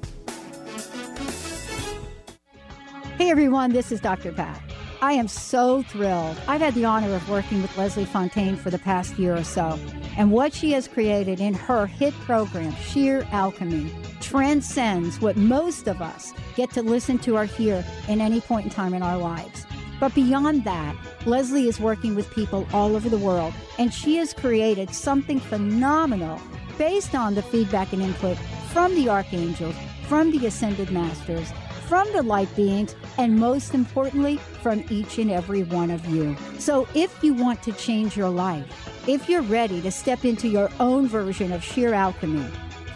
Hey 3.21 3.29
everyone, 3.29 3.71
this 3.71 3.91
is 3.91 4.01
Dr. 4.01 4.31
Pat. 4.31 4.59
I 4.99 5.13
am 5.13 5.27
so 5.27 5.83
thrilled. 5.83 6.41
I've 6.47 6.59
had 6.59 6.73
the 6.73 6.85
honor 6.85 7.13
of 7.13 7.29
working 7.29 7.61
with 7.61 7.77
Leslie 7.77 8.03
Fontaine 8.03 8.55
for 8.55 8.71
the 8.71 8.79
past 8.79 9.19
year 9.19 9.35
or 9.35 9.43
so, 9.43 9.79
and 10.17 10.31
what 10.31 10.55
she 10.55 10.71
has 10.71 10.87
created 10.87 11.39
in 11.39 11.53
her 11.53 11.85
hit 11.85 12.15
program, 12.21 12.73
Sheer 12.77 13.27
Alchemy, 13.31 13.93
transcends 14.21 15.21
what 15.21 15.37
most 15.37 15.87
of 15.87 16.01
us 16.01 16.33
get 16.55 16.71
to 16.71 16.81
listen 16.81 17.19
to 17.19 17.37
or 17.37 17.45
hear 17.45 17.85
in 18.07 18.21
any 18.21 18.41
point 18.41 18.65
in 18.65 18.71
time 18.71 18.95
in 18.95 19.03
our 19.03 19.19
lives. 19.19 19.67
But 19.99 20.15
beyond 20.15 20.63
that, 20.63 20.95
Leslie 21.27 21.67
is 21.67 21.79
working 21.79 22.15
with 22.15 22.31
people 22.31 22.67
all 22.73 22.95
over 22.95 23.07
the 23.07 23.19
world, 23.19 23.53
and 23.77 23.93
she 23.93 24.15
has 24.15 24.33
created 24.33 24.95
something 24.95 25.39
phenomenal 25.39 26.41
based 26.79 27.13
on 27.13 27.35
the 27.35 27.43
feedback 27.43 27.93
and 27.93 28.01
input 28.01 28.39
from 28.73 28.95
the 28.95 29.09
archangels, 29.09 29.75
from 30.07 30.31
the 30.31 30.47
ascended 30.47 30.89
masters, 30.89 31.53
from 31.91 32.09
the 32.13 32.23
light 32.23 32.47
beings, 32.55 32.95
and 33.17 33.37
most 33.37 33.73
importantly, 33.73 34.37
from 34.37 34.81
each 34.89 35.17
and 35.17 35.29
every 35.29 35.63
one 35.63 35.91
of 35.91 36.05
you. 36.05 36.37
So 36.57 36.87
if 36.95 37.21
you 37.21 37.33
want 37.33 37.61
to 37.63 37.73
change 37.73 38.15
your 38.15 38.29
life, 38.29 39.09
if 39.09 39.27
you're 39.27 39.41
ready 39.41 39.81
to 39.81 39.91
step 39.91 40.23
into 40.23 40.47
your 40.47 40.69
own 40.79 41.05
version 41.05 41.51
of 41.51 41.61
sheer 41.61 41.93
alchemy, 41.93 42.49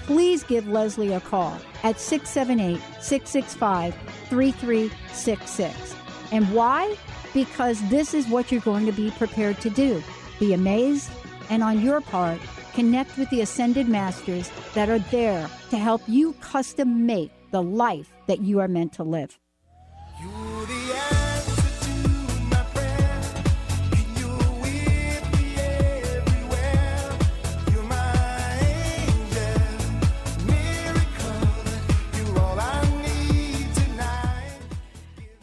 please 0.03 0.45
give 0.45 0.69
Leslie 0.69 1.11
a 1.11 1.19
call 1.19 1.59
at 1.83 1.99
678 1.99 2.79
665 3.03 3.93
3366. 4.29 5.95
And 6.31 6.49
why? 6.53 6.95
Because 7.33 7.85
this 7.89 8.13
is 8.13 8.29
what 8.29 8.49
you're 8.49 8.61
going 8.61 8.85
to 8.85 8.93
be 8.93 9.11
prepared 9.11 9.59
to 9.59 9.69
do. 9.69 10.01
Be 10.39 10.53
amazed, 10.53 11.11
and 11.49 11.63
on 11.63 11.81
your 11.81 11.99
part, 11.99 12.39
connect 12.73 13.17
with 13.17 13.29
the 13.29 13.41
ascended 13.41 13.89
masters 13.89 14.49
that 14.73 14.87
are 14.87 14.99
there 14.99 15.49
to 15.69 15.77
help 15.77 16.01
you 16.07 16.31
custom 16.39 17.05
make 17.05 17.33
the 17.51 17.61
life 17.61 18.14
that 18.27 18.41
you 18.41 18.59
are 18.59 18.67
meant 18.67 18.93
to 18.93 19.03
live. 19.03 19.39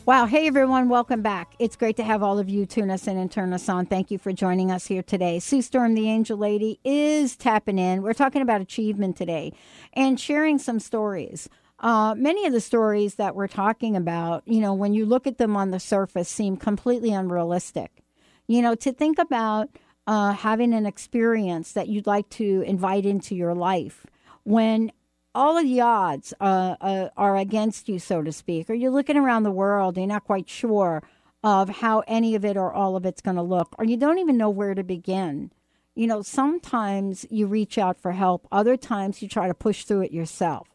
Wow. 0.05 0.27
Hey, 0.27 0.49
everyone. 0.49 0.89
Welcome 0.89 1.23
back. 1.23 1.55
It's 1.61 1.77
great 1.77 1.97
to 1.97 2.03
have 2.03 2.25
all 2.25 2.41
of 2.41 2.49
you 2.49 2.67
tune 2.67 2.91
us 2.91 3.07
in 3.07 3.17
and 3.17 3.31
turn 3.31 3.53
us 3.53 3.69
on. 3.69 3.87
Thank 3.87 4.11
you 4.11 4.19
for 4.19 4.33
joining 4.33 4.73
us 4.73 4.87
here 4.87 5.03
today. 5.03 5.39
Sue 5.39 5.63
Storm, 5.63 5.95
the 5.95 6.11
Angel 6.11 6.37
Lady, 6.37 6.81
is 6.85 7.37
tapping 7.37 7.79
in. 7.79 8.03
We're 8.03 8.13
talking 8.13 8.43
about 8.43 8.61
achievement 8.61 9.17
today 9.17 9.53
and 9.93 10.19
sharing 10.19 10.59
some 10.59 10.81
stories. 10.81 11.49
Uh, 11.83 12.15
many 12.17 12.47
of 12.47 12.53
the 12.53 12.61
stories 12.61 13.17
that 13.17 13.35
we're 13.35 13.49
talking 13.49 13.97
about, 13.97 14.47
you 14.47 14.61
know, 14.61 14.73
when 14.73 14.95
you 14.95 15.05
look 15.05 15.27
at 15.27 15.39
them 15.39 15.57
on 15.57 15.73
the 15.73 15.81
surface, 15.81 16.29
seem 16.29 16.57
completely 16.57 17.13
unrealistic. 17.13 18.05
You 18.47 18.63
know, 18.63 18.77
to 18.77 18.93
think 18.93 19.19
about 19.19 19.69
uh, 20.07 20.33
having 20.33 20.73
an 20.75 20.87
experience 20.87 21.73
that 21.73 21.89
you'd 21.89 22.07
like 22.07 22.29
to 22.31 22.63
invite 22.63 23.05
into 23.05 23.35
your 23.35 23.55
life 23.55 24.07
when 24.45 24.93
all 25.35 25.57
of 25.57 25.65
the 25.65 25.81
odds 25.81 26.35
uh, 26.41 26.77
uh, 26.81 27.09
are 27.17 27.37
against 27.37 27.89
you, 27.89 27.99
so 27.99 28.23
to 28.23 28.33
speak, 28.33 28.69
or 28.69 28.75
you're 28.75 28.91
looking 28.91 29.17
around 29.17 29.43
the 29.43 29.51
world, 29.51 29.97
and 29.97 30.05
you're 30.05 30.15
not 30.15 30.25
quite 30.25 30.49
sure 30.49 31.03
of 31.43 31.69
how 31.69 32.05
any 32.07 32.35
of 32.35 32.45
it 32.45 32.57
or 32.57 32.73
all 32.73 32.95
of 32.95 33.05
it's 33.05 33.23
going 33.23 33.37
to 33.37 33.43
look, 33.43 33.75
or 33.79 33.85
you 33.85 33.97
don't 33.97 34.19
even 34.19 34.37
know 34.37 34.51
where 34.51 34.75
to 34.75 34.85
begin. 34.85 35.51
You 35.95 36.07
know, 36.07 36.23
sometimes 36.23 37.27
you 37.31 37.47
reach 37.47 37.77
out 37.79 37.99
for 37.99 38.13
help, 38.13 38.47
other 38.53 38.77
times 38.77 39.23
you 39.23 39.29
try 39.29 39.49
to 39.49 39.55
push 39.55 39.85
through 39.85 40.03
it 40.03 40.13
yourself. 40.13 40.69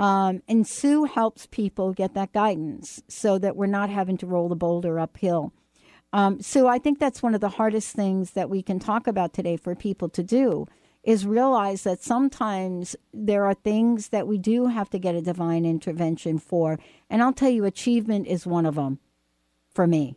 Um, 0.00 0.42
and 0.48 0.66
Sue 0.66 1.04
helps 1.04 1.46
people 1.46 1.92
get 1.92 2.14
that 2.14 2.32
guidance 2.32 3.02
so 3.06 3.38
that 3.38 3.54
we're 3.54 3.66
not 3.66 3.90
having 3.90 4.16
to 4.18 4.26
roll 4.26 4.48
the 4.48 4.56
boulder 4.56 4.98
uphill. 4.98 5.52
Um, 6.14 6.40
Sue, 6.40 6.66
I 6.66 6.78
think 6.78 6.98
that's 6.98 7.22
one 7.22 7.34
of 7.34 7.42
the 7.42 7.50
hardest 7.50 7.94
things 7.94 8.30
that 8.30 8.48
we 8.48 8.62
can 8.62 8.78
talk 8.78 9.06
about 9.06 9.34
today 9.34 9.58
for 9.58 9.74
people 9.74 10.08
to 10.08 10.22
do 10.22 10.66
is 11.04 11.26
realize 11.26 11.82
that 11.82 12.02
sometimes 12.02 12.96
there 13.12 13.44
are 13.44 13.52
things 13.52 14.08
that 14.08 14.26
we 14.26 14.38
do 14.38 14.68
have 14.68 14.88
to 14.90 14.98
get 14.98 15.14
a 15.14 15.20
divine 15.20 15.66
intervention 15.66 16.38
for. 16.38 16.78
And 17.10 17.22
I'll 17.22 17.34
tell 17.34 17.50
you, 17.50 17.66
achievement 17.66 18.26
is 18.26 18.46
one 18.46 18.64
of 18.64 18.76
them 18.76 19.00
for 19.74 19.86
me. 19.86 20.16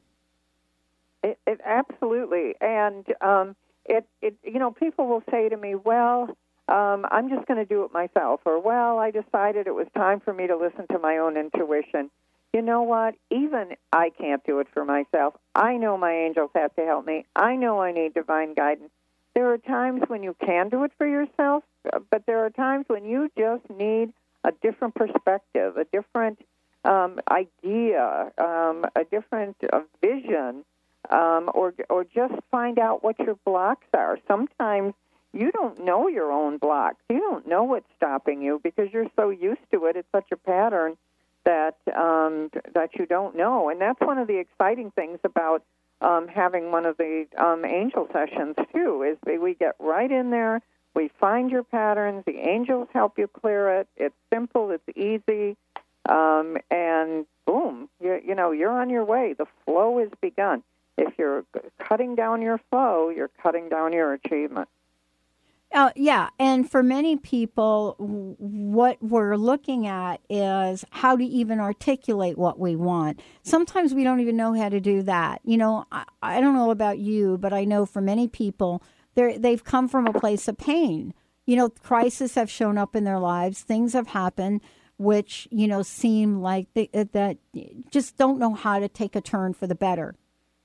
It, 1.24 1.40
it 1.46 1.60
absolutely, 1.66 2.56
and 2.60 3.06
um, 3.22 3.56
it, 3.86 4.06
it, 4.22 4.36
you 4.44 4.60
know, 4.60 4.72
people 4.72 5.08
will 5.08 5.24
say 5.32 5.48
to 5.48 5.56
me, 5.56 5.74
"Well, 5.74 6.36
um, 6.68 7.06
I'm 7.12 7.30
just 7.30 7.48
going 7.48 7.60
to 7.60 7.66
do 7.66 7.84
it 7.84 7.94
myself," 7.94 8.42
or 8.46 8.60
"Well, 8.60 9.00
I 9.00 9.12
decided 9.12 9.68
it 9.68 9.76
was 9.76 9.88
time 9.96 10.20
for 10.20 10.34
me 10.34 10.48
to 10.48 10.56
listen 10.56 10.88
to 10.92 11.00
my 11.00 11.18
own 11.18 11.38
intuition." 11.38 12.10
You 12.54 12.62
know 12.62 12.84
what? 12.84 13.16
Even 13.32 13.76
I 13.92 14.12
can't 14.12 14.44
do 14.46 14.60
it 14.60 14.68
for 14.74 14.86
myself. 14.86 15.34
I 15.56 15.78
know 15.78 15.98
my 15.98 16.14
angels 16.14 16.52
have 16.54 16.76
to 16.76 16.86
help 16.86 17.06
me. 17.06 17.26
I 17.36 17.56
know 17.56 17.82
I 17.82 17.92
need 17.92 18.14
divine 18.14 18.54
guidance. 18.54 18.92
There 19.34 19.52
are 19.52 19.58
times 19.58 20.04
when 20.08 20.22
you 20.22 20.36
can 20.46 20.70
do 20.70 20.84
it 20.84 20.92
for 20.98 21.08
yourself, 21.08 21.64
but 22.12 22.26
there 22.28 22.46
are 22.46 22.52
times 22.52 22.86
when 22.88 23.06
you 23.06 23.32
just 23.36 23.68
need 23.72 24.14
a 24.44 24.52
different 24.62 24.94
perspective, 24.94 25.78
a 25.78 25.86
different 25.86 26.40
um, 26.86 27.20
idea, 27.32 28.32
um, 28.38 28.86
a 28.96 29.04
different 29.10 29.56
uh, 29.72 29.82
vision, 30.02 30.64
um, 31.10 31.50
or 31.54 31.74
or 31.90 32.04
just 32.04 32.36
find 32.52 32.78
out 32.78 33.04
what 33.04 33.18
your 33.20 33.36
blocks 33.46 33.88
are. 33.94 34.20
Sometimes 34.28 34.94
you 35.34 35.52
don't 35.52 35.84
know 35.84 36.08
your 36.08 36.32
own 36.32 36.58
blocks. 36.58 37.02
You 37.10 37.20
don't 37.20 37.48
know 37.48 37.64
what's 37.64 37.88
stopping 37.98 38.42
you 38.42 38.62
because 38.64 38.90
you're 38.94 39.10
so 39.16 39.30
used 39.30 39.62
to 39.72 39.86
it. 39.86 39.96
It's 39.96 40.08
such 40.12 40.32
a 40.32 40.38
pattern 40.38 40.96
that 41.44 41.76
um, 41.96 42.52
that 42.74 42.92
you 42.94 43.06
don't 43.06 43.36
know, 43.36 43.70
and 43.70 43.82
that's 43.82 44.00
one 44.00 44.18
of 44.18 44.28
the 44.28 44.38
exciting 44.38 44.92
things 44.92 45.20
about 45.24 45.64
um, 46.02 46.28
having 46.28 46.72
one 46.72 46.86
of 46.86 46.98
the 46.98 47.26
um, 47.38 47.66
angel 47.66 48.08
sessions 48.14 48.56
too. 48.74 49.04
Is 49.04 49.18
that 49.26 49.42
we 49.42 49.56
get 49.56 49.76
right 49.80 50.10
in 50.10 50.30
there, 50.30 50.62
we 50.94 51.10
find 51.20 51.50
your 51.50 51.64
patterns, 51.64 52.24
the 52.26 52.38
angels 52.48 52.88
help 52.94 53.18
you 53.18 53.28
clear 53.28 53.80
it. 53.80 53.88
It's 53.98 54.16
simple, 54.32 54.72
it's 54.72 54.98
easy, 54.98 55.58
um, 56.08 56.58
and 56.70 57.26
boom, 57.46 57.90
you, 58.00 58.22
you 58.26 58.36
know 58.36 58.52
you're 58.52 58.72
on 58.72 58.90
your 58.90 59.04
way. 59.04 59.34
The 59.34 59.48
flow 59.66 60.00
is 60.00 60.10
begun. 60.22 60.64
If 60.98 61.16
you're 61.18 61.44
cutting 61.80 62.14
down 62.16 62.44
your 62.44 62.60
flow, 62.70 63.10
you're 63.10 63.32
cutting 63.42 63.68
down 63.68 63.94
your 63.94 64.14
achievement. 64.14 64.70
Uh, 65.74 65.90
yeah, 65.96 66.30
and 66.38 66.70
for 66.70 66.84
many 66.84 67.16
people, 67.16 67.96
what 67.98 69.02
we're 69.02 69.36
looking 69.36 69.88
at 69.88 70.22
is 70.30 70.86
how 70.92 71.18
to 71.18 71.24
even 71.24 71.60
articulate 71.60 72.38
what 72.38 72.60
we 72.60 72.76
want. 72.76 73.20
Sometimes 73.42 73.92
we 73.92 74.04
don't 74.04 74.20
even 74.20 74.38
know 74.38 74.54
how 74.54 74.70
to 74.70 74.80
do 74.80 75.02
that. 75.02 75.42
You 75.44 75.58
know, 75.58 75.86
I, 75.92 76.04
I 76.22 76.42
don't 76.42 76.54
know 76.54 76.70
about 76.70 77.00
you, 77.00 77.40
but 77.40 77.54
I 77.54 77.66
know 77.66 77.88
for 77.88 78.02
many 78.02 78.28
people, 78.28 78.84
they 79.16 79.38
they've 79.38 79.64
come 79.64 79.88
from 79.88 80.06
a 80.06 80.14
place 80.14 80.48
of 80.48 80.58
pain. 80.60 81.14
You 81.48 81.56
know, 81.56 81.70
crises 81.70 82.36
have 82.36 82.52
shown 82.52 82.78
up 82.78 82.96
in 82.96 83.04
their 83.04 83.20
lives. 83.20 83.62
Things 83.62 83.94
have 83.94 84.08
happened 84.08 84.62
which 84.98 85.48
you 85.52 85.68
know 85.68 85.82
seem 85.82 86.42
like 86.42 86.68
they, 86.76 86.88
that 86.94 87.38
just 87.92 88.16
don't 88.18 88.40
know 88.40 88.54
how 88.54 88.80
to 88.80 88.88
take 88.88 89.16
a 89.16 89.22
turn 89.22 89.54
for 89.54 89.68
the 89.68 89.76
better, 89.76 90.16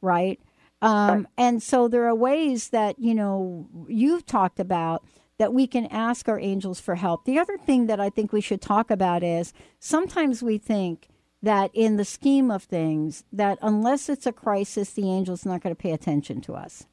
right? 0.03 0.39
Um, 0.81 1.27
and 1.37 1.63
so 1.63 1.89
there 1.89 2.07
are 2.07 2.15
ways 2.15 2.69
that, 2.71 2.99
you 2.99 3.15
know, 3.15 3.69
you've 3.89 4.27
talked 4.27 4.61
about 4.61 5.05
that 5.39 5.55
we 5.55 5.67
can 5.67 5.87
ask 5.87 6.29
our 6.29 6.39
angels 6.39 6.81
for 6.81 6.97
help. 6.97 7.25
The 7.25 7.39
other 7.39 7.57
thing 7.57 7.87
that 7.87 8.01
I 8.01 8.11
think 8.11 8.33
we 8.33 8.41
should 8.41 8.61
talk 8.61 8.91
about 8.91 9.23
is 9.23 9.53
sometimes 9.79 10.43
we 10.43 10.59
think 10.59 11.09
that 11.43 11.71
in 11.75 11.97
the 11.97 12.05
scheme 12.05 12.51
of 12.51 12.65
things, 12.65 13.25
that 13.33 13.59
unless 13.63 14.09
it's 14.09 14.27
a 14.27 14.33
crisis, 14.33 14.93
the 14.93 15.11
angel's 15.11 15.47
are 15.47 15.51
not 15.51 15.63
going 15.63 15.75
to 15.75 15.81
pay 15.81 15.93
attention 15.93 16.41
to 16.43 16.55
us. 16.55 16.87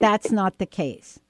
That's 0.00 0.30
not 0.32 0.58
the 0.58 0.66
case. 0.66 1.20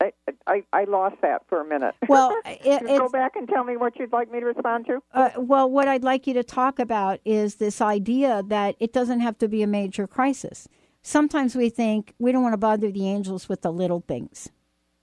I, 0.00 0.12
I, 0.46 0.64
I 0.72 0.84
lost 0.84 1.16
that 1.22 1.42
for 1.48 1.60
a 1.60 1.64
minute. 1.64 1.94
Well, 2.08 2.38
it, 2.44 2.84
go 2.84 3.08
back 3.08 3.36
and 3.36 3.48
tell 3.48 3.64
me 3.64 3.76
what 3.76 3.98
you'd 3.98 4.12
like 4.12 4.30
me 4.30 4.40
to 4.40 4.46
respond 4.46 4.86
to. 4.86 5.02
Uh, 5.12 5.30
well, 5.38 5.70
what 5.70 5.88
I'd 5.88 6.04
like 6.04 6.26
you 6.26 6.34
to 6.34 6.44
talk 6.44 6.78
about 6.78 7.20
is 7.24 7.56
this 7.56 7.80
idea 7.80 8.42
that 8.48 8.76
it 8.78 8.92
doesn't 8.92 9.20
have 9.20 9.38
to 9.38 9.48
be 9.48 9.62
a 9.62 9.66
major 9.66 10.06
crisis 10.06 10.68
sometimes 11.04 11.54
we 11.54 11.70
think 11.70 12.14
we 12.18 12.32
don't 12.32 12.42
want 12.42 12.54
to 12.54 12.58
bother 12.58 12.90
the 12.90 13.08
angels 13.08 13.48
with 13.48 13.62
the 13.62 13.70
little 13.70 14.02
things. 14.08 14.50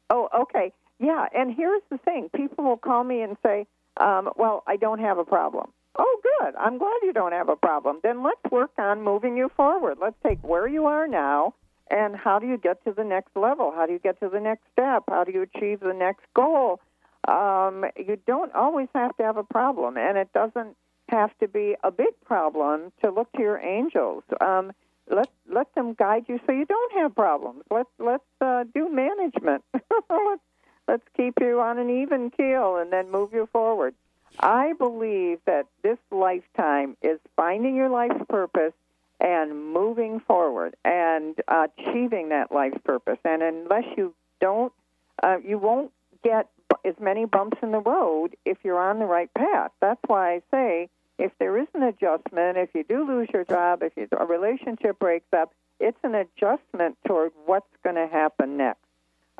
Oh, 0.10 0.28
okay. 0.42 0.74
Yeah, 1.00 1.28
and 1.34 1.56
here's 1.56 1.82
the 1.90 1.98
thing 2.00 2.30
people 2.36 2.66
will 2.66 2.78
call 2.78 3.06
me 3.06 3.22
and 3.22 3.38
say, 3.42 3.66
um, 3.98 4.30
Well, 4.36 4.64
I 4.68 4.76
don't 4.76 5.00
have 5.00 5.18
a 5.18 5.24
problem. 5.24 5.72
Oh, 5.98 6.22
good. 6.40 6.54
I'm 6.56 6.78
glad 6.78 6.98
you 7.04 7.14
don't 7.14 7.32
have 7.32 7.50
a 7.50 7.56
problem. 7.56 8.00
Then 8.04 8.24
let's 8.24 8.42
work 8.52 8.72
on 8.78 9.02
moving 9.02 9.38
you 9.38 9.50
forward. 9.56 9.98
Let's 10.02 10.16
take 10.26 10.40
where 10.44 10.68
you 10.68 10.86
are 10.86 11.08
now 11.08 11.54
and 11.92 12.16
how 12.16 12.40
do 12.40 12.48
you 12.48 12.58
get 12.58 12.84
to 12.86 12.94
the 12.94 13.04
next 13.04 13.36
level? 13.36 13.72
How 13.76 13.86
do 13.86 13.94
you 13.94 14.00
get 14.00 14.20
to 14.22 14.30
the 14.30 14.40
next 14.40 14.64
step? 14.72 15.04
How 15.10 15.24
do 15.24 15.32
you 15.32 15.42
achieve 15.44 15.82
the 15.82 15.94
next 15.94 16.26
goal? 16.34 16.80
Um, 17.28 17.86
you 17.98 18.18
don't 18.26 18.54
always 18.56 18.88
have 18.96 19.16
to 19.18 19.24
have 19.24 19.38
a 19.38 19.44
problem, 19.44 19.98
and 19.98 20.18
it 20.18 20.32
doesn't 20.34 20.76
have 21.10 21.38
to 21.40 21.48
be 21.48 21.76
a 21.84 21.92
big 21.92 22.14
problem 22.26 22.94
to 23.04 23.12
look 23.12 23.32
to 23.34 23.42
your 23.42 23.60
angels. 23.60 24.24
Um, 24.40 24.72
let 25.12 25.30
let 25.50 25.74
them 25.76 25.94
guide 25.94 26.26
you 26.28 26.40
so 26.46 26.52
you 26.52 26.66
don't 26.66 26.94
have 26.94 27.16
problems. 27.16 27.64
Let's 27.70 27.90
let's 28.00 28.24
uh, 28.40 28.64
do 28.74 28.90
management. 28.90 29.64
let's 30.10 30.42
let's 30.88 31.04
keep 31.16 31.36
you 31.40 31.60
on 31.60 31.78
an 31.78 31.90
even 31.90 32.32
keel 32.32 32.78
and 32.78 32.92
then 32.92 33.12
move 33.12 33.34
you 33.34 33.48
forward. 33.52 33.94
I 34.40 34.74
believe 34.74 35.40
that 35.46 35.68
this 35.84 35.98
lifetime 36.10 36.96
is 37.02 37.20
finding 37.36 37.76
your 37.76 37.90
life's 37.90 38.24
purpose 38.30 38.74
and 39.20 39.74
moving 39.74 40.20
forward 40.22 40.76
and 40.84 41.36
achieving 41.48 42.30
that 42.30 42.52
life's 42.52 42.80
purpose. 42.84 43.20
And 43.26 43.44
unless 43.44 43.84
you 43.98 44.16
don't, 44.40 44.74
uh, 45.22 45.38
you 45.46 45.60
won't 45.60 45.92
get 46.24 46.50
as 46.86 46.96
many 47.00 47.26
bumps 47.26 47.58
in 47.62 47.72
the 47.72 47.80
road 47.80 48.36
if 48.46 48.58
you're 48.64 48.80
on 48.80 49.00
the 49.00 49.06
right 49.06 49.32
path. 49.34 49.72
That's 49.82 50.02
why 50.08 50.36
I 50.36 50.42
say 50.50 50.90
if 51.18 51.32
there 51.40 51.58
is 51.58 51.68
an 51.74 51.84
adjustment, 51.84 52.58
if 52.58 52.70
you 52.74 52.84
do 52.84 53.08
lose 53.08 53.28
your 53.34 53.46
job, 53.46 53.84
if 53.84 53.94
you, 53.96 54.08
a 54.18 54.26
relationship 54.26 55.00
breaks 55.00 55.32
up, 55.34 55.54
it's 55.80 55.98
an 56.04 56.16
adjustment 56.16 56.98
toward 57.08 57.32
what's 57.46 57.66
going 57.84 57.96
to 57.96 58.08
happen 58.08 58.58
next. 58.58 58.80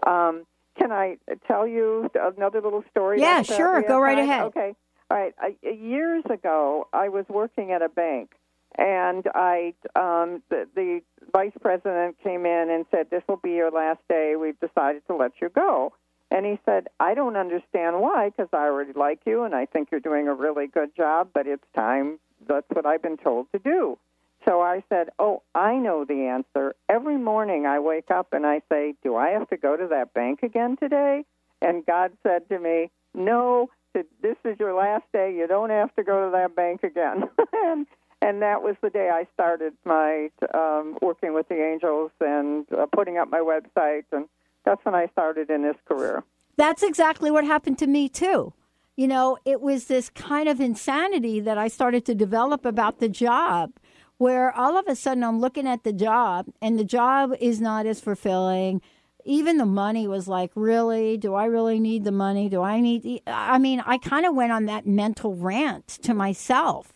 Um, 0.06 0.46
can 0.78 0.92
I 0.92 1.18
tell 1.48 1.68
you 1.68 2.10
another 2.16 2.62
little 2.62 2.84
story? 2.90 3.20
Yeah, 3.20 3.42
sure. 3.44 3.82
Go 3.84 4.00
right 4.00 4.16
time? 4.16 4.30
ahead. 4.30 4.44
Okay. 4.46 4.76
All 5.10 5.18
right. 5.18 5.34
Uh, 5.42 5.70
years 5.70 6.24
ago, 6.30 6.88
I 6.94 7.10
was 7.10 7.26
working 7.28 7.72
at 7.72 7.82
a 7.82 7.90
bank, 7.90 8.32
and 8.78 9.28
I 9.36 9.74
um, 9.96 10.42
the, 10.50 10.68
the 10.74 11.02
vice 11.32 11.52
president 11.62 12.18
came 12.24 12.46
in 12.46 12.70
and 12.70 12.86
said, 12.90 13.10
"This 13.10 13.22
will 13.28 13.38
be 13.44 13.52
your 13.52 13.70
last 13.70 14.00
day. 14.08 14.36
We've 14.40 14.60
decided 14.60 15.06
to 15.08 15.16
let 15.16 15.34
you 15.42 15.50
go." 15.50 15.94
And 16.32 16.46
he 16.46 16.58
said, 16.66 16.88
I 17.00 17.14
don't 17.14 17.36
understand 17.36 18.00
why, 18.00 18.30
because 18.30 18.48
I 18.54 18.64
already 18.64 18.94
like 18.94 19.20
you 19.26 19.44
and 19.44 19.54
I 19.54 19.66
think 19.66 19.90
you're 19.92 20.00
doing 20.00 20.30
a 20.30 20.34
really 20.34 20.66
good 20.66 20.96
job, 20.96 21.30
but 21.34 21.46
it's 21.46 21.64
time. 21.76 22.20
That's 22.48 22.66
what 22.72 22.86
I've 22.86 23.02
been 23.02 23.18
told 23.18 23.48
to 23.52 23.60
do. 23.60 23.98
So 24.48 24.62
I 24.62 24.84
said, 24.90 25.10
Oh, 25.20 25.44
I 25.54 25.76
know 25.76 26.06
the 26.06 26.26
answer. 26.28 26.74
Every 26.90 27.18
morning 27.18 27.66
I 27.66 27.80
wake 27.80 28.10
up 28.10 28.30
and 28.32 28.46
I 28.46 28.62
say, 28.72 28.96
Do 29.04 29.16
I 29.16 29.30
have 29.32 29.50
to 29.50 29.58
go 29.58 29.76
to 29.76 29.88
that 29.88 30.14
bank 30.14 30.40
again 30.42 30.78
today? 30.78 31.26
And 31.62 31.86
God 31.86 32.14
said 32.24 32.48
to 32.50 32.58
me, 32.58 32.90
No, 33.14 33.70
this 33.94 34.38
is 34.46 34.58
your 34.60 34.74
last 34.74 35.04
day. 35.14 35.36
You 35.36 35.48
don't 35.48 35.70
have 35.70 35.94
to 35.96 36.04
go 36.04 36.26
to 36.26 36.32
that 36.32 36.56
bank 36.56 36.84
again. 36.84 37.24
and 37.54 37.86
and 38.24 38.42
that 38.42 38.62
was 38.62 38.76
the 38.82 38.90
day 38.90 39.10
I 39.12 39.26
started 39.34 39.74
my 39.84 40.30
um, 40.54 40.98
working 41.02 41.34
with 41.34 41.50
the 41.50 41.62
angels 41.62 42.12
and 42.20 42.66
uh, 42.72 42.86
putting 42.96 43.18
up 43.18 43.30
my 43.30 43.40
website 43.40 44.06
and 44.12 44.28
that's 44.66 44.84
when 44.86 44.96
I 44.96 45.08
started 45.08 45.50
in 45.50 45.64
this 45.64 45.78
career. 45.88 46.24
That's 46.58 46.84
exactly 46.84 47.32
what 47.32 47.46
happened 47.46 47.80
to 47.80 47.88
me, 47.88 48.10
too. 48.10 48.54
You 48.96 49.08
know, 49.08 49.38
it 49.46 49.62
was 49.62 49.86
this 49.86 50.10
kind 50.10 50.48
of 50.48 50.60
insanity 50.60 51.40
that 51.40 51.58
I 51.58 51.68
started 51.68 52.06
to 52.06 52.16
develop 52.16 52.66
about 52.66 53.00
the 53.00 53.10
job 53.10 53.72
where 54.18 54.56
all 54.56 54.78
of 54.78 54.88
a 54.88 54.96
sudden 54.96 55.24
I'm 55.24 55.40
looking 55.40 55.66
at 55.66 55.84
the 55.84 55.94
job 55.94 56.48
and 56.62 56.78
the 56.78 56.84
job 56.84 57.34
is 57.40 57.60
not 57.60 57.88
as 57.88 58.00
fulfilling. 58.00 58.82
Even 59.26 59.58
the 59.58 59.66
money 59.66 60.08
was 60.08 60.28
like, 60.28 60.52
really? 60.54 61.18
Do 61.18 61.34
I 61.34 61.46
really 61.46 61.80
need 61.80 62.04
the 62.04 62.12
money? 62.12 62.48
Do 62.48 62.62
I 62.62 62.82
need? 62.82 63.02
The-? 63.02 63.24
I 63.26 63.58
mean, 63.58 63.82
I 63.84 63.98
kind 63.98 64.26
of 64.26 64.36
went 64.36 64.52
on 64.52 64.66
that 64.66 64.86
mental 64.86 65.36
rant 65.36 65.88
to 66.04 66.14
myself. 66.14 66.94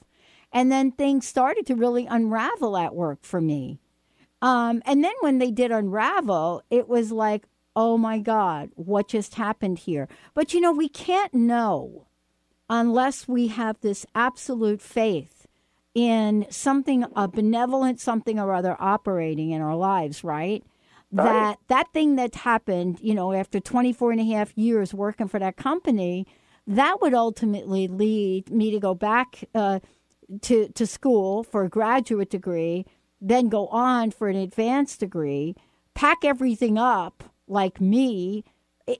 And 0.52 0.72
then 0.72 0.92
things 0.92 1.28
started 1.28 1.66
to 1.68 1.76
really 1.76 2.06
unravel 2.06 2.78
at 2.78 2.94
work 2.94 3.24
for 3.24 3.42
me. 3.42 3.80
Um, 4.42 4.84
and 4.86 5.04
then 5.04 5.14
when 5.22 5.40
they 5.40 5.50
did 5.50 5.72
unravel, 5.72 6.62
it 6.70 6.88
was 6.88 7.12
like, 7.12 7.46
oh 7.76 7.98
my 7.98 8.20
God, 8.20 8.70
what 8.76 9.08
just 9.08 9.36
happened 9.36 9.80
here? 9.80 10.08
But 10.34 10.54
you 10.54 10.62
know, 10.62 10.72
we 10.72 10.90
can't 10.90 11.34
know 11.34 12.08
unless 12.70 13.28
we 13.28 13.48
have 13.48 13.80
this 13.82 14.06
absolute 14.16 14.82
faith 14.82 15.46
in 15.94 16.46
something, 16.50 17.06
a 17.16 17.28
benevolent 17.28 18.00
something 18.00 18.40
or 18.40 18.54
other 18.54 18.76
operating 18.80 19.52
in 19.52 19.62
our 19.62 19.76
lives, 19.76 20.24
right? 20.24 20.64
That 21.12 21.60
that 21.68 21.94
thing 21.94 22.18
that 22.18 22.36
happened, 22.36 23.00
you 23.02 23.14
know, 23.14 23.32
after 23.32 23.60
24 23.60 24.12
and 24.12 24.20
a 24.20 24.26
half 24.26 24.58
years 24.58 24.94
working 24.94 25.30
for 25.30 25.40
that 25.40 25.56
company, 25.56 26.28
that 26.68 27.02
would 27.02 27.14
ultimately 27.14 27.88
lead 27.88 28.50
me 28.50 28.72
to 28.72 28.80
go 28.80 28.94
back 28.94 29.46
uh, 29.54 29.80
to 30.42 30.68
to 30.70 30.86
school 30.86 31.44
for 31.44 31.64
a 31.64 31.70
graduate 31.70 32.30
degree, 32.30 32.86
then 33.22 33.48
go 33.48 33.68
on 33.68 34.12
for 34.12 34.28
an 34.28 34.36
advanced 34.36 35.00
degree, 35.00 35.56
pack 35.94 36.26
everything 36.26 36.78
up 36.78 37.24
like 37.48 37.80
me 37.80 38.44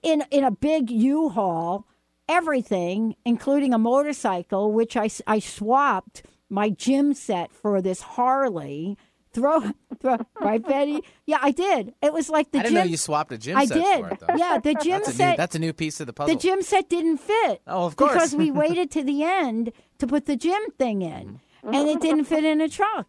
in 0.04 0.24
in 0.32 0.44
a 0.44 0.52
big 0.52 0.90
U-Haul, 0.90 1.86
everything, 2.28 3.16
including 3.26 3.74
a 3.74 3.78
motorcycle, 3.78 4.72
which 4.72 4.98
I, 4.98 5.10
I 5.28 5.40
swapped 5.40 6.24
my 6.50 6.70
gym 6.70 7.14
set 7.14 7.52
for 7.52 7.82
this 7.82 8.02
Harley. 8.02 8.98
Throw, 9.32 9.60
throw, 10.00 10.18
right, 10.40 10.66
Betty? 10.66 11.02
Yeah, 11.26 11.40
I 11.42 11.52
did. 11.52 11.94
It 12.02 12.14
was 12.14 12.30
like 12.30 12.52
the 12.52 12.60
I 12.60 12.62
didn't 12.64 12.76
gym. 12.76 12.86
know 12.86 12.90
you 12.90 12.98
swapped 12.98 13.34
a 13.34 13.38
gym 13.38 13.58
I 13.58 13.66
set 13.66 13.74
did. 13.76 14.00
for 14.00 14.10
it, 14.12 14.20
though. 14.22 14.36
Yeah, 14.38 14.60
the 14.60 14.76
gym 14.76 14.92
that's 14.92 15.10
a 15.10 15.12
set. 15.12 15.32
New, 15.32 15.38
that's 15.38 15.56
a 15.56 15.60
new 15.60 15.74
piece 15.74 16.00
of 16.00 16.08
the 16.08 16.14
puzzle. 16.14 16.34
The 16.34 16.40
gym 16.40 16.62
set 16.62 16.88
didn't 16.88 17.18
fit. 17.18 17.62
Oh, 17.68 17.86
of 17.86 17.98
course. 17.98 18.14
Because 18.14 18.36
we 18.36 18.50
waited 18.64 18.92
to 18.92 19.04
the 19.04 19.24
end 19.24 19.74
to 20.00 20.08
put 20.08 20.26
the 20.26 20.38
gym 20.38 20.62
thing 20.78 21.02
in, 21.02 21.42
mm-hmm. 21.66 21.74
and 21.74 21.90
it 21.90 22.00
didn't 22.00 22.26
fit 22.26 22.46
in 22.46 22.62
a 22.62 22.70
truck. 22.70 23.08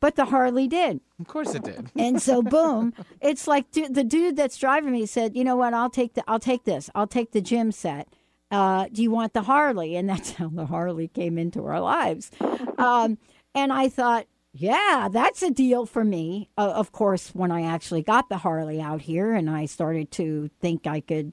But 0.00 0.14
the 0.14 0.26
Harley 0.26 0.68
did. 0.68 1.00
Of 1.18 1.26
course 1.26 1.54
it 1.54 1.64
did. 1.64 1.90
And 1.96 2.22
so, 2.22 2.42
boom! 2.56 2.94
It's 3.20 3.46
like 3.46 3.70
du- 3.72 3.88
the 3.88 4.04
dude 4.04 4.36
that's 4.36 4.56
driving 4.56 4.92
me 4.92 5.06
said, 5.06 5.36
"You 5.36 5.44
know 5.44 5.56
what? 5.56 5.74
I'll 5.74 5.90
take 5.90 6.14
the 6.14 6.22
I'll 6.28 6.38
take 6.38 6.64
this. 6.64 6.88
I'll 6.94 7.06
take 7.06 7.32
the 7.32 7.40
gym 7.40 7.72
set. 7.72 8.08
Uh, 8.50 8.86
do 8.92 9.02
you 9.02 9.10
want 9.10 9.32
the 9.34 9.42
Harley?" 9.42 9.96
And 9.96 10.08
that's 10.08 10.32
how 10.38 10.48
the 10.48 10.66
Harley 10.66 11.08
came 11.08 11.36
into 11.38 11.64
our 11.66 11.80
lives. 11.80 12.30
Um, 12.78 13.18
and 13.54 13.72
I 13.72 13.88
thought, 13.88 14.26
yeah, 14.52 15.08
that's 15.10 15.42
a 15.42 15.50
deal 15.50 15.86
for 15.86 16.04
me. 16.04 16.48
Uh, 16.56 16.72
of 16.74 16.92
course, 16.92 17.30
when 17.34 17.50
I 17.50 17.62
actually 17.62 18.02
got 18.02 18.28
the 18.28 18.38
Harley 18.38 18.80
out 18.80 19.02
here 19.02 19.34
and 19.34 19.50
I 19.50 19.66
started 19.66 20.10
to 20.12 20.50
think 20.60 20.86
I 20.86 21.00
could 21.00 21.32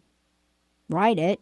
ride 0.90 1.20
it, 1.20 1.40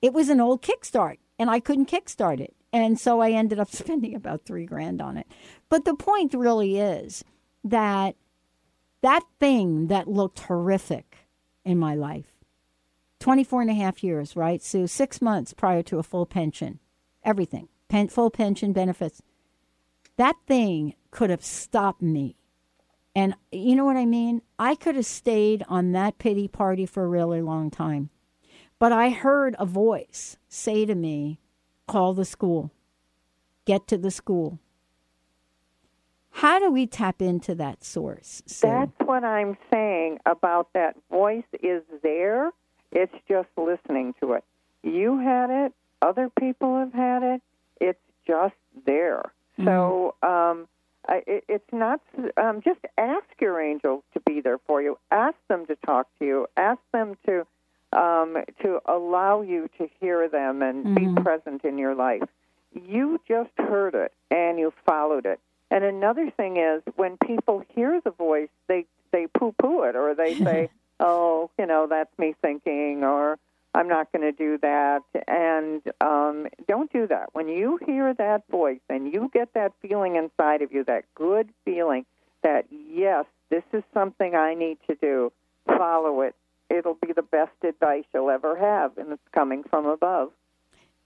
it 0.00 0.12
was 0.12 0.28
an 0.28 0.40
old 0.40 0.62
kickstart 0.62 1.18
and 1.38 1.50
I 1.50 1.60
couldn't 1.60 1.90
kickstart 1.90 2.40
it. 2.40 2.54
And 2.72 2.98
so 2.98 3.20
I 3.20 3.30
ended 3.30 3.58
up 3.58 3.70
spending 3.72 4.14
about 4.14 4.44
three 4.44 4.66
grand 4.66 5.00
on 5.00 5.16
it. 5.16 5.26
But 5.68 5.84
the 5.84 5.94
point 5.94 6.34
really 6.34 6.78
is 6.78 7.24
that 7.64 8.16
that 9.02 9.22
thing 9.38 9.86
that 9.88 10.08
looked 10.08 10.40
horrific 10.40 11.28
in 11.64 11.78
my 11.78 11.94
life 11.94 12.32
24 13.20 13.62
and 13.62 13.70
a 13.70 13.74
half 13.74 14.02
years, 14.02 14.36
right? 14.36 14.62
So 14.62 14.86
six 14.86 15.20
months 15.20 15.52
prior 15.52 15.82
to 15.84 15.98
a 15.98 16.02
full 16.02 16.26
pension, 16.26 16.78
everything, 17.24 17.68
pen, 17.88 18.08
full 18.08 18.30
pension 18.30 18.72
benefits. 18.72 19.22
That 20.16 20.36
thing 20.46 20.94
could 21.10 21.30
have 21.30 21.44
stopped 21.44 22.02
me. 22.02 22.36
And 23.14 23.34
you 23.50 23.74
know 23.74 23.84
what 23.84 23.96
I 23.96 24.04
mean? 24.04 24.42
I 24.58 24.74
could 24.74 24.94
have 24.94 25.06
stayed 25.06 25.64
on 25.68 25.92
that 25.92 26.18
pity 26.18 26.46
party 26.46 26.86
for 26.86 27.04
a 27.04 27.08
really 27.08 27.42
long 27.42 27.70
time. 27.70 28.10
But 28.78 28.92
I 28.92 29.10
heard 29.10 29.56
a 29.58 29.66
voice 29.66 30.36
say 30.48 30.86
to 30.86 30.94
me, 30.94 31.40
call 31.88 32.14
the 32.14 32.24
school, 32.24 32.70
get 33.64 33.88
to 33.88 33.98
the 33.98 34.10
school. 34.10 34.60
How 36.30 36.60
do 36.60 36.70
we 36.70 36.86
tap 36.86 37.20
into 37.20 37.54
that 37.56 37.82
source? 37.82 38.42
Sue? 38.46 38.68
That's 38.68 38.92
what 39.08 39.24
I'm 39.24 39.56
saying 39.72 40.18
about 40.24 40.68
that 40.74 40.94
voice 41.10 41.50
is 41.60 41.82
there. 42.02 42.52
It's 42.92 43.14
just 43.26 43.48
listening 43.56 44.14
to 44.20 44.34
it. 44.34 44.44
You 44.84 45.18
had 45.18 45.50
it, 45.50 45.72
other 46.00 46.30
people 46.38 46.78
have 46.78 46.92
had 46.92 47.22
it. 47.24 47.42
It's 47.80 47.98
just 48.26 48.54
there. 48.86 49.32
So 49.64 50.14
um, 50.22 50.68
it, 51.08 51.44
it's 51.48 51.72
not 51.72 52.00
um, 52.36 52.60
just 52.64 52.80
ask 52.96 53.26
your 53.40 53.60
angels 53.60 54.04
to 54.14 54.20
be 54.20 54.40
there 54.40 54.58
for 54.58 54.80
you. 54.80 54.96
Ask 55.10 55.36
them 55.48 55.66
to 55.66 55.76
talk 55.84 56.06
to 56.20 56.24
you. 56.24 56.46
Ask 56.56 56.80
them 56.92 57.16
to 57.26 57.44
um, 57.92 58.36
to 58.62 58.80
allow 58.86 59.40
you 59.42 59.68
to 59.78 59.88
hear 60.00 60.28
them 60.28 60.62
and 60.62 60.94
be 60.94 61.22
present 61.22 61.64
in 61.64 61.78
your 61.78 61.94
life. 61.94 62.22
You 62.72 63.20
just 63.26 63.50
heard 63.56 63.94
it 63.94 64.12
and 64.30 64.58
you 64.58 64.72
followed 64.86 65.26
it. 65.26 65.40
And 65.70 65.84
another 65.84 66.30
thing 66.30 66.56
is 66.56 66.82
when 66.96 67.16
people 67.18 67.62
hear 67.74 68.00
the 68.02 68.10
voice, 68.10 68.48
they 68.68 68.86
they 69.10 69.26
poo 69.26 69.54
poo 69.58 69.84
it 69.84 69.96
or 69.96 70.14
they 70.14 70.34
say, 70.34 70.70
"Oh, 71.00 71.50
you 71.58 71.66
know, 71.66 71.86
that's 71.88 72.16
me 72.18 72.34
thinking," 72.42 73.04
or 73.04 73.38
"I'm 73.74 73.88
not 73.88 74.10
going 74.12 74.22
to 74.22 74.32
do 74.32 74.58
that." 74.58 75.02
And 75.26 75.82
um, 76.00 76.46
don't 76.66 76.92
do 76.92 77.06
that. 77.06 77.30
When 77.32 77.48
you 77.48 77.78
hear 77.84 78.14
that 78.14 78.44
voice 78.50 78.80
and 78.88 79.12
you 79.12 79.30
get 79.32 79.52
that 79.54 79.72
feeling 79.82 80.16
inside 80.16 80.62
of 80.62 80.72
you, 80.72 80.84
that 80.84 81.04
good 81.14 81.50
feeling 81.64 82.06
that 82.42 82.66
yes, 82.70 83.24
this 83.50 83.64
is 83.72 83.82
something 83.92 84.34
I 84.34 84.54
need 84.54 84.78
to 84.88 84.94
do, 84.94 85.32
follow 85.66 86.22
it. 86.22 86.34
It'll 86.70 86.98
be 87.00 87.12
the 87.12 87.22
best 87.22 87.52
advice 87.62 88.04
you'll 88.12 88.30
ever 88.30 88.56
have, 88.56 88.96
and 88.98 89.12
it's 89.12 89.28
coming 89.34 89.64
from 89.68 89.86
above. 89.86 90.30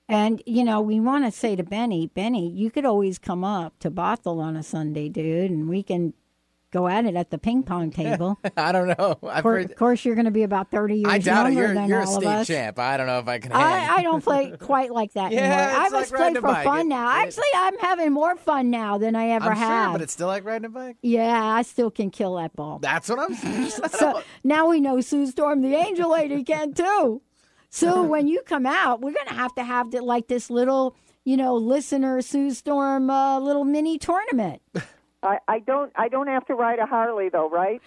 And 0.08 0.42
you 0.46 0.64
know, 0.64 0.80
we 0.80 1.00
want 1.00 1.24
to 1.24 1.30
say 1.30 1.56
to 1.56 1.62
Benny, 1.62 2.08
Benny, 2.08 2.48
you 2.48 2.70
could 2.70 2.84
always 2.84 3.18
come 3.18 3.44
up 3.44 3.78
to 3.78 3.90
Bothell 3.90 4.40
on 4.40 4.56
a 4.56 4.62
Sunday, 4.62 5.08
dude, 5.08 5.50
and 5.50 5.68
we 5.68 5.82
can 5.82 6.14
go 6.72 6.88
at 6.88 7.04
it 7.04 7.14
at 7.14 7.30
the 7.30 7.38
ping 7.38 7.62
pong 7.62 7.90
table. 7.92 8.38
I 8.56 8.72
don't 8.72 8.88
know. 8.88 9.18
I've 9.22 9.38
of, 9.38 9.42
course, 9.42 9.62
heard, 9.62 9.70
of 9.70 9.76
course, 9.76 10.04
you're 10.04 10.16
going 10.16 10.24
to 10.24 10.30
be 10.32 10.42
about 10.42 10.70
thirty 10.72 10.96
years 10.96 11.06
I 11.12 11.18
doubt 11.18 11.46
it. 11.46 11.52
younger 11.52 11.66
You're, 11.66 11.74
than 11.74 11.88
you're 11.88 12.00
a 12.00 12.06
all 12.08 12.20
state 12.20 12.46
champ. 12.46 12.78
I 12.80 12.96
don't 12.96 13.06
know 13.06 13.18
if 13.20 13.28
I 13.28 13.38
can. 13.38 13.52
I, 13.52 13.96
I 13.98 14.02
don't 14.02 14.24
play 14.24 14.50
quite 14.58 14.90
like 14.90 15.12
that 15.12 15.30
Yeah, 15.30 15.40
anymore. 15.42 15.86
I 15.86 15.88
must 15.90 16.12
like 16.12 16.20
play 16.20 16.34
for 16.34 16.40
bike. 16.40 16.64
fun 16.64 16.80
It- 16.80 16.84
now. 16.88 17.08
it- 17.08 17.26
Actually, 17.28 17.44
I'm 17.54 17.78
having 17.78 18.12
more 18.12 18.34
fun 18.36 18.70
now 18.70 18.98
than 18.98 19.14
I 19.14 19.28
ever 19.28 19.50
I'm 19.50 19.56
have. 19.56 19.84
sure, 19.86 19.92
but 19.92 20.02
it's 20.02 20.12
still 20.14 20.26
like 20.26 20.44
riding 20.44 20.64
a 20.66 20.70
bike. 20.70 20.96
yeah, 21.02 21.44
I 21.44 21.62
still 21.62 21.90
can 21.90 22.10
kill 22.10 22.34
that 22.36 22.56
ball. 22.56 22.78
That's 22.80 23.08
what 23.08 23.18
I'm 23.20 23.34
saying. 23.34 23.70
so 23.90 24.22
now 24.42 24.68
we 24.68 24.80
know 24.80 25.00
Sue 25.00 25.26
Storm, 25.26 25.62
the 25.62 25.74
angel 25.76 26.10
lady, 26.10 26.42
can 26.42 26.72
too. 26.74 27.22
So 27.74 28.02
when 28.02 28.28
you 28.28 28.42
come 28.44 28.66
out, 28.66 29.00
we're 29.00 29.12
going 29.14 29.28
to 29.28 29.34
have 29.34 29.54
to 29.54 29.62
have 29.64 29.90
the, 29.92 30.02
like 30.02 30.28
this 30.28 30.50
little, 30.50 30.94
you 31.24 31.38
know, 31.38 31.54
listener 31.54 32.20
Sue 32.20 32.50
Storm 32.50 33.08
uh, 33.08 33.38
little 33.40 33.64
mini 33.64 33.96
tournament. 33.96 34.60
I, 35.22 35.38
I 35.48 35.58
don't 35.60 35.92
I 35.96 36.08
don't 36.08 36.26
have 36.28 36.44
to 36.46 36.54
ride 36.54 36.78
a 36.78 36.86
Harley 36.86 37.28
though, 37.28 37.48
right? 37.48 37.80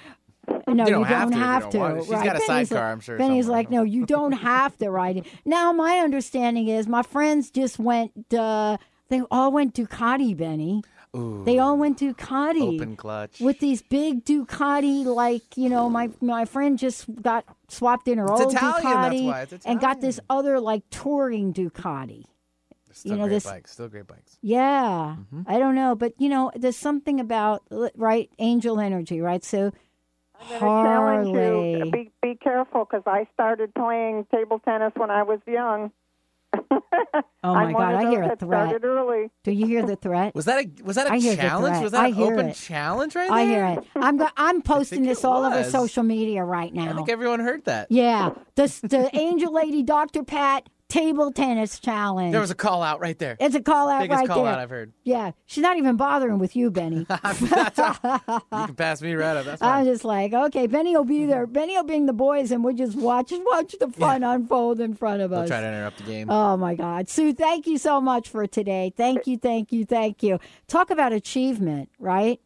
No, 0.47 0.55
You 0.67 0.75
don't 0.75 0.87
you 0.87 1.03
have 1.05 1.31
don't 1.31 1.31
to 1.31 1.37
if 1.37 1.37
you 1.37 1.43
have 1.43 1.61
don't 1.63 1.71
to. 1.71 1.77
want 1.79 1.95
to. 1.97 2.01
She's 2.03 2.11
right. 2.11 2.23
got 2.25 2.35
a 2.35 2.39
Benny's 2.47 2.69
sidecar, 2.69 2.77
like, 2.85 2.91
I'm 2.93 2.99
sure, 2.99 3.17
Benny's 3.17 3.45
somewhere. 3.45 3.59
like, 3.61 3.71
no, 3.71 3.83
you 3.83 4.05
don't 4.05 4.31
have 4.53 4.77
to 4.77 4.91
ride 4.91 5.17
it. 5.17 5.25
Now, 5.43 5.71
my 5.73 5.97
understanding 5.99 6.67
is 6.67 6.87
my 6.87 7.01
friends 7.01 7.49
just 7.49 7.79
went. 7.79 8.11
Uh, 8.33 8.77
they 9.09 9.21
all 9.31 9.51
went 9.51 9.73
Ducati, 9.73 10.35
Benny. 10.37 10.83
Ooh, 11.15 11.43
They 11.45 11.57
all 11.59 11.77
went 11.77 11.97
Ducati. 11.99 12.75
Open 12.75 12.95
clutch. 12.95 13.39
With 13.39 13.59
these 13.59 13.81
big 13.81 14.23
Ducati, 14.25 15.05
like 15.05 15.43
you 15.55 15.69
know, 15.69 15.89
my 15.89 16.09
my 16.21 16.45
friend 16.45 16.77
just 16.77 17.05
got 17.21 17.45
swapped 17.69 18.07
in 18.07 18.17
her 18.19 18.25
It's 18.31 18.41
old 18.41 18.53
Italian, 18.53 18.83
that's 18.83 19.15
Ducati 19.15 19.25
why. 19.25 19.41
It's 19.49 19.65
and 19.65 19.79
got 19.79 20.01
this 20.01 20.19
other 20.29 20.59
like 20.59 20.83
touring 20.91 21.53
Ducati. 21.53 22.25
Still 22.95 23.11
you 23.11 23.17
know 23.17 23.23
great 23.25 23.33
this 23.33 23.43
bikes. 23.45 23.71
Still 23.71 23.87
great 23.89 24.07
bikes. 24.07 24.37
yeah, 24.41 25.15
Mm-hmm. 25.19 25.41
I 25.47 25.59
don't 25.59 25.75
know, 25.75 25.95
but 25.95 26.13
you 26.17 26.29
know, 26.29 26.51
there's 26.55 26.77
something 26.77 27.19
about 27.19 27.63
right 27.95 28.29
angel 28.39 28.79
energy, 28.79 29.19
right? 29.21 29.43
So 29.43 29.71
I'm 30.39 30.59
gonna 30.59 30.59
challenge 30.59 31.27
Harley. 31.35 31.79
you. 31.85 31.91
Be 31.91 32.11
be 32.21 32.35
careful 32.35 32.85
because 32.85 33.03
I 33.05 33.27
started 33.33 33.73
playing 33.75 34.25
table 34.33 34.59
tennis 34.59 34.93
when 34.95 35.11
I 35.11 35.23
was 35.23 35.39
young. 35.47 35.91
Oh 37.43 37.53
my 37.53 37.63
I'm 37.65 37.73
one 37.73 37.83
God, 37.83 37.93
of 37.95 37.99
I 37.99 38.03
those 38.05 38.13
hear 38.13 38.23
a 38.23 38.35
threat. 38.37 38.39
started 38.69 38.85
early. 38.85 39.29
Do 39.43 39.51
you 39.51 39.65
hear 39.67 39.85
the 39.85 39.95
threat? 39.97 40.33
Was 40.33 40.45
that 40.45 40.63
a 40.65 40.83
was 40.83 40.95
that 40.95 41.07
a 41.07 41.11
I 41.13 41.19
challenge? 41.19 41.83
Was 41.83 41.91
that 41.91 42.03
I 42.03 42.07
an 42.07 42.13
hear 42.13 42.33
open 42.33 42.47
it. 42.49 42.55
challenge 42.55 43.15
right 43.15 43.29
I 43.29 43.45
hear 43.45 43.65
it. 43.65 43.83
I'm 43.95 44.17
go- 44.17 44.29
I'm 44.37 44.61
posting 44.73 45.03
this 45.03 45.19
it 45.19 45.25
all 45.25 45.43
over 45.45 45.63
social 45.65 46.03
media 46.03 46.43
right 46.43 46.73
now. 46.73 46.89
I 46.91 46.93
think 46.95 47.09
everyone 47.09 47.41
heard 47.41 47.65
that. 47.65 47.91
yeah, 47.91 48.31
the 48.55 48.67
the 48.83 49.09
angel 49.13 49.53
lady, 49.53 49.83
Doctor 49.83 50.23
Pat, 50.23 50.69
table 50.87 51.31
tennis 51.31 51.79
challenge. 51.79 52.31
There 52.31 52.41
was 52.41 52.51
a 52.51 52.55
call 52.55 52.83
out 52.83 52.99
right 52.99 53.17
there. 53.17 53.35
It's 53.39 53.55
a 53.55 53.61
call 53.61 53.89
out 53.89 54.01
Biggest 54.01 54.19
right 54.19 54.27
call 54.27 54.43
there. 54.43 54.53
out 54.53 54.59
I've 54.59 54.69
heard. 54.69 54.93
Yeah, 55.03 55.31
she's 55.45 55.61
not 55.61 55.77
even 55.77 55.95
bothering 55.97 56.37
with 56.39 56.55
you, 56.55 56.71
Benny. 56.71 57.05
You 57.15 58.65
can 58.67 58.75
pass 58.75 59.01
me 59.01 59.13
right 59.13 59.35
up. 59.37 59.45
That's 59.45 59.59
fine. 59.61 59.79
I'm 59.79 59.85
just 59.85 60.03
like, 60.05 60.33
okay, 60.33 60.67
Benny 60.67 60.95
will 60.95 61.03
be 61.05 61.25
there. 61.25 61.45
Benny 61.47 61.75
will 61.75 61.83
bring 61.83 62.05
the 62.05 62.13
boys, 62.13 62.51
and 62.51 62.63
we'll 62.63 62.75
just 62.75 62.95
watch 62.97 63.31
watch 63.31 63.75
the 63.79 63.87
fun 63.89 64.23
unfold 64.23 64.79
in 64.79 64.93
front 64.93 65.21
of 65.21 65.31
They'll 65.31 65.41
us. 65.41 65.49
try 65.49 65.61
to 65.61 65.67
interrupt 65.67 65.97
the 65.97 66.03
game. 66.03 66.29
Oh 66.29 66.55
my 66.57 66.75
God, 66.75 67.09
Sue! 67.09 67.33
Thank 67.33 67.67
you 67.67 67.77
so 67.77 67.99
much 67.99 68.29
for 68.29 68.45
today. 68.47 68.93
Thank 68.95 69.27
you, 69.27 69.37
thank 69.37 69.71
you, 69.71 69.85
thank 69.85 70.23
you. 70.23 70.39
Talk 70.67 70.89
about 70.89 71.13
achievement, 71.13 71.89
right? 71.99 72.39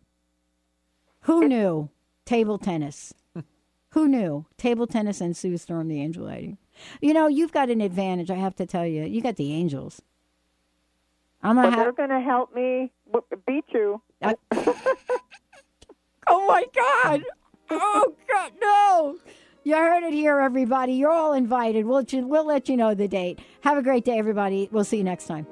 Who 1.22 1.48
knew 1.48 1.90
table 2.26 2.58
tennis? 2.58 3.14
Who 3.90 4.08
knew 4.08 4.46
table 4.58 4.88
tennis 4.88 5.20
and 5.22 5.36
Sue 5.36 5.58
Storm, 5.58 5.88
the 5.88 6.02
Angel 6.02 6.26
Lady? 6.26 6.58
You 7.02 7.14
know, 7.14 7.28
you've 7.28 7.52
got 7.52 7.70
an 7.70 7.82
advantage. 7.82 8.30
I 8.32 8.36
have 8.36 8.56
to 8.58 8.66
tell 8.66 8.86
you, 8.86 9.04
you 9.04 9.22
got 9.22 9.36
the 9.36 9.54
angels. 9.54 10.02
I'm 11.42 11.56
gonna 11.56 11.72
have. 11.72 11.80
they're 11.80 11.92
going 11.94 12.10
to 12.10 12.20
help 12.20 12.54
me 12.54 12.92
beat 13.48 13.66
you. 13.74 14.02
Oh 16.32 16.46
my 16.46 16.64
God! 16.76 17.24
Oh 17.72 18.16
God, 18.32 18.52
no! 18.62 19.18
You 19.64 19.76
heard 19.76 20.04
it 20.04 20.14
here, 20.14 20.40
everybody. 20.40 20.94
You're 20.94 21.12
all 21.12 21.34
invited. 21.34 21.86
We'll 21.86 22.06
we'll 22.14 22.46
let 22.46 22.70
you 22.70 22.78
know 22.78 22.94
the 22.94 23.08
date. 23.08 23.40
Have 23.62 23.78
a 23.78 23.82
great 23.82 24.06
day, 24.06 24.20
everybody. 24.20 24.70
We'll 24.72 24.84
see 24.84 24.98
you 24.98 25.04
next 25.04 25.26
time. 25.26 25.48